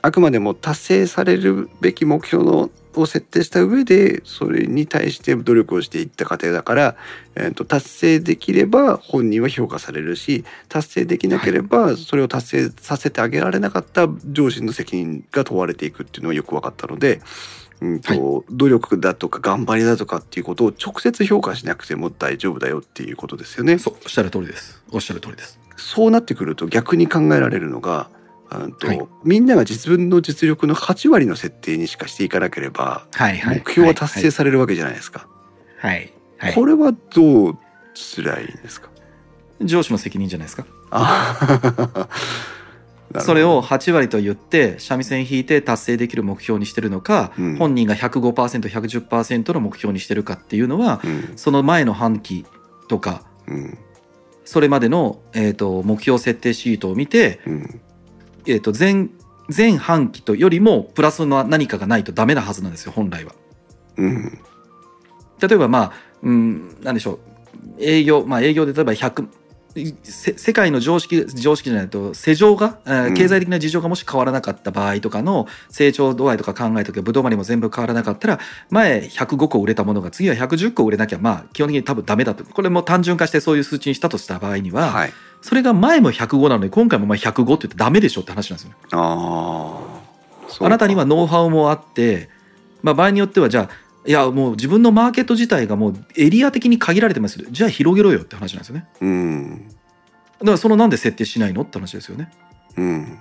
[0.00, 2.70] あくまでも達成されるべき目標の
[3.00, 6.96] を設定した上でそれに対して努力をしていった過程だから、
[7.34, 17.20] えーと、達成できれば本人は評価されるし達成できなければそれを達成させてあげられなかった上司の責任が問われていくっていうのはよく分かったので。
[17.80, 23.78] うんと、はい、努力だとか頑張りだとかっていうことを直接評価しなくても大丈夫だよっていうことですよね。
[23.78, 24.82] そうおっしゃる通りです。
[24.90, 25.60] おっしゃる通りです。
[25.76, 28.10] そうなってくると逆に考えられるのが
[28.78, 35.28] と、はい、みんなが自分の実力の8割の設定にしかしていかなければ、はいはい、目標は達成されるわけじゃないですか。
[35.78, 37.58] はい、はい、これはどう
[37.94, 38.90] 辛いですか？
[39.60, 40.66] 上司の責任じゃないですか？
[43.20, 52.44] それを8割と言って三味線引いて達成できる目標にしてるのか、うん、本人が 105%110% の目標にしてるかっていうのは、うん、その前の半期
[52.86, 53.78] とか、うん、
[54.44, 57.40] それまでの、えーと、目標設定シートを見て、
[58.48, 59.08] えー、と前
[59.54, 63.32] 前半期とよりもプラスの何かがないとダメなはずなんですよ本来は。
[63.96, 64.38] うん、
[65.40, 65.92] 例えばまあ、
[66.22, 67.18] うん、なんでしょう。
[67.80, 69.28] 営業まあ営業で例えば100
[70.02, 82.44] 世界の常識常識じゃないと世情が、うん、経済的な事情がもし変わらなかった場合とかの成長度合いとか考えとかぶどうまりも全部変わらなかったら前105個売れたものが次は110個売れなきゃまあ基本的に多分ダメだと。
[82.44, 88.76] これも単純化してそういう数値にしたとした場合には、はい、それが前も105なのに今回もまあ105って言ってダメでしょって話なんですよね。
[88.92, 89.98] あ
[90.60, 92.28] あなたにはノウハウもあって、
[92.82, 98.88] まあ、場合によってはじゃあいやもう自分のマーケット自体がもうエリア的に限られてますじゃあ広げろよって話なんですよね。
[99.00, 102.30] うん、だからそのなんで設定しないのって話ですよね。
[102.76, 103.18] うん、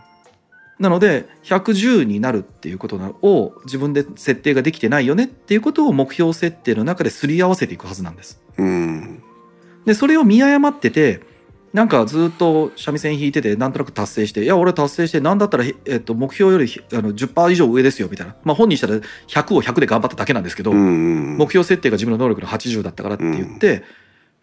[0.80, 8.42] なので110になるっていうことを自分で設定ができてないよねっていうことを目標設定の中ですり合わせていくはずなんです。
[8.58, 9.24] うん、
[9.86, 11.22] でそれを見誤ってて
[11.78, 23.84] なんかずっと三味線弾いててなんとなく達成して「いや俺達成して何だったら、えっと、目標よりあの10%以上上ですよ」みたいな、まあ、本にしたら100を100で頑張っただけなんですけど、目標設定が自分の能力の80だったからって言って、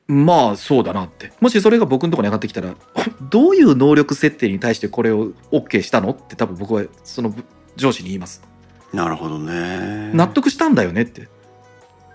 [0.06, 2.76] まあそうだなってもしそれが僕のところに上がってきたら
[3.30, 7.34] どういう能力設定に対してこれを OK したのって多分僕はその
[7.74, 8.44] 上司に言います。
[8.92, 10.12] なるほどね。
[10.14, 11.28] 納得したんだよねって。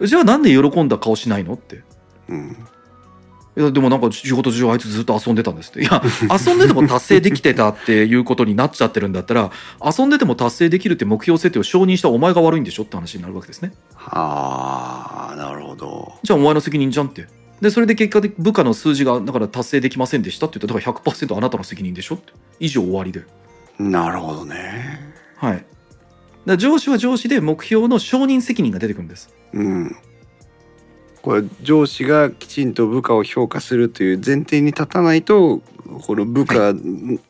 [0.01, 1.81] じゃあなんで喜んだ顔しないのって。
[2.29, 2.55] うん。
[3.59, 5.81] いやでもなんか仕事中あいつずっと遊んでたんですって。
[5.81, 6.01] いや、
[6.33, 9.51] 遊んでても達成できてたっていうことになっちゃってるんだったら、
[9.83, 13.73] 遊んでても達成できるって目標設定を承認したお前が悪いんでしょって話になるわけですね。
[13.95, 16.13] はあ、なるほど。
[16.23, 17.27] じゃあお前の責任じゃんって。
[17.59, 22.31] で、それで結果で部下の数字がだから達成できませんでしたって言ったら、だから100%あなたの責任でしょって。
[22.61, 23.23] 以上終わりで。
[23.77, 25.01] なるほどね。
[25.35, 25.65] はい。
[26.45, 29.33] だ上司は上司で目標の承認責任が出てくるんです。
[29.51, 29.97] うん。
[31.29, 35.61] これ上司がきちんと部下を評価するという前提に立たないと
[36.07, 36.73] この部下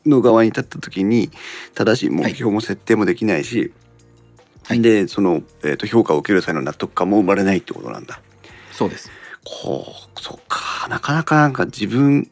[0.06, 1.30] の側に立った時に
[1.74, 3.74] 正しい目標も設定もできないし、
[4.64, 8.22] はい、でその、えー、と評価を受ける際の納得感も生まれないってことなんだ。
[8.72, 9.10] そうです。
[9.44, 9.84] こ
[10.16, 12.30] うそっかなかなかなんか自分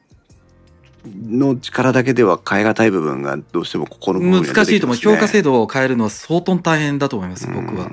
[1.06, 4.96] の力だけでは変え難い部分がどうしてもここの部分、ね、難しいと思う。
[4.96, 7.90] 評価制度を変えるのは相当大変だと思います僕は。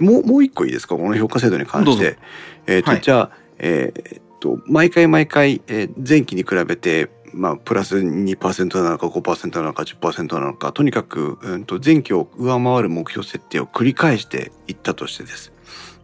[0.00, 0.96] もうもう一個いいですか？
[0.96, 2.18] この評価制度に関して。
[2.66, 15.52] えっ、ー、と、はい、じゃあえー、っと毎回毎回、えー、前期に比べてまあ、プラス2%なのか5%なのか10%なのかとにかく、うんと、前期を上回る目標設定を繰り返していったとしてです。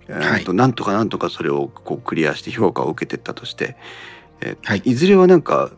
[0.08, 3.76] はい、となんとかなんとかそれをこうクリアして評価を受けていったとして、
[4.40, 5.72] えー、はい、いずれはなんか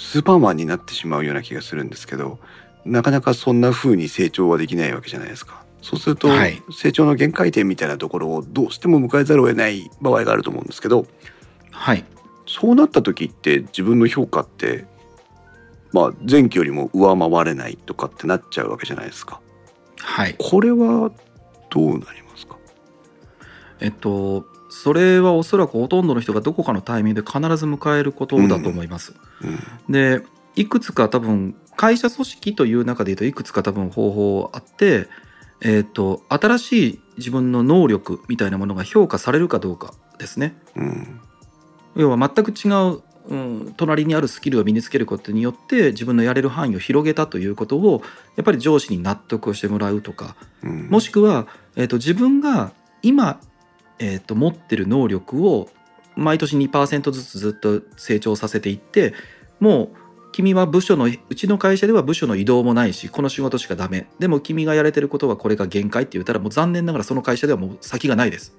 [0.00, 2.38] スーパーマンになってしまうような気がするんですけど
[2.84, 5.62] なかなかそんな風に成長はできないわけじゃないですか。
[5.82, 6.28] そうすると、
[6.72, 11.06] 成長の限界点みたいなところをどうしても迎えざるを得ない場合があると思うんですけど、
[11.70, 12.04] はい、
[12.46, 14.84] そうなった時って自分の評価って
[15.92, 19.40] まあ前期よりも上回れないとかってなっちゃうわけじゃないですか。
[19.98, 21.12] はい、これは
[21.70, 22.56] どうなりますか？
[23.80, 29.14] えっとそれはおそらくほとんどの人がどこかのタイミングで必ず迎えることだと思います。
[29.42, 30.24] うんうん、で
[30.56, 35.08] いくつか多分会社組織という中でいうといくつか多分方法あって、
[35.60, 40.56] えーと、新しい自分の能力みたいなものが評価されるかどうかですね。
[40.76, 41.20] うん、
[41.96, 48.02] 要は全く違う、うん、隣にあるスキルを身につけることによって自分のやれる範囲を広げたということを
[48.36, 52.72] やっぱり上司に納得をしてもらうとか、もしくは、えーと自分が
[53.02, 53.40] 今
[54.00, 55.68] えーと、持ってる能力を
[56.16, 59.14] 毎年2%ずつずっと成長させていって
[59.60, 59.88] もう
[60.32, 64.06] 君は部署のうちの会社では部署の移動もないしこの仕事しかダメ。
[64.18, 68.56] でも君がやれてることはこれが限界って言ったらもう残念ながらその会社ではもう先がないです。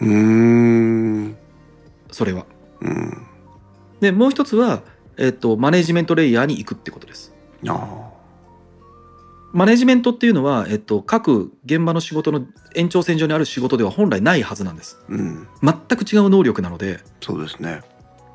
[0.00, 1.36] うん。
[2.10, 2.46] それは。
[2.80, 3.26] うん。
[4.00, 4.82] でもう一つは、
[5.16, 7.34] えーと、マネジメントレイヤーに行くってことです。
[7.66, 8.13] ああ
[9.54, 12.44] マネジメントっていうのは、えっと、各現場の仕事の
[12.74, 14.98] 延長線上にある仕事では本来ないはずなんです。
[15.08, 16.98] うん、全く違う能力なので。
[17.20, 17.82] そうですね。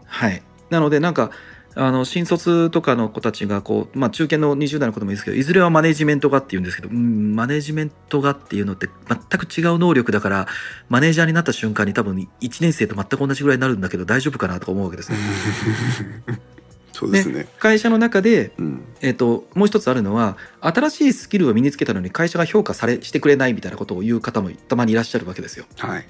[0.05, 0.41] はい。
[0.69, 1.31] なので、なんか、
[1.75, 10.47] あの新卒とかの子たちがこう、まあ、中堅の20代の子でもいいですけどいずれはマネジメントがっていうんですけど、うん、マネジメントがっていうのって全く違う能力だから
[10.89, 15.17] マネージャーになった瞬間に多分1年生と全く同じぐらいになるんだけど大丈夫かなとか思うわけですね。
[16.99, 25.65] そうですね、会社の中で、うん、えーと、もう一つあるのは新しいスキルを身につけたのに会社が評価されしてくれないみたいなことを言う方もたまにいらっしゃるわけですよ。
[25.77, 26.05] はい、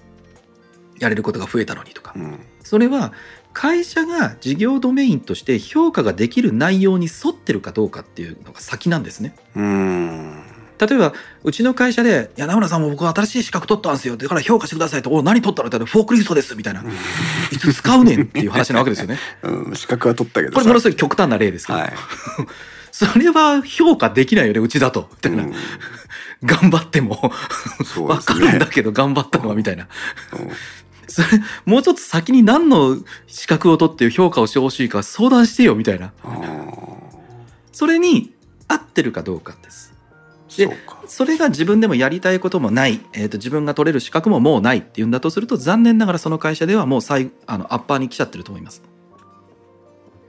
[0.98, 3.14] やれることが増えたのにとか、うん、それは
[3.54, 9.36] 会社が事業ドメインとして評価ができる内容に沿ってるかどうかっていうのが先なんですね。
[9.56, 10.44] うん
[10.80, 14.16] 例えば、うちの会社で、いや、名村さんも僕新しい資格取ったんですよ。
[14.16, 16.84] だから評価してくださいと、お、何取ったのって言ったら、フォークリフトです、みたいな。
[17.52, 19.20] いつ使うねんっていう話なわけですよね。
[19.44, 21.80] うん、資格は取ったけどこれものすごい極端な例ですけど。
[21.80, 21.94] はい、
[22.94, 25.10] それは評価できないよね、うちだと。
[25.12, 25.44] みたいな。
[25.44, 25.54] うん、
[26.44, 27.34] 頑張っても
[27.98, 29.88] わ、ね、かるんだけど頑張ったのは、みたいな。
[30.34, 30.50] うん
[31.12, 31.28] それ、
[31.66, 32.96] もうちょっと先に何の
[33.26, 36.14] 資格を取って評価をしてほしいか相談してよ、みたいな。
[37.72, 38.32] それに
[38.68, 39.99] 合ってるかどうかです。
[40.68, 40.78] で
[41.08, 48.82] それが自分でもやりたいこともない、えーと、自分が取れる資格ももうないっていうんだとすると残念ながらその会社ではもう最あのアッパーに来ちゃってると思います。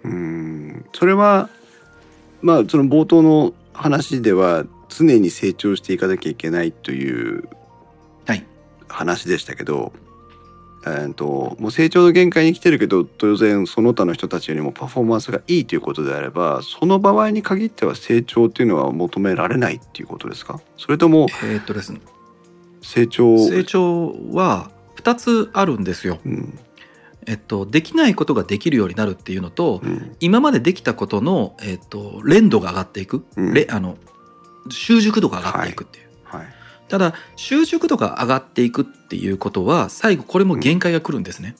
[0.04, 0.86] うん。
[0.92, 1.50] それは
[2.42, 7.48] まあその冒頭の話では常に成長していかなきゃいけないという
[8.88, 10.09] 話でしたけど、はい
[10.86, 20.58] えーと、もう成長の限界に来てるけど当然その他の人たちよりもパフォーマンスがいいということであればその場合に限っては成長っていうのは求められないっていうことですか？
[20.78, 22.00] それともえっとですね。
[22.80, 26.18] 成長成長は2つあるんですよ。
[26.24, 26.58] うん、
[27.26, 30.16] えっと、できないことができるようになるっていうのと、うん。
[30.20, 33.52] 今までできたことの、えっと、連度が上がっていく、うん。
[33.54, 33.98] れあの
[34.70, 36.09] 習熟度が上がっていくっていう、はい
[36.90, 41.54] ただ習熟度が上がっていくっていうことは最後これも限界が来るんですね。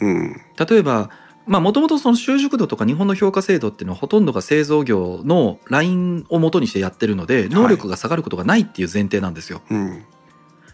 [0.00, 1.10] うん例えば
[1.46, 9.62] まあもともとその習熟度とか日本の評価制度っていうのはほとんどが製造業のラインを元にしてやってるので能力が下がることがないっていう前提なんですよ。
[9.70, 10.04] うん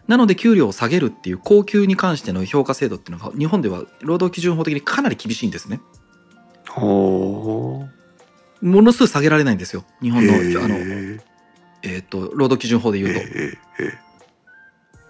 [0.09, 5.81] なので給料を下げるっていう高給に関しての評価制度っていうのが日本では労働基準法的にかなり厳しいんですね。
[6.69, 7.87] ほ
[8.61, 11.23] ものすぐ下げられないんですよ日う本のへあの、
[11.83, 13.21] ええー、と労働基準法でえ言うと。
[13.21, 14.13] ええ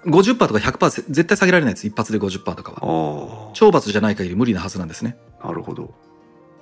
[0.07, 1.87] 50%とか100%絶対下げられないです。
[1.87, 3.53] 一発で50%とかは。
[3.55, 5.17] 懲罰じゃない限り無理なはずなんですね。
[5.43, 5.95] なるほど。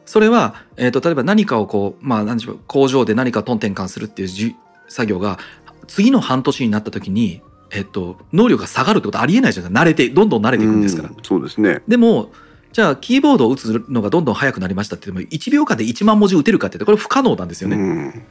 [0.04, 4.56] それは、えー、と例えば何かをこうまあ何でしょう工場で何かトン転換するっていうじ
[4.88, 5.38] 作業が
[5.86, 11.08] 次の半年になった時に、えっと能力が下がるってことはありえないじゃない慣れてどんどん慣れていくんですから。
[11.08, 11.82] うんそうですね。
[11.88, 12.32] でも
[12.72, 18.26] じゃあキーボードを打つのがどんどん速くなりましたって言っても1秒間で1万文字打てるかって言ってこれ不可能なんですよね。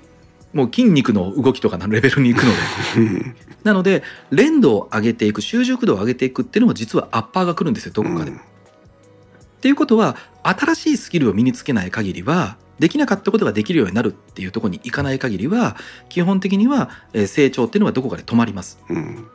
[0.54, 2.58] うんもう筋肉の動きとかのレベルに行くので。
[2.98, 8.32] うんなので連度を上げていく習熟度を上げていくっていうのも実はアッパーが来るんですよどこかで。
[8.32, 8.36] っ
[9.60, 15.76] ていうことは新しいスキルを身につけない限りはできなかったことができるようになるっていうところに行かない限りは
[16.08, 18.80] 基本的にはえー成長っていうのはどこかで止まります。
[18.90, 19.28] うん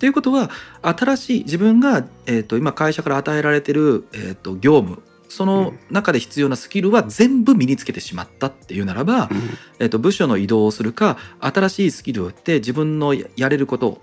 [0.00, 9.40] ということは新しい自分が、えー、と今会社から与えられてる、えー、と業務その中で必要なスキルは全部身につけてしまったっていうならば、うん。
[9.78, 14.02] えっと部署の移動をするか新しいスキルを得て自分のややれること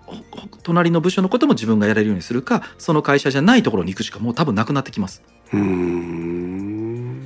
[0.63, 5.21] 隣の部署のことも自分がやれるようにするかその会社じゃないところに行くしかもう多分なくなってきます。
[5.53, 7.21] うん。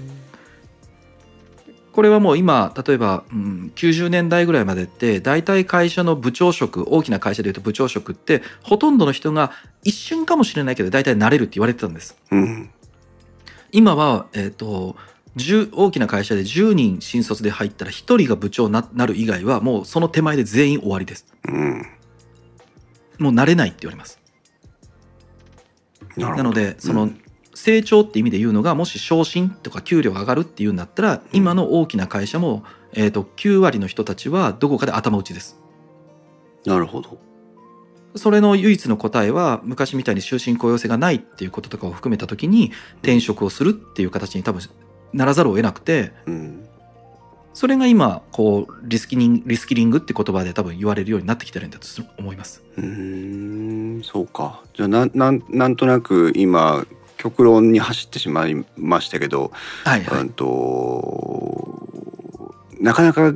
[1.93, 9.51] これはもう今例えば、うん、90年代ぐらいまでって大体会社の部長職大きな会社でいうと部長職ってほとんどの人が
[9.83, 12.17] 一瞬かもしれないけど大体なれるって言われてたんです。
[12.31, 12.71] うん
[13.71, 14.95] 今は、えっと
[15.37, 21.25] 10大きな会社で10人新卒で入ったら1人が部長にななる以外はもうその手前で全員終わりです。
[21.47, 21.87] うん
[23.17, 24.19] もうなれないって言われます。
[26.17, 27.21] なのでそのうん
[27.53, 35.59] 成長って意味で言うのがもし昇進とか給料が上がるっていうんだったら今の大きな会社も、えー、と9割の人たちはどこかで頭打ちです。
[36.65, 37.19] なるほど
[38.15, 42.71] それの唯一の答えは昔みたいに終身雇用制がないっていうこととかを含めた時に
[43.01, 44.61] 転職をするっていう形に多分
[45.13, 46.67] ならざるを得なくてうん
[47.53, 52.63] それが今こうリスキリングリスキリングって言葉で多分言われるようになってきてるんだと思います。
[52.77, 54.61] うーんそうか。
[54.73, 56.85] じゃあなんなんなんとなく今
[57.17, 59.51] 極論に走ってしまいましたけど、
[59.83, 60.21] はいはい。
[60.21, 61.89] うんと
[62.79, 63.33] なかなか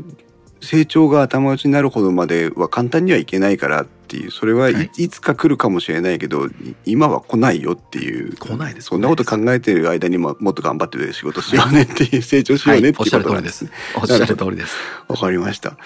[0.65, 6.51] 成長が頭打ちになるほどまでは簡単にはいけないからっていうそれはい,、はいい、つか来るかもしれないけどい
[6.85, 13.71] 今は来ないよっていう来ないですそんなこと考えてる間にももっと頑張って仕事しようねっていう、成長しようねっていうおっしゃる通りでことなんですす。
[13.95, 14.75] おっしゃる通りです。
[15.07, 15.77] わかりました。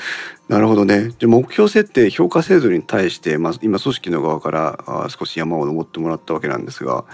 [0.47, 1.11] なるほどね。
[1.19, 7.05] じゃあ目標設定、評価制度に対して、まあ、今組織の側からあー少し山を登ってもらったわけなんですが、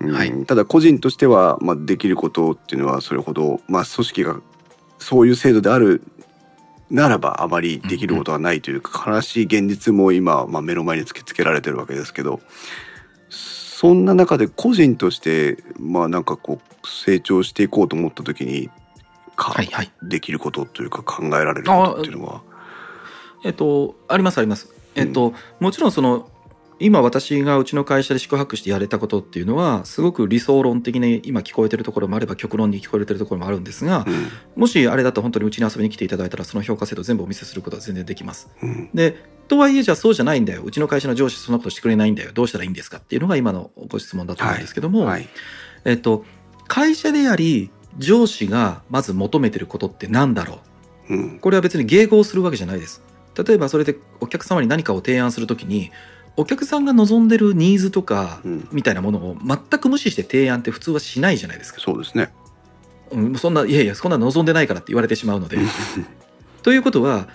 [0.00, 4.36] うんはいただ個人としては、まあ、できることっていうのはそれほど、まあ、組織が
[4.98, 6.02] そういう制度である
[6.90, 12.40] ならばあまりできることはないというか、悲しい現実も今、まあ、目の前に突きつけられてるわけですけど
[13.28, 18.70] そんな中で個人としてまあなんかこう成長していこうと思った時に
[19.36, 19.90] か、はいはい。
[20.02, 22.42] できることというか考えられることっていうのは？
[23.44, 24.72] えっと、ありますあります。
[24.94, 26.30] えっと、もちろんその、
[26.84, 38.50] 今私がうちの会社で宿泊してやれたことっていうのは、すごく理想論的に今聞こえてるところもあれば極論に聞こえてるところもあるんですが、うんもしあれだと本当にうちに遊びに来ていただいたら、その評価制度全部お見せすることは全然できます。
[38.62, 39.16] うんで、
[39.48, 40.62] とはいえじゃあそうじゃないんだよ。
[40.62, 42.32] うちの会社の上司そんなことしてくれないんだよ。
[42.34, 45.28] どうしたらいいんですかっていうのが今のご質問だと思うんですけども、はい
[45.86, 46.24] えっと、
[46.68, 50.60] 会社であり、上司がまず求めてることって何だろ
[51.08, 51.14] う？
[51.14, 53.02] うんこれは別に迎合するわけじゃないです。
[53.36, 55.90] 例えばそれでお客様に何かを提案するときに、
[56.36, 61.80] お客さんが望んでるニーズとかうんみたいなものを全く無視して提案って普通はしないじゃないですか。
[61.80, 62.32] そうですね。
[63.10, 65.58] うん、そんな、いやいや、そんな望んでないからって言われてしまうので。
[66.62, 67.28] ということは、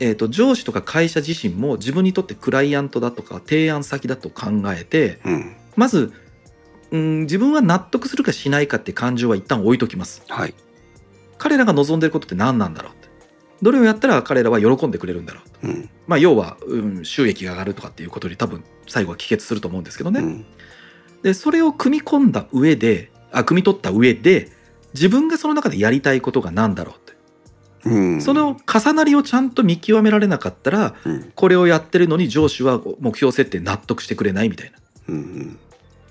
[0.00, 6.12] えー、と上司とか会社自身も自分にとってクライアントだとか提案先だと考えてうんまず、
[6.90, 10.54] うん、自分は納得するかしないかって感情は一旦置いときますはい
[11.38, 13.03] 彼らが望んでることって何なんだろう
[13.62, 15.66] どれをやったら彼らは喜んでくれるんだろう。
[15.66, 15.90] とうん。
[16.06, 20.46] まあ要は、うん、収益が上がるとかっていうことに多分最後は帰結すると思うんですけどね、うん。
[21.22, 24.50] でそれを組み込んだ上であ組み取った上で
[24.92, 27.14] 自分がその中でやりたいことが何だろうって。
[27.88, 28.20] うん。
[28.20, 31.32] その重なりをちゃんと見極められなかったらうん。
[31.34, 34.78] これをやってるのに上司は目標設定納得してくれないみたいな。
[35.08, 35.58] うん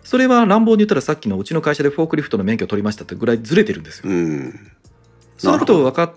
[0.03, 4.11] それは乱暴に言ったらさっきのうちの会社でフォークリフトの免許を取りましたってぐらいずれてるんですよ。
[4.11, 4.71] うん、
[5.37, 6.13] そのことを分かっ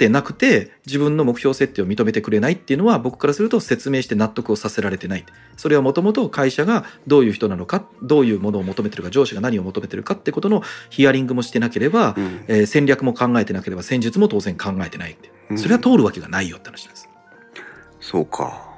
[0.00, 5.26] てなくて自分の目標設定を認めてくれないっていうのは僕からすると説明して納得をさせられてない。
[5.58, 17.08] それはもともと会社がどういう人なのかどういうものを求めてるか上司が何を求めてるかってことのヒアリングもしてなければ、うん、えー、戦略も考えてなければ戦術も当然考えてないってそれは通るわけがないよって話です。
[17.54, 17.62] うん、
[18.00, 18.70] そうか。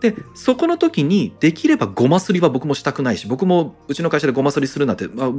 [0.00, 5.30] でそこの時にできればごますりは僕もしたくないし僕もうちの会社でごますりするなんて、まあ、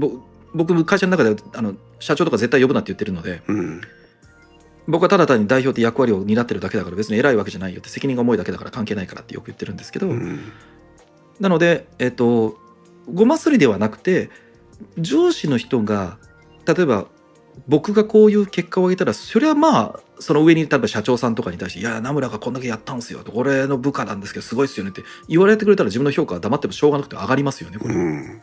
[0.54, 3.82] 僕会社の中であの社長とか絶対呼ぶなって言ってるので、うん、
[4.92, 10.52] 僕はただ単に代表って役割を担ってるだけだから別に偉いわけじゃないよって責任が重いだけだから関係ないからってよく言ってるんですけど、うん、
[11.40, 12.58] なのでえっと
[13.12, 14.30] ごますりではなくて
[14.98, 16.18] 上司の人が
[16.66, 17.08] 例えば
[17.68, 27.96] 僕がこういう結果を上げたらそれはまあその上に例えば社長さんとかに対して「いや名村がこんだけやったんすよ」と「俺の部下なんですけどすごいっすよね」って言われてくれたら自分の評価は黙ってもしょうがなくて上がりますよねこれ。
[27.96, 28.42] うん、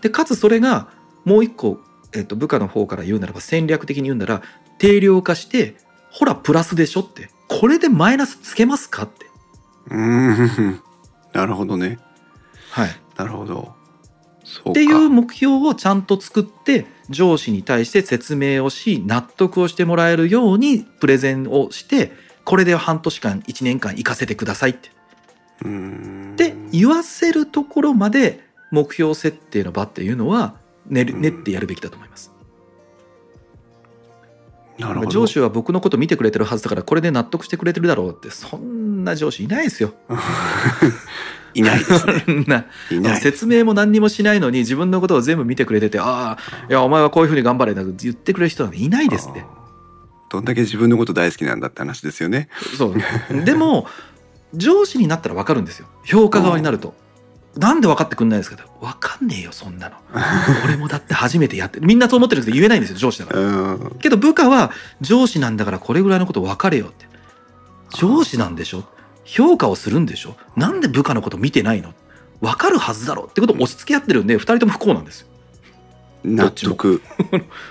[0.00, 0.88] でかつそれが
[1.24, 1.80] もう一個、
[2.12, 4.42] えっと、部下の方から言うならば戦略的に言うなら
[4.78, 5.76] 定量化して
[6.10, 7.30] ほらプラスでしょって。
[7.48, 9.26] これでマイナスつけますかって。
[9.90, 10.80] うん。
[11.32, 11.98] なるほどね。
[12.70, 12.96] はい。
[13.16, 13.74] なるほど。
[14.70, 22.12] っていう目標をちゃんと作って上司に対して説明をし納得をしてもらえるようにプレゼンをして
[22.44, 24.90] これで半年間1年間行かせてくださいって。
[26.36, 28.40] で言わせるところまで
[28.72, 32.32] 目標設定の場っていうのは練練ってやるべきだと思います。
[35.08, 39.94] 上司は僕のこと見てくれてるはずだからこれで納得してくれてるだろうってそんな上司いないですよ。
[41.54, 42.24] いないですね。
[42.90, 49.44] いない説明も何にもしないのに自分のことを全部見てくれててああいやお前はこういうふうに頑張れな言ってくれる人なんていないですって。
[50.30, 52.48] どんだけ自分のこと大好きなんだって話ですよね。
[52.78, 53.86] そうでも
[54.54, 56.94] 上司になったら分かるんですよ評価側になると。
[57.56, 59.96] なんで分かってくんないですか分かんねえよそんなの。
[60.64, 63.78] 俺もだって初めてやってみんなそう思ってるけど言えないんですよ上司だから。
[64.00, 64.70] けど部下は
[65.02, 67.06] 上司なんだからこれぐらいのこと分かれよって。
[67.96, 68.84] 上司なんでしょ？
[69.24, 70.36] 評価をするんでしょ？
[70.56, 71.92] なんで部下のこと見てないの？
[72.40, 75.28] 分かるはずだろってことを押し付け合ってるんで2人とも不幸なんですよ。
[76.24, 77.02] 納得。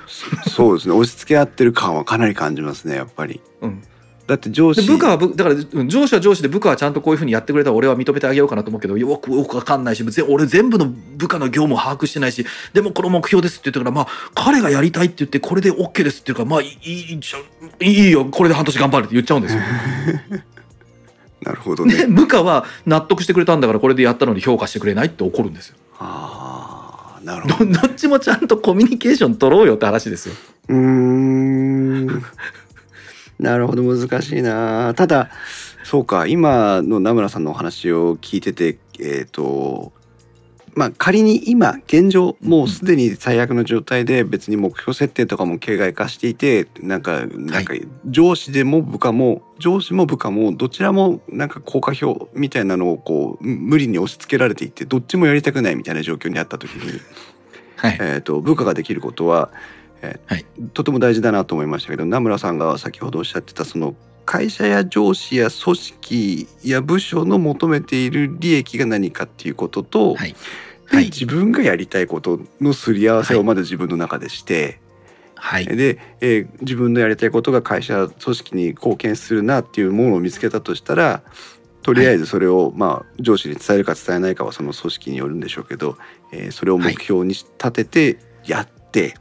[0.47, 0.93] そうですね。
[0.93, 3.83] 押し付け合ってる感はかなり感じますねやっぱり、うん、
[4.31, 5.55] だって上司部下はだから
[5.85, 17.19] 上司は上司で部下はちゃんとこういうふうにやってくれたら俺は認めてあげようかなと思うけどよくよく分かんないし俺全部の部下の業務を把握してないしでもこの目標ですって言ってからまあ彼がやりたいって言ってこれで OK ですっていうからまあいい
[17.81, 19.61] いいよこれで半年頑張るって言っちゃうんですよ。
[21.43, 25.75] なるほどね部下は納得してくれたんだからこれでやったのに評価してくれないって怒るんですよ。
[25.99, 30.35] ああなるほどどっちもちゃんとコミュニケーション取ろうよって話ですよ。
[30.69, 32.23] うん
[33.41, 34.93] なるほど難しいな。
[34.95, 35.31] ただ
[35.83, 39.91] そうか今の名村さんのお話を聞いててえっ、ー、と
[40.75, 47.73] まあ仮に今現状もうすでに最悪の状態で別に目標設定とかも形骸化していてなんかなんか
[48.05, 57.01] 上司でも部下も上司も部下もどちらもなんか効果表みたいなのをこう無理に押し付けられていてどっちもやりたくないみたいな状況にあった時に、
[57.75, 59.49] はい、えと部下ができることは、
[60.01, 63.95] えー、はい、とても大事だなと思いましたけど名村さんが先ほどおっしゃってたその
[64.25, 70.35] 会社や上司や組織や部署の求めている利益が何かっていうことと、はい。
[70.85, 74.81] はい、自分がやりたいことのすり合わせをまだ自分の中でして、
[75.35, 81.23] はい、で、えー、自分のやりたいことが会社組織に貢献するなっていうものを見つけたとしたら
[81.81, 85.97] とりあえずそれを、まあ、上司に伝えるか伝えないかはその組織によるんでしょうけど、
[86.31, 89.15] えー、それを目標に立ててやって、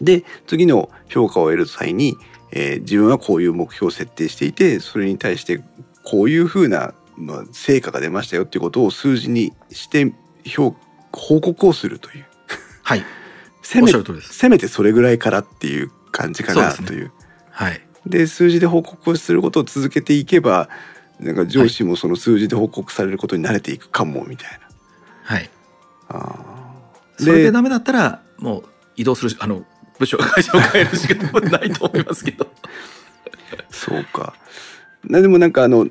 [0.00, 2.16] で次の評価を得る際に
[2.50, 5.60] えー、自分はこういう目標を設定していてそれに対して
[6.04, 10.12] こういうふうな、まあ、成果が出ましたよっていうことを数字にして
[10.44, 10.74] 評
[11.12, 12.26] 報告をするという。
[12.82, 13.04] はい。
[13.62, 13.92] せめ
[14.22, 17.00] せめてそれぐらいからっていう感じかなという。
[17.00, 17.10] うね、
[17.50, 17.80] はい。
[18.06, 20.70] で数字で報告をすることを続けていけば
[21.20, 24.68] なんか上司もその数字で報告されることに慣れていくかもみたいな。
[25.24, 25.50] はい。
[26.08, 27.22] ああ。
[27.22, 28.64] それでダメだったらもう
[28.96, 29.66] 移動するあの
[29.98, 32.46] 部署会社を変えるしかないと思いますけど。
[33.70, 34.34] そうか。
[35.04, 35.88] でもなんかあの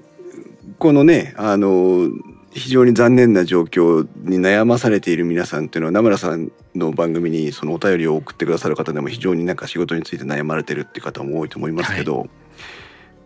[0.78, 2.10] このねあの
[2.52, 12.28] 非常に残念な状況に悩まされている皆さんっていうのは名村さんの番組にそのお便りを送ってくださる方でも非常になんか仕事について悩まれてるっていう方も多いと思いますけど、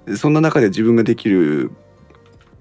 [0.06, 1.72] はい、そんな中で自分ができる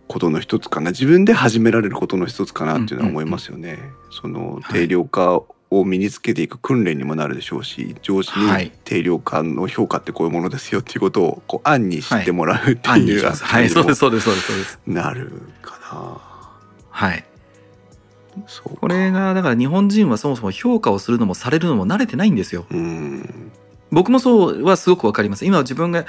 [0.07, 2.97] ことの一つかな自分で始められることの一つかなってい。
[2.97, 3.79] うのは思いますよね。
[4.11, 14.81] その定量化を身につけていく訓練にもなるでしょうし上司に定量感の評価ってこういうものですよっていうことをこう案に知ってもらうっていう、はい、はい、そうですそうですそうですそうです。
[14.87, 16.21] なるかな。
[16.91, 17.25] はい。
[18.81, 22.67] これがだから日本人はそもそも評価をするのもされるのも慣れてないんですよ。
[23.91, 25.45] 僕もそうはすごくわかります。
[25.45, 26.07] 今自分が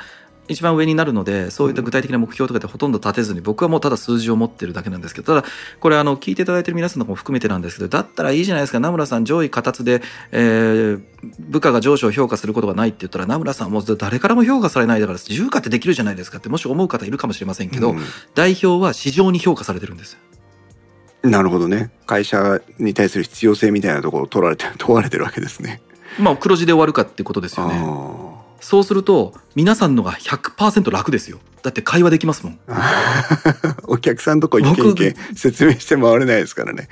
[0.51, 5.47] 一番上になるのでそういった具体的な目標とかでほとんど立てずに僕はもうただ数字を持ってるだけなんですけどただ
[5.79, 10.01] これあの聞いていただいてる皆さんのも含めてなんですけどだったらいいじゃないですか名村さん上位形で、
[10.31, 11.03] えー、
[11.39, 17.99] 部下が上司を評価することがないって言ったら名村さんも誰からも評価されないだから重価ってできるじゃないですかってもし思う方いるかもしれませんけど、うん、
[18.35, 20.17] 代表は市場に評価されてるんです。
[21.23, 25.81] なるほどね会社に対する必要性みたいなところを取られて問われてるわけですね。
[26.19, 28.30] まあ黒字で終わるかってことですよね。
[28.61, 32.59] そうすると皆さんのが100%楽ですよだって会話できますもん
[33.83, 36.87] お客さんとこ行け行け説明して回れないですからね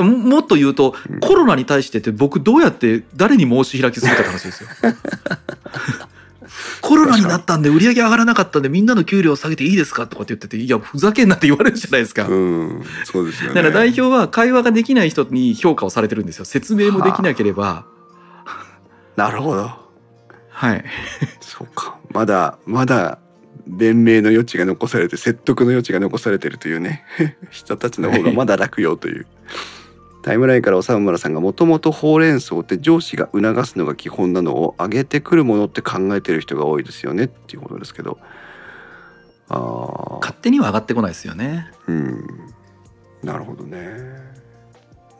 [0.00, 4.68] もっと言うと、うん、コロナに対してって僕どうやって誰に申し開きするかって話ですよ
[6.80, 12.26] コロナになったんで売り上げ上がらなかったんでみんなの給料下げていいですかとかって言ってて、いや、ふざけんなって言われるじゃないですか。
[12.28, 13.54] うん、そうですよね。
[13.54, 16.44] だから代表は会話ができない人に評価をされてるんですよ。
[16.44, 17.86] 説明もできなければ。
[19.16, 19.85] なるほど。
[20.56, 20.84] はい。
[21.40, 21.98] そうか。
[22.12, 23.18] まだ、まだ、
[23.66, 27.04] 弁明の余地が残されて、説得の余地が残されてるというね、
[27.50, 29.26] 人たちの方がまだ楽よという。
[30.22, 38.18] タイムラインから長村さんがもともとほうれん草って上司が促すのが基本なのを上げてくるものって考えてる人が多いですよねっていうことですけど。
[39.48, 41.70] あ勝手には上がってこないですよね。
[41.86, 42.26] うん。
[43.22, 44.25] なるほどね。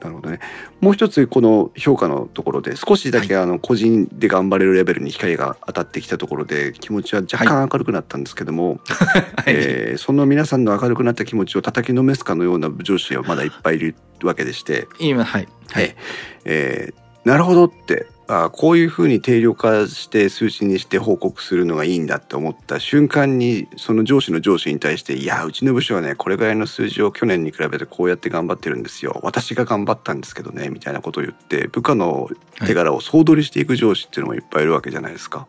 [0.00, 0.40] なるほどね。
[0.80, 15.96] もう一つこの評価のところで少しだけあの個人で頑張れるレベルに光が当たってきたところで気持ちは若干明るくなったんですけども、 はい、えー、その皆さんの明るくなった気持ちを叩きのめすかのような上司はまだいっぱいいるわけでして、今はい、はい、
[16.44, 29.20] えー、なるほどってあこういうふうに定量化して数値にして報告するのがいいんだって思った瞬間にその上司の上司に対して「いやうちの部署はねこれぐらいの数字を去年に比べてこうやって頑張ってるんですよ。
[29.22, 32.28] 私が頑張ったんですけどね」みたいなことを言って部下の
[32.66, 35.46] 手柄を総取りしていく上司っていうのもいっぱいいるわけじゃないですか。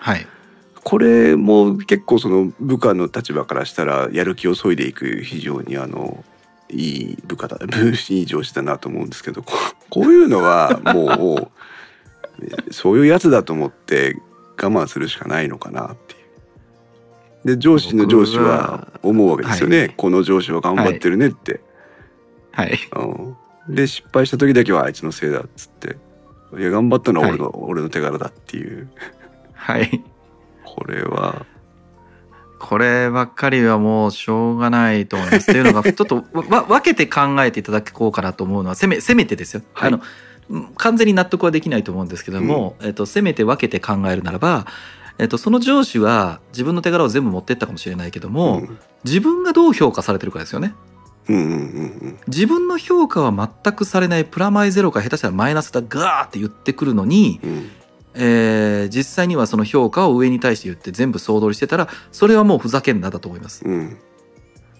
[0.00, 0.26] はい、
[0.82, 6.22] これも結構その部下の立場からしたらやる気を削いでいく非常にあの
[6.68, 11.48] いい部下だ いい上司だなと思うんですけどこういうのはもう
[12.70, 14.16] そういうやつだと思って
[14.60, 16.16] 我慢するしかないのかなってい
[17.44, 17.56] う。
[17.56, 21.60] で上司の上司は思うわけですよね、はい、この上司は頑張ってるねって。
[22.52, 22.78] はい。
[23.68, 25.96] うん、で失敗した時だけはあいつのせいだっつって
[26.58, 28.88] いや頑張ったのは俺のはい、俺の手柄だっていう。
[29.54, 30.04] はい。
[30.64, 31.46] これは。
[32.58, 35.50] こればっかりはもうしょうがないと思います。
[35.50, 39.62] っていうのが、ちょっとわ分けて考えていただこうかなと思うのは、せめ、せめてですよ。
[39.74, 40.00] はい、あの、
[40.76, 44.66] 完全に納得はできないと思うんですけども、うん、えっと、せめて分けて考えるならば、
[45.18, 50.74] えっと、その上司は自分の手柄を全部持ってったかもしれないけども、うん、自分がどう評価されてるかですよね。
[52.26, 57.70] 自分の評価は全くされないプラマイゼロか下手したらマイナスだガーって言ってくるのに、うん、
[58.14, 63.64] えー、実際にはその評価を上に対して言って全部総取りしてたらそれはもうふざけんなだと思います。
[63.64, 63.98] うん、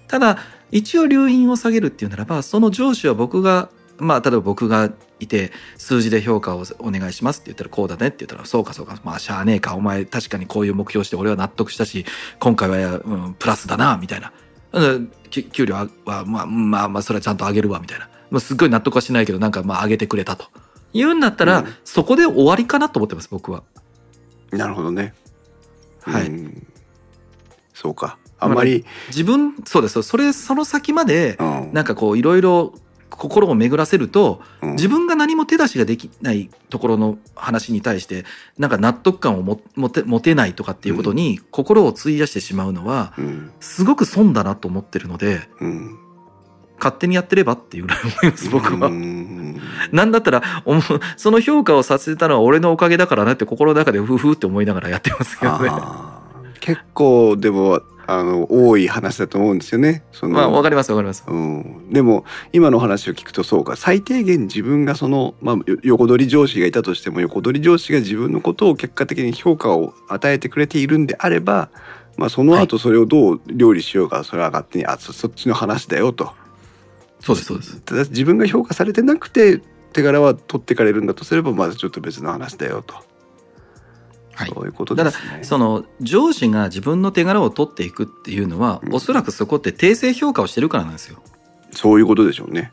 [0.06, 0.38] ただ
[0.70, 4.90] 一応留飲を下げるっていうならばその上司は僕がまあ例えば僕が
[5.24, 12.04] いて数字で評価をお願いしますって言ったらこうだねって言ったらそうかそうかまあしゃあねえかお前確かにこういう目標して俺は納得したし
[12.38, 14.32] 今回は、うん、プラスだなみたいな
[15.30, 20.46] 給料はまあまあまあそれはちゃんと上げるわみたいな、まあ、すっごい納得はしないけどなんかまあ上げてくれたと
[20.94, 23.64] 言うんだったら、うん、そこで終わりかなと思ってます僕は。
[24.52, 25.12] なるほどね。
[26.02, 26.30] はい。
[27.72, 28.18] そうか。
[28.38, 31.36] あんまり、自分そうですそれその先まで、
[31.72, 32.74] なんかこういろいろ
[33.16, 38.24] 心を巡らせると、うん、自分が何も手出しができないところの話に対して
[38.58, 43.14] なんか納得感をも持て持てないとかっていうことに心を費やしてしまうのは、
[43.60, 45.98] すごく損だなと思ってるので、うん、
[46.78, 48.90] 勝手にやってればっていうぐらい思います僕は。
[49.92, 50.42] なんだったら
[51.16, 55.70] その評価をさせたのは俺のおかげだからなって心の中でふふって思いながらやってますけどね。
[56.60, 60.04] 結構でもあの多い話だと思うんですよね。
[60.12, 61.24] そのまあわかりますわかります。
[61.26, 61.90] うん。
[61.90, 71.70] でも今の話を聞くとそうか最低限自分がそのまあ横取り上司がいたとしても横取り上司が自分のことを結果的に評価を与えてくれているんであれば、
[72.16, 76.32] まあその後それをどう料理しようか、それは勝手にあそっちの話だよと。
[77.20, 77.80] そうですそうです。
[77.80, 79.62] ただ自分が評価されてなくて
[79.94, 82.96] 手柄は取ってかれるんだとすればまずちょっと別の話だよと。
[84.34, 85.30] はい、そういうことですね。
[85.30, 91.22] ただその上司が自分の手柄を取っていくっていうのは、うん、おそらくそこって訂正評価をしてるからなんですよ。
[91.72, 92.72] そういうことでしょうね。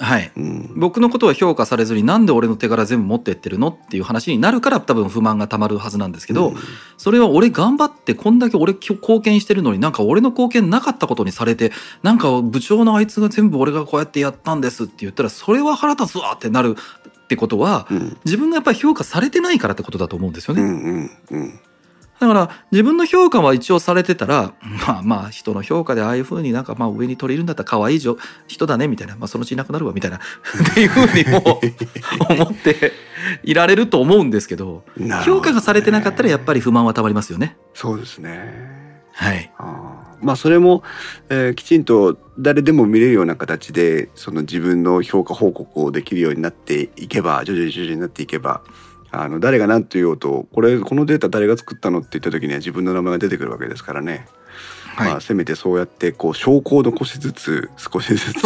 [0.00, 6.56] はい、うん、僕のことは評価されずになんで俺の手柄全部持ってってるのっていう話になるから多分不満がたまるはずなんですけど、うん、
[6.96, 11.70] それは俺頑張ってこんだけ俺貢献してるのになんか俺の貢献なかったことにされて
[12.02, 16.76] なんか部長のあいつが全部俺がこうやってやったんですって言ったらそれは腹立つわってなる
[17.30, 20.62] ってことは、うん、自分がやっぱり評価されてないからってことだと思うんですよね。
[20.62, 21.60] うんうんうん。
[22.18, 24.52] だから自分の評価は一応されてたら
[24.88, 31.60] まあまあ人の評価でああいうふうになんかまあ上に取れるんだったら可愛い人だねみたいな、まあ、そのうちいなくなるわみたいな っていうふうにも
[32.28, 32.92] 思って
[33.44, 37.56] いられると思うんですけどね、評価がされてなかったらやっぱり不満はたまりますよね。
[37.74, 38.90] そうですね。
[39.12, 39.52] はい。
[39.56, 39.89] あ
[40.22, 40.82] まあそれも、
[41.28, 48.62] えー、きちんと誰でも見れるような形でその自分の評価報告をできるようになっていけば徐々に徐々になっていけば
[49.12, 54.26] あの誰が何と言おうとこれこのデータ誰が作ったのって言った時には自分の名前が出てくるわけですからね。
[54.96, 58.42] はい、まあ、せめてそうやってこう証拠を残しつつ少しずつ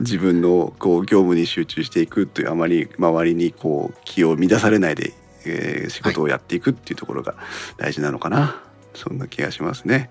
[0.00, 5.12] 自分のこう業務に集中していくというあまり周りにこう気を乱されないで、
[5.44, 7.34] えー、仕事をやっていくっていうところが
[7.76, 8.62] 大事なのかな、は
[8.94, 10.10] い、そんな気がしますね。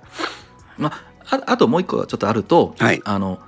[0.77, 0.91] ま
[1.29, 3.39] あ、あともう一個ちょっとあると、はい、あの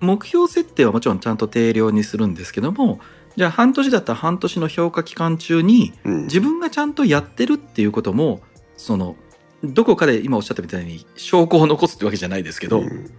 [0.00, 3.00] 目標設定はもちろんちゃんと定量にするんですけども
[3.36, 8.40] じゃあ半年だったら半年の評価期間中に、自分がちゃんとやってるっていうことも
[8.76, 9.16] その
[9.64, 13.10] どこかで今おっしゃったみたいに証拠を残すってわけじゃないですけど、うん、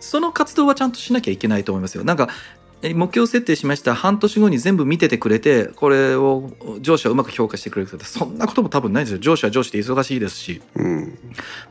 [0.00, 2.04] その活動はちゃんとしなきゃいけないと思いますよ。
[2.04, 2.28] なんか
[2.92, 6.50] 目標設定しました半年後に全部見ててくれてこれを
[6.80, 11.18] 上司はうまく評価してくれるってそんなことも多分ないですよ上司は上司で忙しいですし、うん、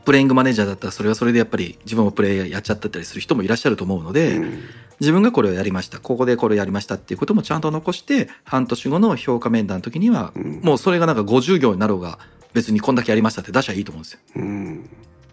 [0.04, 4.60] プレイングマネージャーだったらそれはそれでやっぱり自分もプレイやっちゃったりする人もいらっしゃると思うので、うん、
[5.00, 12.18] 自分がこれをやりましたここでこれをやりましたっていうこともちゃんと残して半年後の評価面談の時には、うん、もうそれがなんか50行になろうが
[12.54, 14.20] 別にこんだけやりましたって出しゃいいと思うんですよ。
[14.36, 14.88] うん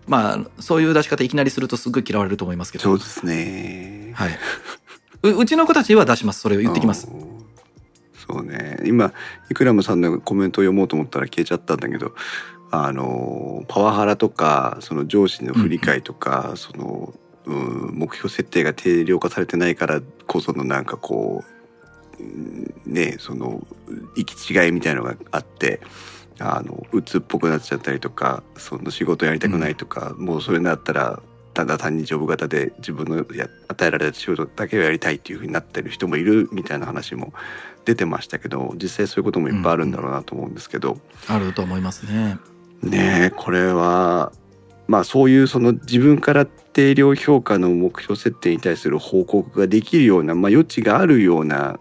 [0.07, 2.83] まあ、そういう出し方いきなりするとすごい嫌われると思いますけど。
[2.83, 4.11] そうですね。
[4.15, 4.31] はい。
[5.23, 6.41] ううちの子たちは出します。
[6.41, 7.11] それを言ってきます。
[8.27, 8.79] そうね。
[8.85, 9.13] 今
[9.49, 12.13] イクラムさんのコメントを読もうと思ったら消えちゃったんだけど
[12.71, 17.13] あのパワハラとかその上司の不理解とか、うん、その、
[17.45, 23.65] うん、目標設定が定量化されてないからこそのなんかこうねその
[24.15, 25.81] 行き違いみたいのがあって
[26.39, 31.21] あの鬱っぽくなっちゃったりとかその仕事やりたくないとか、うん、もうそれになったら
[31.53, 37.33] ただ単にジョブ型で自分のや与えられた仕事だけをやりたいっていうふうになってる人もいるみたいな話も
[37.85, 42.37] 出てましたけど実際そういうこともいっぱいあるんだろうなと思うんですけど、うん、あると思いますね。
[42.83, 44.31] ねこれは
[44.87, 51.79] まあそういうその自分から定量評価の目標設定に対する報告ができるような、まあ、余地があるような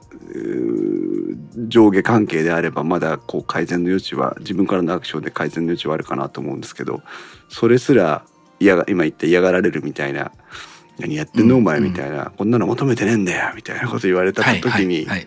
[1.68, 7.02] 上下関係であればまだこう改善の余地は自分からのアクションで改善の余地はあるかなと思うんですけど
[7.48, 8.24] それすら
[8.60, 10.30] 嫌が今言って嫌がられるみたいな
[10.98, 15.18] 何やってんのお前みたいな、こんなの求めてねえんだよみたいなこと言われた時に、やっ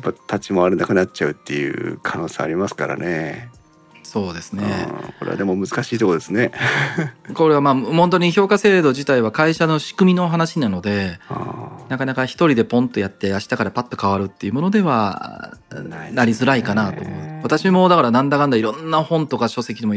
[0.00, 3.50] ぱ立ち回れなくなっちゃうっていう可能性ありますからね。
[4.12, 4.88] そうですね。
[5.20, 6.52] これはでも難しいところですね。
[7.32, 11.18] これはまあ本当に評価制度自体は会社の仕組みの話なので、
[11.88, 15.56] なかなか一人でポンとやって明日からパッと変わるっていうものでは
[16.12, 17.40] なりづらいかなと思う。
[17.42, 19.94] 私もだからなんだかんだいろんな本とか書籍でも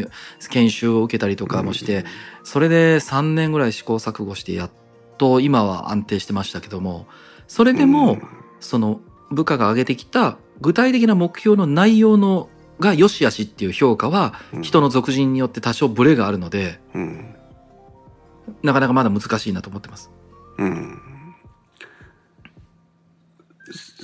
[0.49, 2.05] 研修を受けたりとかもして、
[2.45, 4.71] それで3年ぐらい試行錯誤してやっ
[5.17, 7.05] と今は安定してましたけども、
[7.49, 8.17] それでも
[8.61, 12.47] その部下が上げてきた具体的な目標の内容の
[12.79, 17.35] が良し悪しっていう評価は人の属人によって多少ブレがあるので、うん、
[18.63, 20.11] なかなかまだ難しいなと思ってます。
[20.57, 20.99] うん、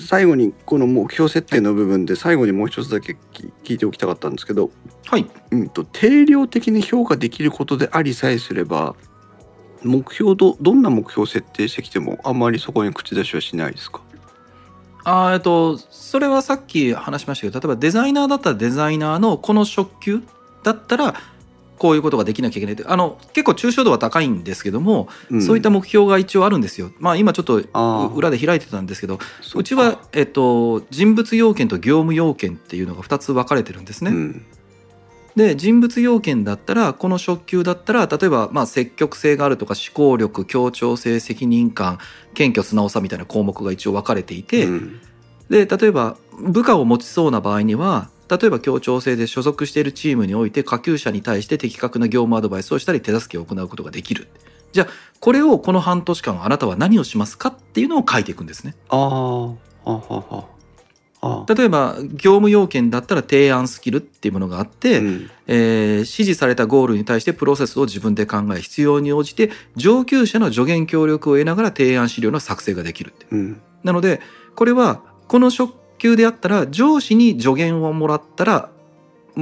[0.08, 3.18] 最後にこの目標設定の部分で最後にもう一つだけ
[3.64, 4.72] 聞いておきたかったんですけど、
[5.06, 8.96] はい、うんと定量的に評価できることでありさえすれば
[9.84, 14.02] 目標どどんな目標を設定してきてもあんまりそこに口出しはしないですか？
[15.04, 20.22] あえっとそれはさっき話しましたけど例えばデザイナーだったらデザイナーのこの職級
[20.64, 21.16] だったら
[21.82, 26.92] こういうことができなきゃいけないってあの結構抽象度は高いんですけども、うん、そういった目標が一応あるんですよ。
[27.00, 27.56] まあ今ちょっと
[28.14, 29.18] 裏で開いてたんですけど
[29.56, 34.12] うちは、えっと、人物要件と業務要件っていうのが2つ分かれてるんですね。
[34.12, 34.46] うん
[35.36, 42.00] で人物要件だったらこの職級だったら例えばまあ積極性があるとか思考力協調性責任感
[42.34, 45.02] 謙虚素直さみたいな項目が一応分かれていて、うん、
[45.50, 54.30] で例えば部下を持ちそうな場合には例えば協調性で所属しているチームにおいて下級者に対して的確な業務アドバイスをしたり手助けを行うことができる。
[54.72, 54.88] じゃあ
[55.20, 58.74] これをこの半年間あなたは何をしますかっていうのを書いていくんですね。
[58.88, 59.56] ああは
[59.86, 60.46] はは
[61.48, 73.36] 例えば業務要件だったら提案スキルっていうものがあって、うん、えー、指示されたゴールに対してプロセスを自分で考え必要に応じて上級者の助言協力を得ながら提案資料の作成ができるって、う。
[73.36, 74.20] ん、なので
[74.56, 78.72] これはこの職級であったら上司に助言をもらったら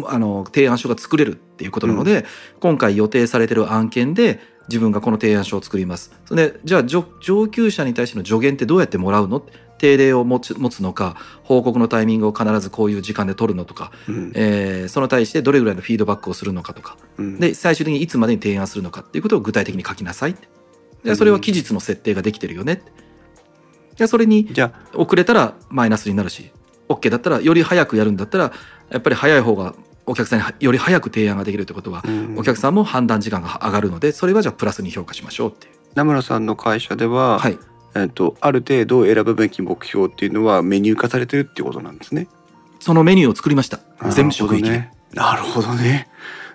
[0.06, 2.26] あの提案書が作れるっていうことなので、うん、
[2.60, 6.12] 今回予定されてる案件で自分がこの提案書を作ります。
[6.30, 7.04] でじゃあ上
[7.48, 9.46] 級者に対しての助言ってどうやってもらうの？
[9.80, 20.36] 定例を持つ持つのか報告のタイミングを必ずこういう時間で取るのとか、うん、えー、その対してどれぐらいのフィードバックをするのかとか、うん、で最終的にいつまでに提案するのかっていうことを具体的に書きなさい。
[21.04, 22.84] じゃそれは期日の設定ができてるよね。
[23.96, 24.50] じゃそれに
[24.94, 26.52] 遅れたらマイナスになるし
[26.88, 28.54] OK だったらより早くやるんだったら
[28.90, 29.76] やっぱり早い方が
[30.06, 35.74] お客さんにより早く提案ができるってことは、うん、お客さんも判断時間が上がるのでそれはじゃあプラスに評価しましょうっていう。
[35.96, 37.58] 名村さんの会社では、はい、
[37.96, 42.28] えっと、ある程度選ぶべき目標っていうのはメニュー化されてるっていうことなんですね。
[42.80, 43.80] そのメニューを作りました。
[44.12, 44.90] 全部職域で。
[45.14, 46.08] なるほどね。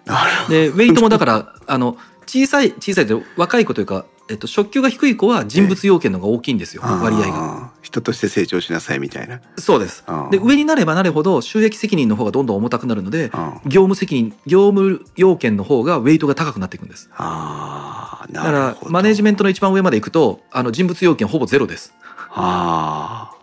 [0.04, 0.54] なるほど。
[0.54, 1.96] で、ウェイトもだから、あの、
[2.26, 7.72] 小さい、小さいと若い子というか、えっと、職級が低い子は人物要件のが大きいんですよ、割合が。
[7.94, 9.40] 人として成長しなさいみたいな。
[9.56, 10.04] そうです。
[10.30, 13.30] で、上になればなるほど収益責任の方がどんどん重たくなるので、
[13.66, 17.08] 業務責任、業務要件の方がウェイトが高くなっていくんです。
[17.16, 21.94] あだから、マネジメントの一番上まで行くと、あの、人物要件ほぼゼロです。
[22.30, 23.34] ああ。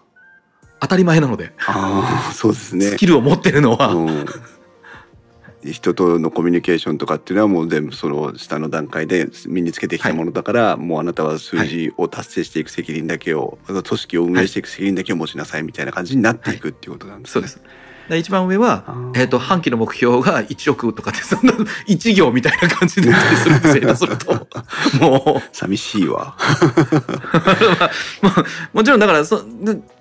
[0.82, 1.54] 当たり前なので。
[1.68, 2.86] ああ、そうですね。
[2.86, 4.26] スキルを持ってるのは、うん
[5.64, 17.42] 人とのコミュニケーションとかっていうのはもう全部その下の段階で身につけてきたものだから、はい、もうあなたは数字を達成していく責任だけを、はい、組織を運営していく責任だけを持ちなさいみたいな感じになっていくっていうことなんですね。
[17.42, 17.82] はい、そうです
[18.18, 18.84] 一番上は、
[19.16, 21.54] えっ、ー、と、半期の目標が1億とかって、そんな
[21.88, 24.48] 1行みたいな感じでったりするんですよ、すると。
[25.00, 25.56] もう。
[25.56, 26.36] 寂しいわ。
[28.22, 29.46] まあ、もちろんだからそ、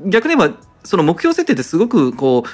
[0.00, 2.44] 逆に言えば、その目標設定ってすごくこ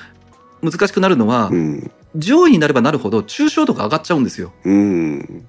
[0.63, 4.53] う、難しくなるのは、うん、上位になればなるほど抽象度が上がっちゃうんですよ。
[4.65, 5.47] うん。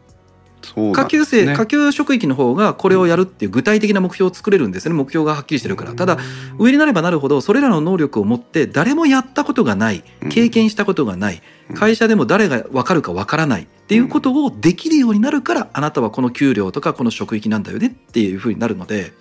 [0.75, 4.93] ね、下級生下級職域の方がこれをやるっていう具体的な目標を作れるんですね。
[4.93, 5.93] 目標がはっきりしてるから。
[5.93, 6.17] ただ
[6.57, 11.41] 上になればなるほどそれらの能力を持って誰もやったことがない経験したことがない
[11.75, 19.13] 会社でも誰が分かるか分からないっていうことをできるようになるからあなたはこの給料とかこの職域なんだよねっていうふうになるので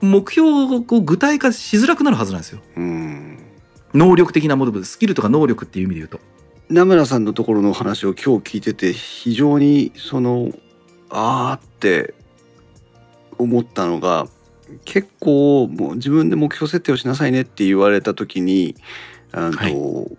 [0.00, 2.60] 目標を具体化しづらくなるはずなんですよ。
[3.94, 6.20] 能力的なものスキルとか能力っていう意味で言うと。
[6.68, 10.50] 名村さんのところの話を今日聞いてて非常にその
[11.10, 12.14] ああって
[13.38, 14.26] 思ったのが
[14.84, 18.76] 結構もう自分で目標設定をしなさいねって言われた時に
[19.32, 20.18] あの、はい、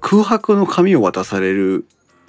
[0.00, 1.84] 空白の紙を渡される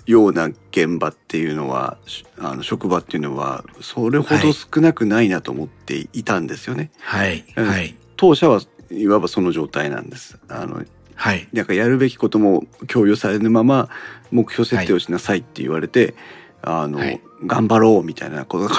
[0.08, 1.98] ような現場っていうのは
[2.40, 6.92] あの職場っていうのはそれほど少なくないなと思っていたんですよね。
[7.00, 8.62] はい、はい、当社は
[8.92, 10.38] いわばその状態なんです。
[10.48, 10.84] あの
[11.16, 13.90] はい、なんかやるべきことも共有されるまま
[14.32, 16.14] 目標設定をしなさいって言われて、
[16.62, 18.76] はい、あの、はい、頑張ろうみたいなことが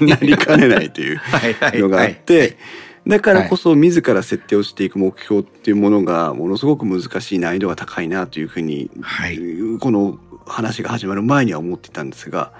[0.00, 1.20] なりかねないという
[1.82, 2.56] のがあって、
[3.06, 8.90] だからこそ自ら設定をしていく目標っていうものがものすごく難しい難易度が高いなというふうに、
[9.80, 12.52] この話が始まる前には思っていたんですが、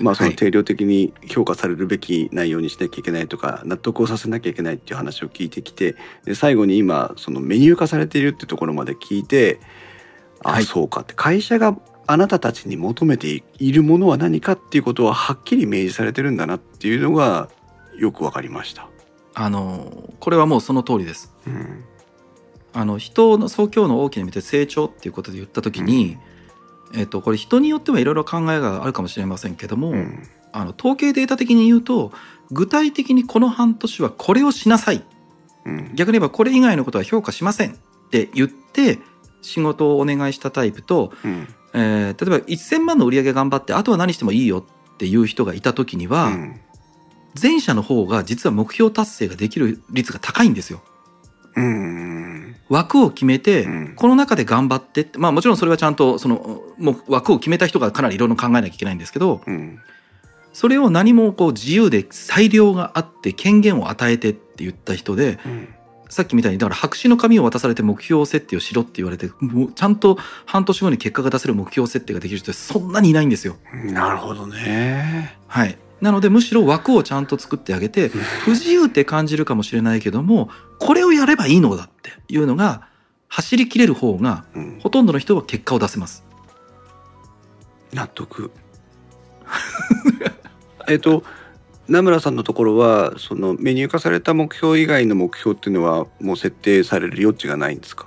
[0.00, 9.60] まあ、その定量的に評価されるべき内容にしなきゃいけないとか納得をさせなきゃいけないっていう話を聞いてきてで最後に今そのメニュー化されているっていうところまで聞いて
[10.42, 17.48] あ、はい、そうかって会社があなたたちに求めているものは何かっていうことははっきり明示されてるんだなっていうのが
[17.96, 18.88] よくわかりました。
[19.34, 21.32] あのこれはもうその通りです。
[21.46, 21.84] うん、
[22.72, 26.31] あの人の総協の大きな意味で成長っていうことで言った時に、うん
[26.94, 32.12] えっと、これ人によってはいろいろ考えがあるかもしれませんけども、うん、あの統計データ的に言うと
[32.50, 35.02] 具体的にこの半年はこれをしなさい、
[35.64, 37.74] うん、逆に言えばこれ以外のことは評価しませんっ
[38.10, 38.98] て言って
[39.40, 46.30] 仕事をお願いしたタイプと、うん、えー、例えば1,000万の売り上げ頑張ってあとは何してもいいよっていう人がいた時には、
[47.40, 50.80] 前者の方が実は目標達成ができる率が高いんですよ。
[52.68, 53.66] 枠を決めて、
[53.96, 55.56] この中で頑張ってってまあもちろん。
[55.56, 55.94] それはちゃん。
[55.94, 58.98] とそのもう枠を決めた人がかなりいろいろ考えなきゃいけないん。
[58.98, 59.42] ですけど、
[60.52, 65.38] それを何もこう自由で裁量があって権限を与えてって言った人で、
[66.08, 69.96] さっきみたいにだから白紙の紙を渡されて目標設定をしろって言われてもうちゃん。
[69.96, 72.92] と半年後に結果が出せる目標設定ができる人ってそん。
[72.92, 73.30] なにいないん。
[73.30, 73.56] ですよ。
[73.72, 75.36] なるほどね。
[75.46, 75.76] はい。
[76.02, 82.88] なのでむしろ枠をちゃんと作ってあげて不自由って感じるかもしれないけどもこれをやればいいのだっていうのが
[83.28, 84.44] 走りきれる方が、
[84.80, 86.22] ほとんどの人は結果を出せます。
[87.94, 88.50] 納得。
[90.86, 91.24] えっと
[91.88, 98.06] 名村さんのところはそのメニュー化された目標以外の目標っていうのはもう設定される余地がないんですか？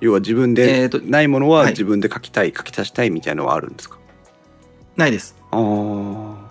[0.00, 3.98] 要は自分でないものは自分で書きたい、はい、書き足したいみたいなのはあるんですか？
[4.96, 5.36] ないです。
[5.52, 6.47] ああ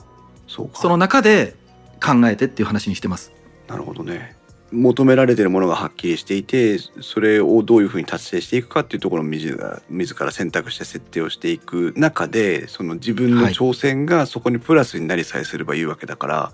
[0.48, 0.80] そうか。
[0.80, 1.56] その中で
[2.04, 3.32] 考えてっていう話にしてます。
[3.68, 4.36] なるほどね。
[4.72, 16.54] 求められてるものがはっきりしていてそれをどういうふうに達成していくかっていうところを自ら自ら選択して設定をしていく中でその自分の挑戦がそこにプラスになりさえすればいいわけだから、は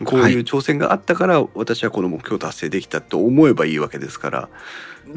[0.00, 4.48] い、こういう挑戦があったから私はこの目標達成できたと思えばいいわけですから、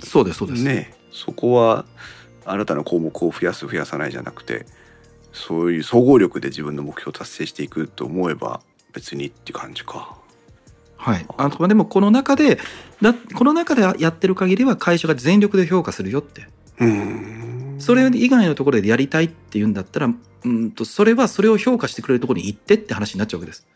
[0.03, 0.63] そうですそうです。
[0.63, 1.85] ねそこは
[2.43, 4.65] 新たな項目を増やす増やさないじゃなくて
[5.35, 8.61] そういう総合力で自分の目標を達成していくと思えば
[8.93, 10.17] 別にっていう感じか。
[10.95, 12.57] はい、あとでもこの中で
[13.01, 16.47] だこの中でやってる限りは会社が全力で評価するよって。
[17.77, 20.09] それ以外のところでやりたいって言うんだったら
[20.45, 23.67] うんとそれはそれを評価してくれるところに行ってって話になっちゃうわけです。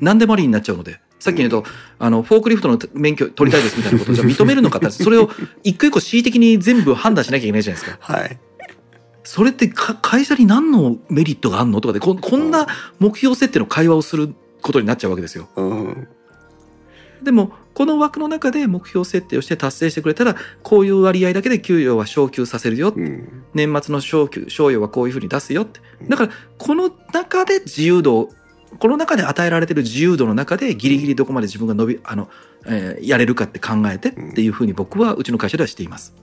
[0.00, 1.00] 何でもありになっちゃうので。
[1.20, 1.64] さっき言うと、
[1.98, 5.30] あのフォークリフトの免許取りたいですみたいなことをじゃ認めるのかってそれを
[5.64, 7.98] 一個一個恣意的に全部判断しなきゃいけないじゃないですか。
[8.12, 8.38] はい
[9.30, 11.82] それって会社に何のメリットがあるの？
[11.82, 12.66] とかでここんな
[12.98, 15.50] 目標設定の会話をすることになっちゃうわけですよ。
[15.54, 16.08] うん。
[17.22, 25.80] でもこの枠の中で目標設定をして達成してくれたらこういう割合だけで給与は昇給させるよ、うん、年末の昇給賞与はこういうふうに出すよって。
[26.08, 28.30] だからこの中で自由度
[28.78, 32.30] この中で与えられてる自由度の中でギリギリどこまで自分が伸びあの、
[32.64, 36.14] えー、やれるかって考えてっていうふうに僕はうちの会社ではしています。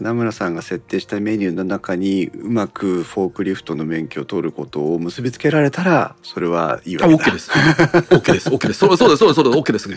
[0.00, 7.22] 名村さんが設定したメニューの中にうまくフォークリフトの免許を取ることを結びつけられたらそれはいいわけだ。
[7.22, 7.50] OK です。
[7.50, 8.50] OK です。
[8.50, 8.80] OK です。
[8.80, 9.18] そうそうです。
[9.18, 9.36] そうです。
[9.36, 9.58] そうです。
[9.58, 9.88] OK です。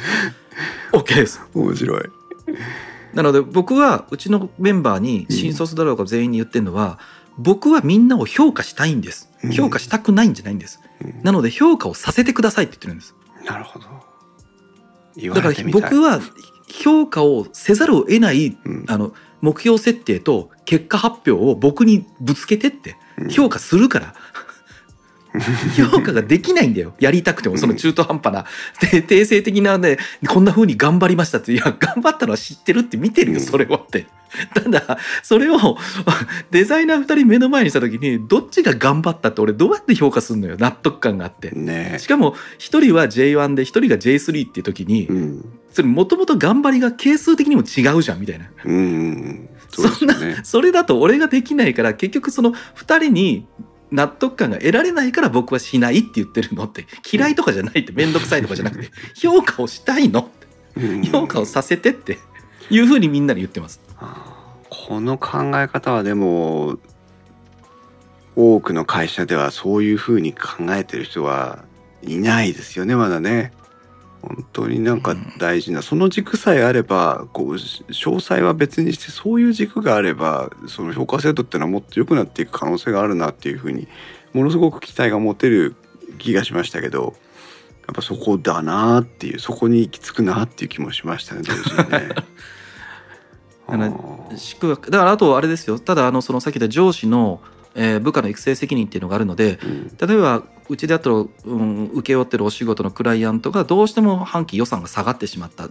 [0.91, 1.41] OK です。
[1.53, 2.03] 面白い。
[3.13, 6.99] なので僕はうちのメンバーに新卒だろうか全員に言ってるのは、
[7.37, 9.29] うん、僕はみんなを評価したいんです。
[9.51, 10.79] 評価したくないんじゃないんです。
[11.01, 13.15] うん、なので評価をさせてくださいって言ってるんです。
[13.45, 13.87] なるほど。
[15.33, 16.21] だから僕は
[16.67, 19.13] 評価をせざるを得ない、うん、あの
[19.47, 22.97] 目標設定と結果発表を僕にぶつけてって
[23.29, 24.13] 評価するから、
[25.75, 26.93] 評価ができないんだよ。
[26.99, 28.45] やりたくても、その中途半端な、
[29.07, 29.97] 定性的なね、
[30.27, 34.07] こんな風に頑張りましたって、いや、頑張ったのは知ってるって見てるよ、それはって。
[34.53, 35.77] ただ、それを
[36.51, 41.51] デザイナー二人目の前にした時に、どっちが頑張ったって俺どうやって評価するのよ、納得感があって。
[41.51, 48.49] ね、しかも、一人は J1 で一人が J3 っていう時に、うん、それもともと頑張りが係数的にも違うじゃん、みたいな。
[48.65, 49.89] うん、そ、ね、
[50.29, 53.45] んな、それだと俺ができないから、結局その二人に
[53.91, 62.19] 納得感が得られないから僕はしないって言ってるのって嫌いとかじゃないって面倒くさいとかじゃなくて 評価をしたいのって評価をさせてって
[62.69, 63.79] いうふうにみんなに言ってます。
[64.69, 66.77] この考え方はでも
[68.35, 71.63] 多くの会社ではそういうふうに考えてる人は
[72.03, 73.51] いないですよねまだね。
[74.21, 83.87] 本当になんか大事な、うん、その軸さえあればこう詳細は別にしてそういう軸があればその評価制度っていうのはもっと良くなっていく可能性があるなっていうふうに
[84.33, 85.75] ものすごく期待が持てる
[86.17, 87.15] 気がしましたけど
[87.87, 92.09] やっぱそこだなっていうそこに行き着くなっていう気もしましたね同時にね。
[93.69, 97.41] だからあとあれですよただあのそのさっき言った上司の
[97.77, 101.23] えー、部下の育成責任っていうのがあるので、うん、例えばうちであったら、う
[101.55, 105.69] ん、請け負ってるお仕事のクライアントがどうしても半期予算が下がってしまった。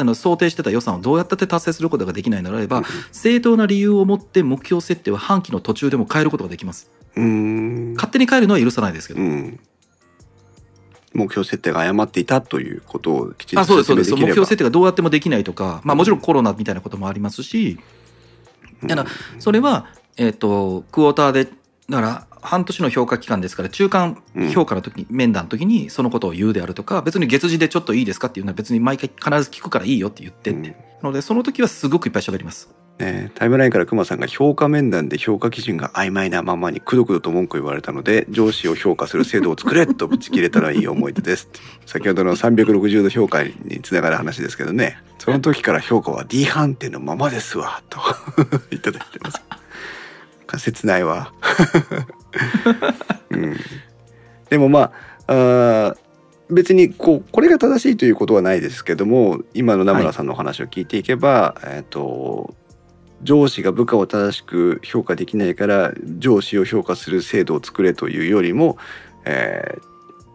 [0.00, 6.90] あの想定してた予算をどうやったって達成することができないのであれば、うん、正当な理由を持って目標設定は半期の途中でも変えることができます。
[7.16, 9.20] 勝手に変えるのは許さないですけど。
[11.14, 13.94] 目標設定が誤っていたということをきちんと説明できれば。
[13.94, 14.26] あそうですそうです。
[14.26, 17.80] 目標設定がどうやってもできないとか、まあ、もちろんコロナみたいなこともありますし、
[18.84, 19.10] だから
[19.40, 19.88] それは
[20.18, 32.70] えっ、ー、と、クォーターで、だから半年の評価期間ですから中間評価の時に、うん、面談の時にそのことを言うであるとか別に月次でちょっといいですかっていうのは別に毎回必ず聞くからいいよって言ってって、うん、なのでその時はすごくいっぱい喋ります。
[32.98, 41.48] ね、タイムラインから熊さんが評価面談で評価基準が曖昧なままにくどくどと文句言われたので上司を評価する制度を作れとぶち切れたらいい思い出です。
[41.86, 48.00] 先ほどの360度評価につながる話ですけどねその時から評価は D 判定のままですわと
[48.74, 49.40] いただいてます。
[50.56, 51.32] 切ないわ、
[53.30, 53.56] うん、
[54.50, 54.92] でもま
[55.26, 55.96] ああ
[56.50, 62.54] 別にこうこれが正しいということはないですけども今の名村さんのお話を聞いていけば、はい、えっ、ー、と
[63.22, 68.78] 上司が部下を正しく評価できないから上司を評価する制度を作れというよりも、
[69.24, 69.76] え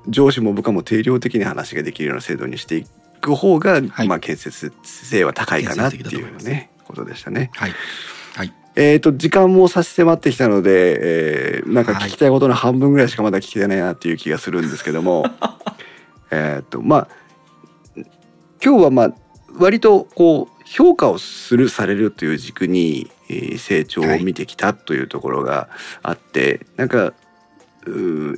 [0.06, 2.86] ー、上司も部下も定量的に話ができるような制度にしてい
[3.22, 7.50] く方が、はい、まあ建設性は高いかなっていうねことでしたね。
[7.54, 7.72] はい、
[8.36, 15.26] はいえっ、ー、と、時間も差し迫ってきたので、えー、なんか聞きたいことの半分ぐらいしかまだ聞きてないなっていう気がするんですけども、
[16.32, 17.08] えっ、とまあ
[18.64, 19.14] 今日はまあ
[19.60, 23.12] 割とこう評価をするされるという軸に
[23.58, 25.70] 成長を見てきたというところが
[26.02, 27.14] あって、はい、なんか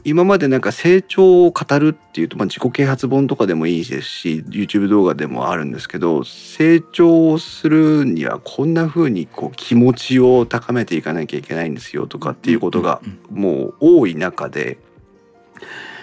[0.03, 14.79] 今までなんか成長を語るっていうと、まあ、自己啓発本とかでもいいですし YouTube 動画でもあるんですけど成長をするにはこんな風にこう気持ちを高めていかなきゃいけないんですよとかっていうことがもう多い中で。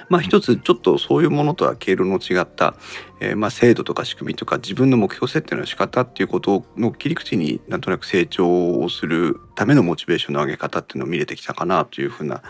[0.09, 2.75] まあ一つちょっとそういうものとは経路の違った、
[3.21, 12.43] えー、まあ制度とか仕組みとか自分の目標設定の仕方っていうことの切り口になんとなく成長をするためのモチベーションの上げ方っていうのを見れてきたかなというふうな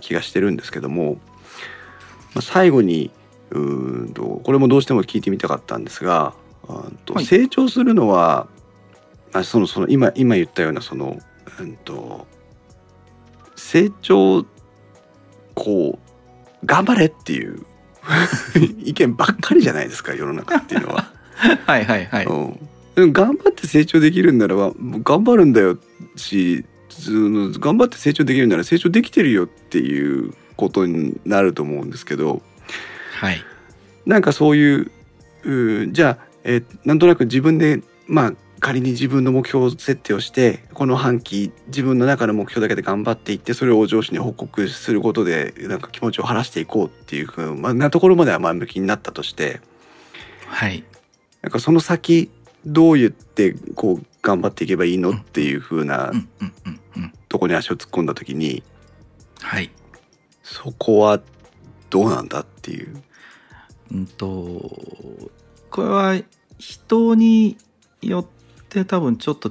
[0.00, 1.18] 気がしてるんですけども
[2.40, 3.10] 最後に
[3.50, 3.58] う
[4.06, 6.34] んとこれもどうしても聞いてみたかったんですが、
[7.06, 8.46] と成長するのは
[9.32, 11.18] あそのその今今言ったようなその、
[11.60, 12.26] うんと、
[13.56, 14.44] 成長
[15.54, 15.98] こ
[16.62, 17.64] う頑張れっていう
[18.84, 21.12] 意見ばっかりじゃないですか世の中っていうのは。
[21.66, 23.12] はいはいはい、うん。
[23.12, 24.72] 頑張って成長できるんならば
[25.04, 25.78] 頑張るんだよ
[26.16, 26.64] し
[27.58, 32.42] 頑張って成長できるなら成長できてるよっていうことになると思うんですけど、
[33.14, 33.42] はい、
[34.06, 34.90] なんかそういう
[35.44, 49.60] うじゃあ、えなんとなく自分でまあ仮に自分の目標設定をしてこの半期自分の中の目標だけで頑張っていってそれを上司に報告することでなんか気持ちを晴らしていこうっていうふうなところまでは前向きになったとして、
[50.46, 50.82] はい、
[51.42, 52.30] なんかその先
[52.66, 56.12] どう言ってこう頑張っていけばいいのっていうふうな
[57.28, 58.62] とこに足を突っ込んだ時に、
[59.40, 59.70] はい、
[60.42, 61.20] そこは
[61.90, 63.02] どうなんだっていう。
[63.92, 64.28] うんと
[65.70, 66.20] これは
[66.58, 67.56] 人に
[68.02, 68.26] よっ
[68.68, 69.50] て多分ちょっと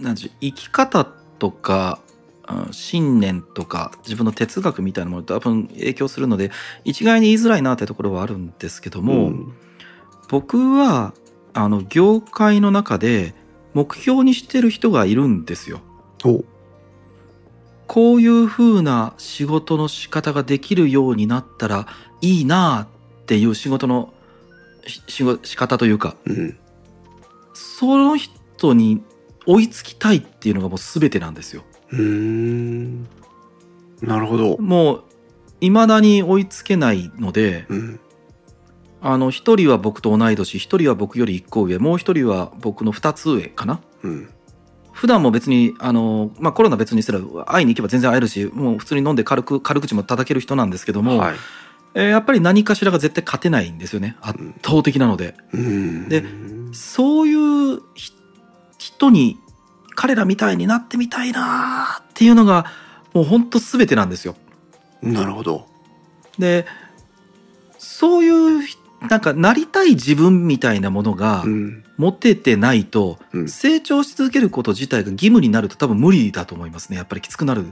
[0.00, 2.00] なん生き方とか
[2.70, 6.50] 信念とか自分の哲学みたいなものと多分影響するので
[6.84, 9.54] 一概に言いづらいなってところはあるんですけども、うん、
[10.28, 11.14] 僕は
[11.54, 13.34] あの業界の中で
[13.74, 15.80] 目標にしてる人がいるんですよ。
[17.86, 21.86] こういう風な仕事の仕方ができるようになったら
[22.20, 22.88] いいな
[23.22, 24.12] っていう仕事の
[24.86, 26.58] 仕仕方というか、うん、
[27.54, 29.02] その人に
[29.46, 31.64] 追いつきたいっていうのがもう全てなんですよ。
[31.92, 33.04] うん。
[34.02, 34.58] なるほど。
[34.58, 35.04] もう
[35.60, 38.00] 未だに追いつけないので、うん、
[39.00, 44.28] あの一人は僕と同い年一人は僕より1個上もう一人は僕の2つ上かな、うん、
[44.96, 51.36] 普段も別にあの、まあ、コロナ別にすら会いに行けば全然会えるしもう普通に飲んで軽く軽口も叩ける人なんですけども、はい、
[51.94, 55.34] えー、やっぱり何かしらが絶対勝てないんですよね圧倒的なので。
[55.52, 56.24] うん、で
[56.72, 57.82] そういう
[58.78, 59.38] 人に
[59.94, 62.64] 彼らみたいになってみたいなっていうのが
[63.12, 64.34] もう本当全てなんですよ。
[65.02, 65.66] なるほど
[66.38, 66.64] で
[67.76, 68.62] そういう
[69.00, 71.44] なんかなりたい自分みたいなものが
[71.96, 76.96] 持ててないと、成長し続けること自体が義務になると多分無理だと思いますね。
[76.96, 77.66] やっぱりきつくなる。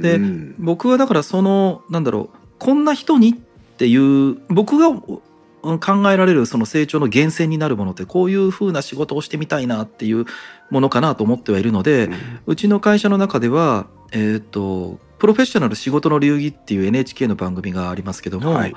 [0.00, 0.18] で
[0.58, 3.34] 僕はだからそのなんだろうこんな人にっ
[3.76, 10.26] ていう僕が考えられるその成長の源泉になるものってこういうふうな仕事をしてみたいなっていう
[10.70, 12.10] ものかなと思ってはいるので、
[12.46, 18.74] うちの会社の中ではえっ、とプロフェッショナル仕事の流儀っていう NHK の番組がありますけども、はい、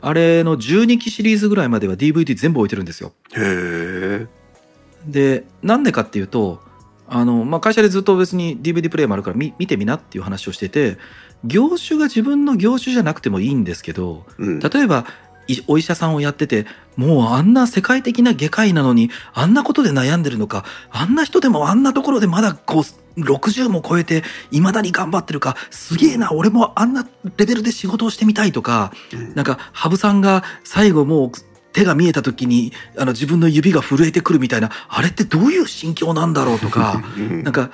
[0.00, 3.12] あれの12期シリーズぐらいまでは DVD 全部置いてるんですよ。
[3.36, 4.26] へ
[5.06, 6.60] でなんでかっていうと
[7.08, 10.98] あの、まあ、会社でずっと別に DVD プレイもあるから見見てみなっていう話をしてて
[11.44, 15.06] 業種が自分の業種じゃなくてもいいんですけど、うん、例えば
[15.66, 16.66] お医者さんをやってて
[16.96, 27.06] もうあんな世界的な外科医なのにあんなことで悩んでるのかあんな人でもあんなところでまだこう60も超えて未だに頑張ってるかすげえな俺もあんな
[27.36, 31.32] レベルで仕事をしてみたいとか、うん、なんか羽生さんが最後もう
[31.72, 37.70] 手が見えた時にあの自分の指が震えてくるみたいなあれってどういう心境なんだろうとか、うん、なんか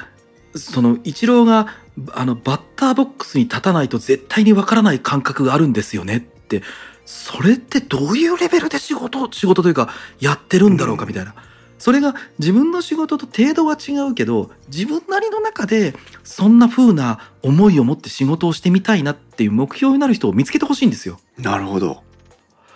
[0.56, 1.68] そのイチローが
[2.12, 6.62] あのバッターボックスに立たないと絶対にわからない感覚があるんですよねって
[7.04, 9.90] それってどういうレベルで仕事仕事というか
[10.20, 11.34] やってるんだろうかみたいな。
[11.36, 11.54] うん
[11.84, 21.20] それが自分の仕事と程度は違うけど自分なりの中でそんな風な思いを持って仕事をしてみたいなっていう目標になる人を見つけてほしいんですよ。
[21.36, 22.02] なるほど。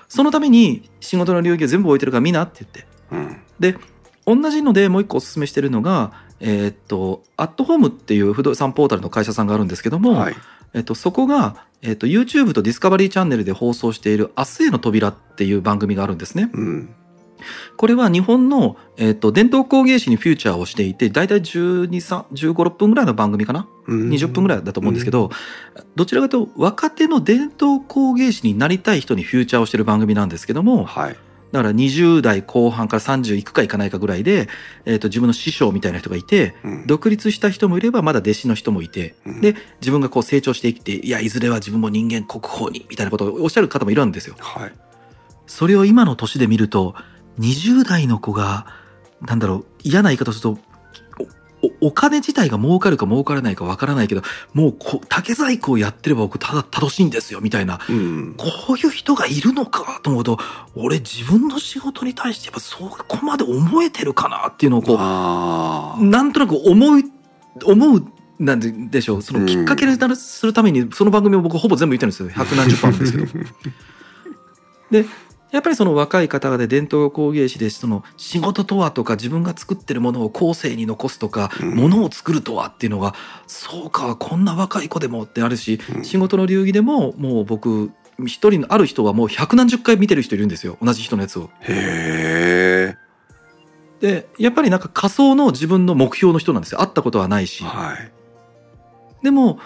[0.08, 2.86] そのために仕事の領域を全部置いてるから見なって言って。
[3.10, 3.76] うん、で
[4.26, 10.36] 同じのでもう一個おすすめしてるのがえー、っとアットホームっていう不動産ポータルの会社さんがあるんですけども、はい、
[10.74, 16.50] えっと、そこが、えっと、YouTube とディスカバリーチャンネルで放送している「明日への扉」っていう番組があるんですね。
[16.52, 16.88] うん。
[17.76, 25.30] これは日本の、えーと、伝統工芸士にフューチャーをしていて大体1 2 1 5 6分ぐらいの番組かな、うん、20分ぐらいだと思うんですけど、うん、
[25.94, 31.16] どちらかというと若手の伝統工芸士になりたい人にフューチャーをしてる番組なんですけども、はい、
[31.52, 34.48] だから20代後半から30いくかいかないかぐらいで、
[34.84, 44.36] えーと、自分の師匠みたいな人がいて、うん、独立した人もいればまだ弟子の人もいて、うん、で自分がこう成長していっていやいずれは自分も人間国宝にみたいなことをおっしゃる方もいるんですよ。
[44.38, 44.72] はい、
[45.46, 46.94] それを今の年で見ると
[47.38, 48.66] 20代の子が
[49.22, 50.58] なんだろう嫌な言い方すると
[51.80, 54.22] お金自体が儲かるか儲からないかわからないけど、
[54.52, 60.38] もうこ竹細工をやってれば僕ただ楽しいんですよ、みたいな、うん、こういう人がいるのかと思うと、
[60.76, 67.04] 俺自分の仕事に対してやっぱそこまで思えてるかなっていうのをこう、なんとなく思い、
[67.64, 68.04] 思う
[68.38, 72.28] なんでしょう、そのきっかけにするために、その番組を僕ほぼ全部言ってるんですよ。
[72.28, 73.26] 百何十番ですけど。
[74.90, 75.06] で、
[75.50, 83.14] やっぱりその若い方で伝統工芸士でその仕事とはとか自分が作ってるものを後世に残すとか、ものを作るとはっていうのが
[83.46, 87.90] そうかこんな若い子でもってあるし、仕事の流儀でももう僕
[88.26, 91.50] 一人のある人はもう百何十回見てる人いるんですよ同じ人のやつを。
[91.60, 92.96] へえ。
[94.00, 97.64] でやっぱりなんか仮想の自分の目標の人なんですよ会ったことはないし。
[97.64, 98.12] はい、
[99.22, 99.58] でも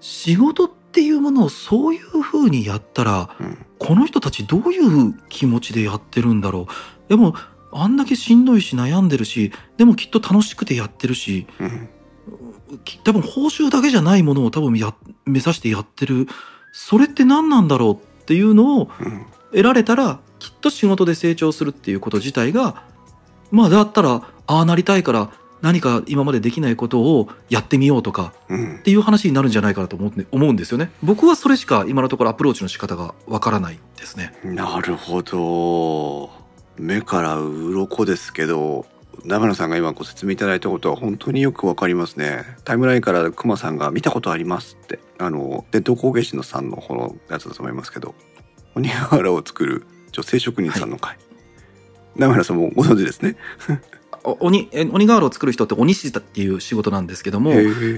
[0.00, 7.08] 仕事っていうものをそういうふうにやったら、うん、この人たちどういう気持ちでやってるんだろう？
[7.08, 7.34] でも
[7.72, 11.88] あんだけしんどいし悩んでるしでもきっと楽しくてやってるし、うん、
[13.04, 14.94] 多分報酬だけじゃないものを多分や
[15.24, 16.26] 目指してやってる。
[16.72, 18.90] それって何なんだろうっていうのを
[19.50, 22.82] 得られたら、きっと仕事で成長するっていうこと自体が
[23.50, 25.30] まあだったらああなりたいから
[25.62, 30.90] 何か今までできないことをやってみようとかっていう話になるんじゃないかなと思うんですよね。
[31.02, 34.34] 僕はそれしか今のところアプローチの仕方がわからないですね。
[34.44, 36.30] なるほど。
[36.78, 38.86] 目から鱗ですけど、
[39.24, 42.44] 長野さんが今ご説明いただいたことは本当によくわかりますね。
[42.64, 48.14] タイムラインから熊さんが見たことありますって、あの伝統工芸士のさんの方のやつだと思いますけど、
[48.74, 51.16] 鬼瓦を作る女性職人さんの会。
[51.16, 51.18] はい、
[52.16, 53.36] 長野さんもご存知ですね。
[54.40, 57.52] 鬼鬼瓦を作る人って鬼師っていう仕事なんですけども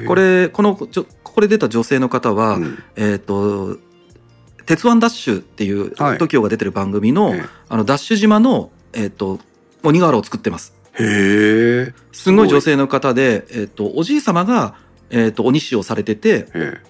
[0.07, 0.87] これこのこ
[1.23, 3.79] こで出た女性の方は、うん、えっ、と
[4.67, 7.35] 「鉄腕ダッシュ」っていう TOKIO が出てる番組の,、
[7.69, 9.41] あのダッシュ島の、えーと、
[9.83, 10.75] 鬼瓦を作ってます。
[10.99, 11.95] へえ。
[12.13, 14.75] すごい女性の方で、えっ、ー、と、おじい様が、
[15.11, 16.49] えっ、ー、と、鬼師をされてて、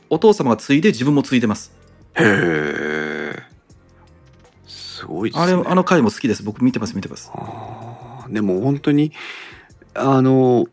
[0.08, 1.72] お父様が継いで自分も継いでます。
[2.14, 3.42] へえ。
[4.66, 5.52] すごいですね。
[5.52, 6.42] あれ、あの回も好きです。
[6.42, 7.30] 僕見てます、見てます。
[8.30, 9.12] でも本当に
[9.94, 10.66] あの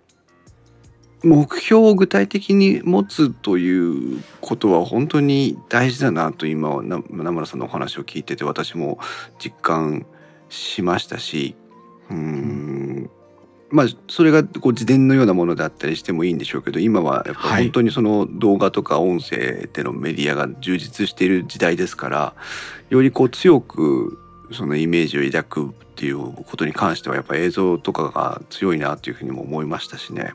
[1.24, 9.00] 目標を具体的に持つということは本当に大事だなと今名村さんのお話を聞いてて私も
[9.40, 10.06] 実感
[10.50, 11.56] しましたし
[12.10, 13.10] うん。
[13.72, 22.36] まあそれがこう自伝のようなものであったりしてもいいんでしょうけど今はやっぱ本当にその動画とか音声でのメディアが充実している時代ですから
[22.90, 24.20] よりこう強く
[24.52, 30.34] そのイメージを抱くっていうことに関してはやっぱ映像とかが強いなというふうにも思いましたしね、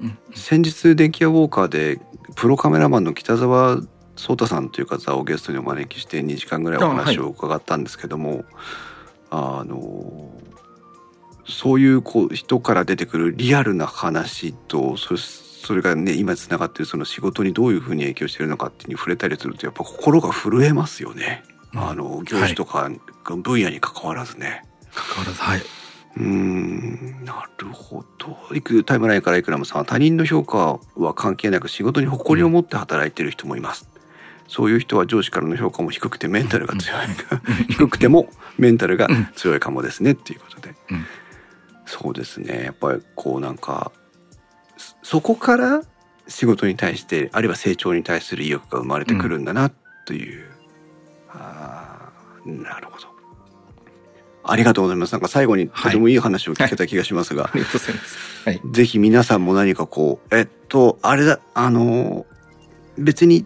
[0.00, 2.00] うん、先日電気屋ウォーカーで
[2.34, 3.80] プロカメラマンの北澤
[4.16, 8.44] 壮太さんという方をゲストにお招きして2時間ぐらいお話を伺ったんですけども
[9.30, 10.30] あ、はい、あの
[11.46, 21.42] そういうこう人から出てくるリアルな話とそそれがね今つながってるその仕事にどういうふうに影響してるのかっていうに触れたりするとやっぱ心が震えますよね。
[21.74, 22.90] あの業種とか
[23.24, 24.64] 分野に関わらずね。
[24.94, 25.62] 関わらずはい。
[26.16, 28.54] うんなるほど。
[28.54, 38.28] いくタイムラインからいくらもさん他人の評価は関係なく仕事に誇りを持って働いている人もいます、うん、そういう人は上司からの評価も低くてメンタルが強い、うん、 低くても
[38.58, 41.06] メンタルが強いかもですねっていうことで、うん、
[41.86, 42.64] そうですね。
[42.64, 43.92] やっぱりこうなんか
[45.02, 45.82] そこから
[46.26, 49.70] 仕事に対してあるいは成長に対する意欲が生まれてくるんだな
[50.06, 50.46] という、
[51.28, 52.10] あ
[52.44, 53.09] なるほど
[54.42, 55.12] ありがとうございます。
[55.12, 58.18] なんか最後にとてもいい話を聞けた気がしますが、はい、ありがとうございます。
[58.44, 62.26] はい、ぜひ皆さんも何かこう、えっと、あれだ、あの、
[62.98, 63.44] 別に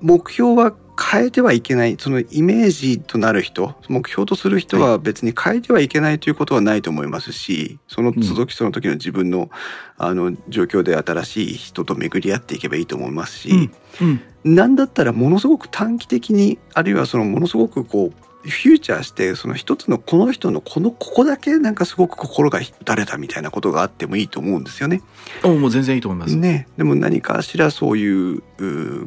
[0.00, 9.50] 目標は変えてはいけない、そのイメージとなる人、目標とする人は別に変えてはいけないということはないと思いますし、その続きその時の自分の、
[9.98, 13.70] あの状況で新しい人と巡り合っていけばいいと思いますし、
[14.00, 14.20] うん。
[14.44, 25.02] うん、なんだったらものすごく短期的にあるいはそのものすごくこうフューチャーしてその一つのこの人のこのここだけなんかすごく心が打たれたみたいなことがあってもいいと思うんですよね。
[25.42, 26.36] おもう全然いいと思います。
[26.36, 28.42] ね、でも何かしらそういう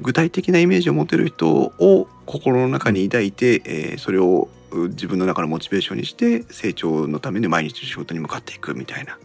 [0.01, 9.17] 具体的なイメージを持てる人を心の中に抱いて、えー、それを自分の中のモチベーションにして成長のために毎日仕事に向かっていくみたいな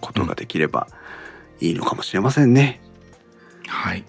[0.00, 0.88] ことができれば
[1.60, 2.80] いいのかもしれませんね。
[3.64, 4.04] うん、はい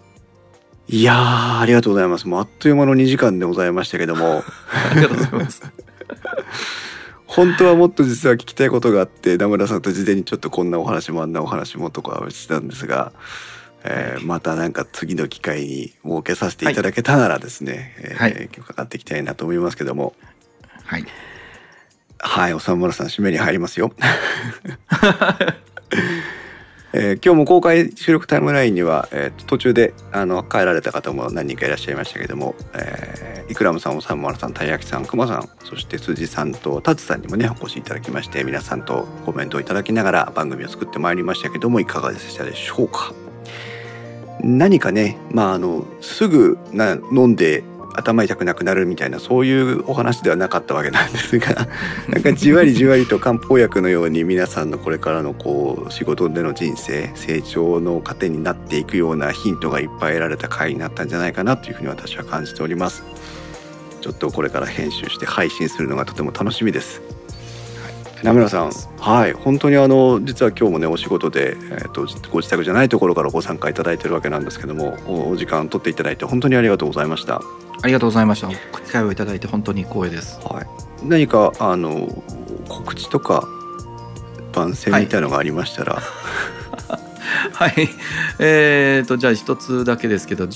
[0.89, 2.27] いやー、ありがとうございます。
[2.27, 4.43] もうあっという間の2時間でございましたけども。
[4.91, 5.61] ありがとうございます。
[7.27, 13.11] 本当はもっと実は聞きたいことがあって、名村さんと事前にちょっとこんなお話もあんなお話もとかしたんですが、
[13.83, 20.15] えー、またなんか次の機会に設けさせていただけたならですね、はい、えー、伺っていきたいなと思いますけども。
[20.85, 21.05] はい。
[22.19, 23.93] はい、おさむらさん、締めに入りますよ。
[26.93, 43.13] えー、今日も公開収録タイムラインには、えー、途中であの帰られた方も何人かいらっしゃいましたけども、えー、イクラムさん、おさんまるさん、たいやきさん、くまさん、そして辻さんとタツさんにもね、お越しいただきまして、皆さんとコメントをいただきながら番組を作ってまいりましたけども、いかがでしたでしょうか。
[44.41, 51.67] 何かね、まあ、あの、すぐな飲んで頭痛くなくなるみたいなそういうお話ではなかったわけなんですが
[52.09, 63.03] なんかじわりじわりと漢方薬のように皆さんのこれからのこう仕事での人生成長の糧になっていくようなヒントがいっぱい得られた回になったんじゃないかなというふうに私は感じております。
[64.01, 67.01] ちょっとこれから編集して配信するのがとても楽しみです
[68.23, 77.41] 名村さん、はい、本当にあの実は今日もねお仕事で、えーと、ご自宅じゃないところからご参加いただいてるわけなんですけどもお時間取っていただいて本当にありがとうございました。
[77.83, 78.49] ありがとうございました。
[78.49, 80.39] 機会をいただいて本当に光栄です。
[80.41, 80.67] はい。
[81.03, 82.07] 何かあの
[82.67, 83.47] 告知とか
[84.53, 87.06] 番宣みたいのがありましたら、は い
[87.53, 87.89] はい。
[88.39, 90.47] えーと、じゃあ一つだけですけど、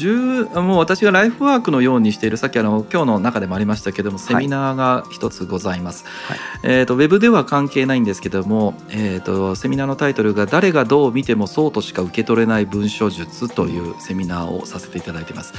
[0.62, 6.06] もう私がライフワークのようにしている、さっきあの、今日の中でもありましたけども、セミナーが一つございます。
[6.28, 15.54] はい、えーと、ウェブでは関係ないんですけども、えーと、セミナーのタイトルが、誰がどう見てもそうとしか受け取れない文書術というセミナーをさせていただいています。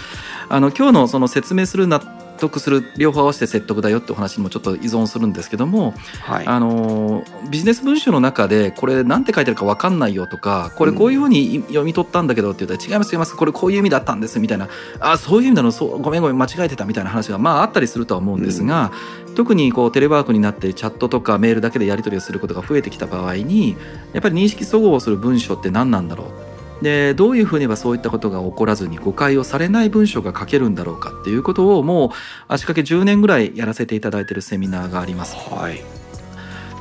[0.49, 2.01] あの、今日のその説明するな
[2.39, 14.69] 得する両方合わせて説得だよってお話にもちょっと依存するんですけども、はい、あのビジネス文書の中でこれ何て書いてあるか分かんないよとかこれこういうふうに読み取ったんだけどって言ったら、違います違いますこれこういう意味だったんですみたいな。
[15.01, 15.73] あそういう意味なの？
[15.73, 18.93] そうごめんごめん間違えてたみたいな話がまああったりするとは思うんですが、
[19.29, 23.77] うん、特にこうテレワークになってチャットとかメールだけでやり取りをすることが増えてきた場合に
[24.13, 26.52] やっぱり認識齟齬をする文章って何なんだろう？
[26.83, 32.11] でどういうふうにはそういったことが起こらずに誤解をされない文章が書けるんだろうかっていうことをもう
[32.49, 35.37] 足掛け10年ぐらいやらせていただいているセミナーがあります。
[35.37, 36.03] はい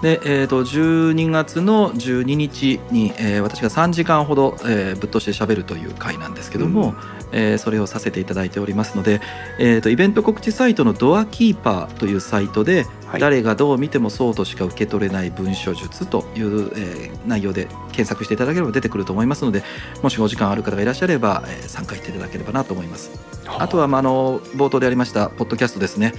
[0.01, 9.21] で、えーと、12月の12日に、えー、私が3時間ほど、えー、ぶっ通してしゃべるという回なんですけども、うん、えー、それをさせていただいておりますので、
[9.59, 19.63] えーと、イベント告知サイトのドアキーパーというサイトで、はい、誰がどう見てもそうとしか受け取れない文書術という、えー、内容で検索していただければ出てくると思いますので
[20.01, 23.11] もしお時間ある方がいらっしゃれば、えー、参加していただければなと思います。
[23.45, 26.13] あとは、まあ、あの冒頭でありましたポッドキャストですね。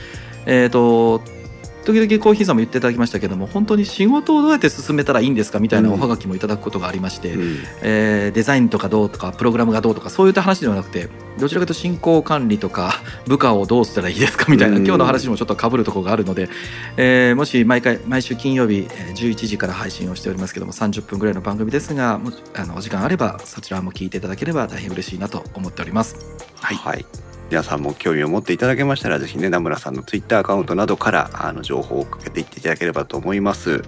[0.47, 1.42] えーと
[1.85, 12.95] 時々コーヒーさんも言っていただきましたけども本当に仕事をどうやって進めたらいいんですかみたいなおはがきもいただくことがありまして、うん、えー、デザインとかどうとかプログラムがどうとかそういった話ではなくてどちらかというと進行管理とか
[13.27, 16.49] 部下をどうしたらいいですかみたいな、うん、今日の話もちょっとかぶるところがあるので、
[16.97, 18.83] えー、もし毎回毎週金曜日
[19.15, 26.17] 11時から配信をしておりますけども30分ぐらいの番組ですがもあのお時間あればそちらも聞いていただければ大変嬉しいなと思っております。
[26.61, 33.83] はい、はい皆さんも興味を持っていただけましたら、ぜひね、名村さんのツイッターアカウントなどから、あの、情報をかけていっていただければと思います。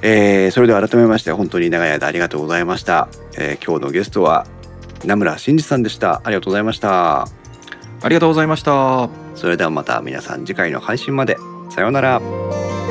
[0.00, 3.08] えー、それでは改めまして、本当に長い間ありがとうございました。
[3.36, 4.46] えー、今日のゲストは、
[5.04, 6.22] 名村真二さんでした。
[6.24, 7.24] ありがとうございました。
[7.24, 7.28] あ
[8.08, 9.10] りがとうございました。
[9.34, 11.36] それではまた皆さん次回の配信まで。
[11.68, 12.83] さようなら。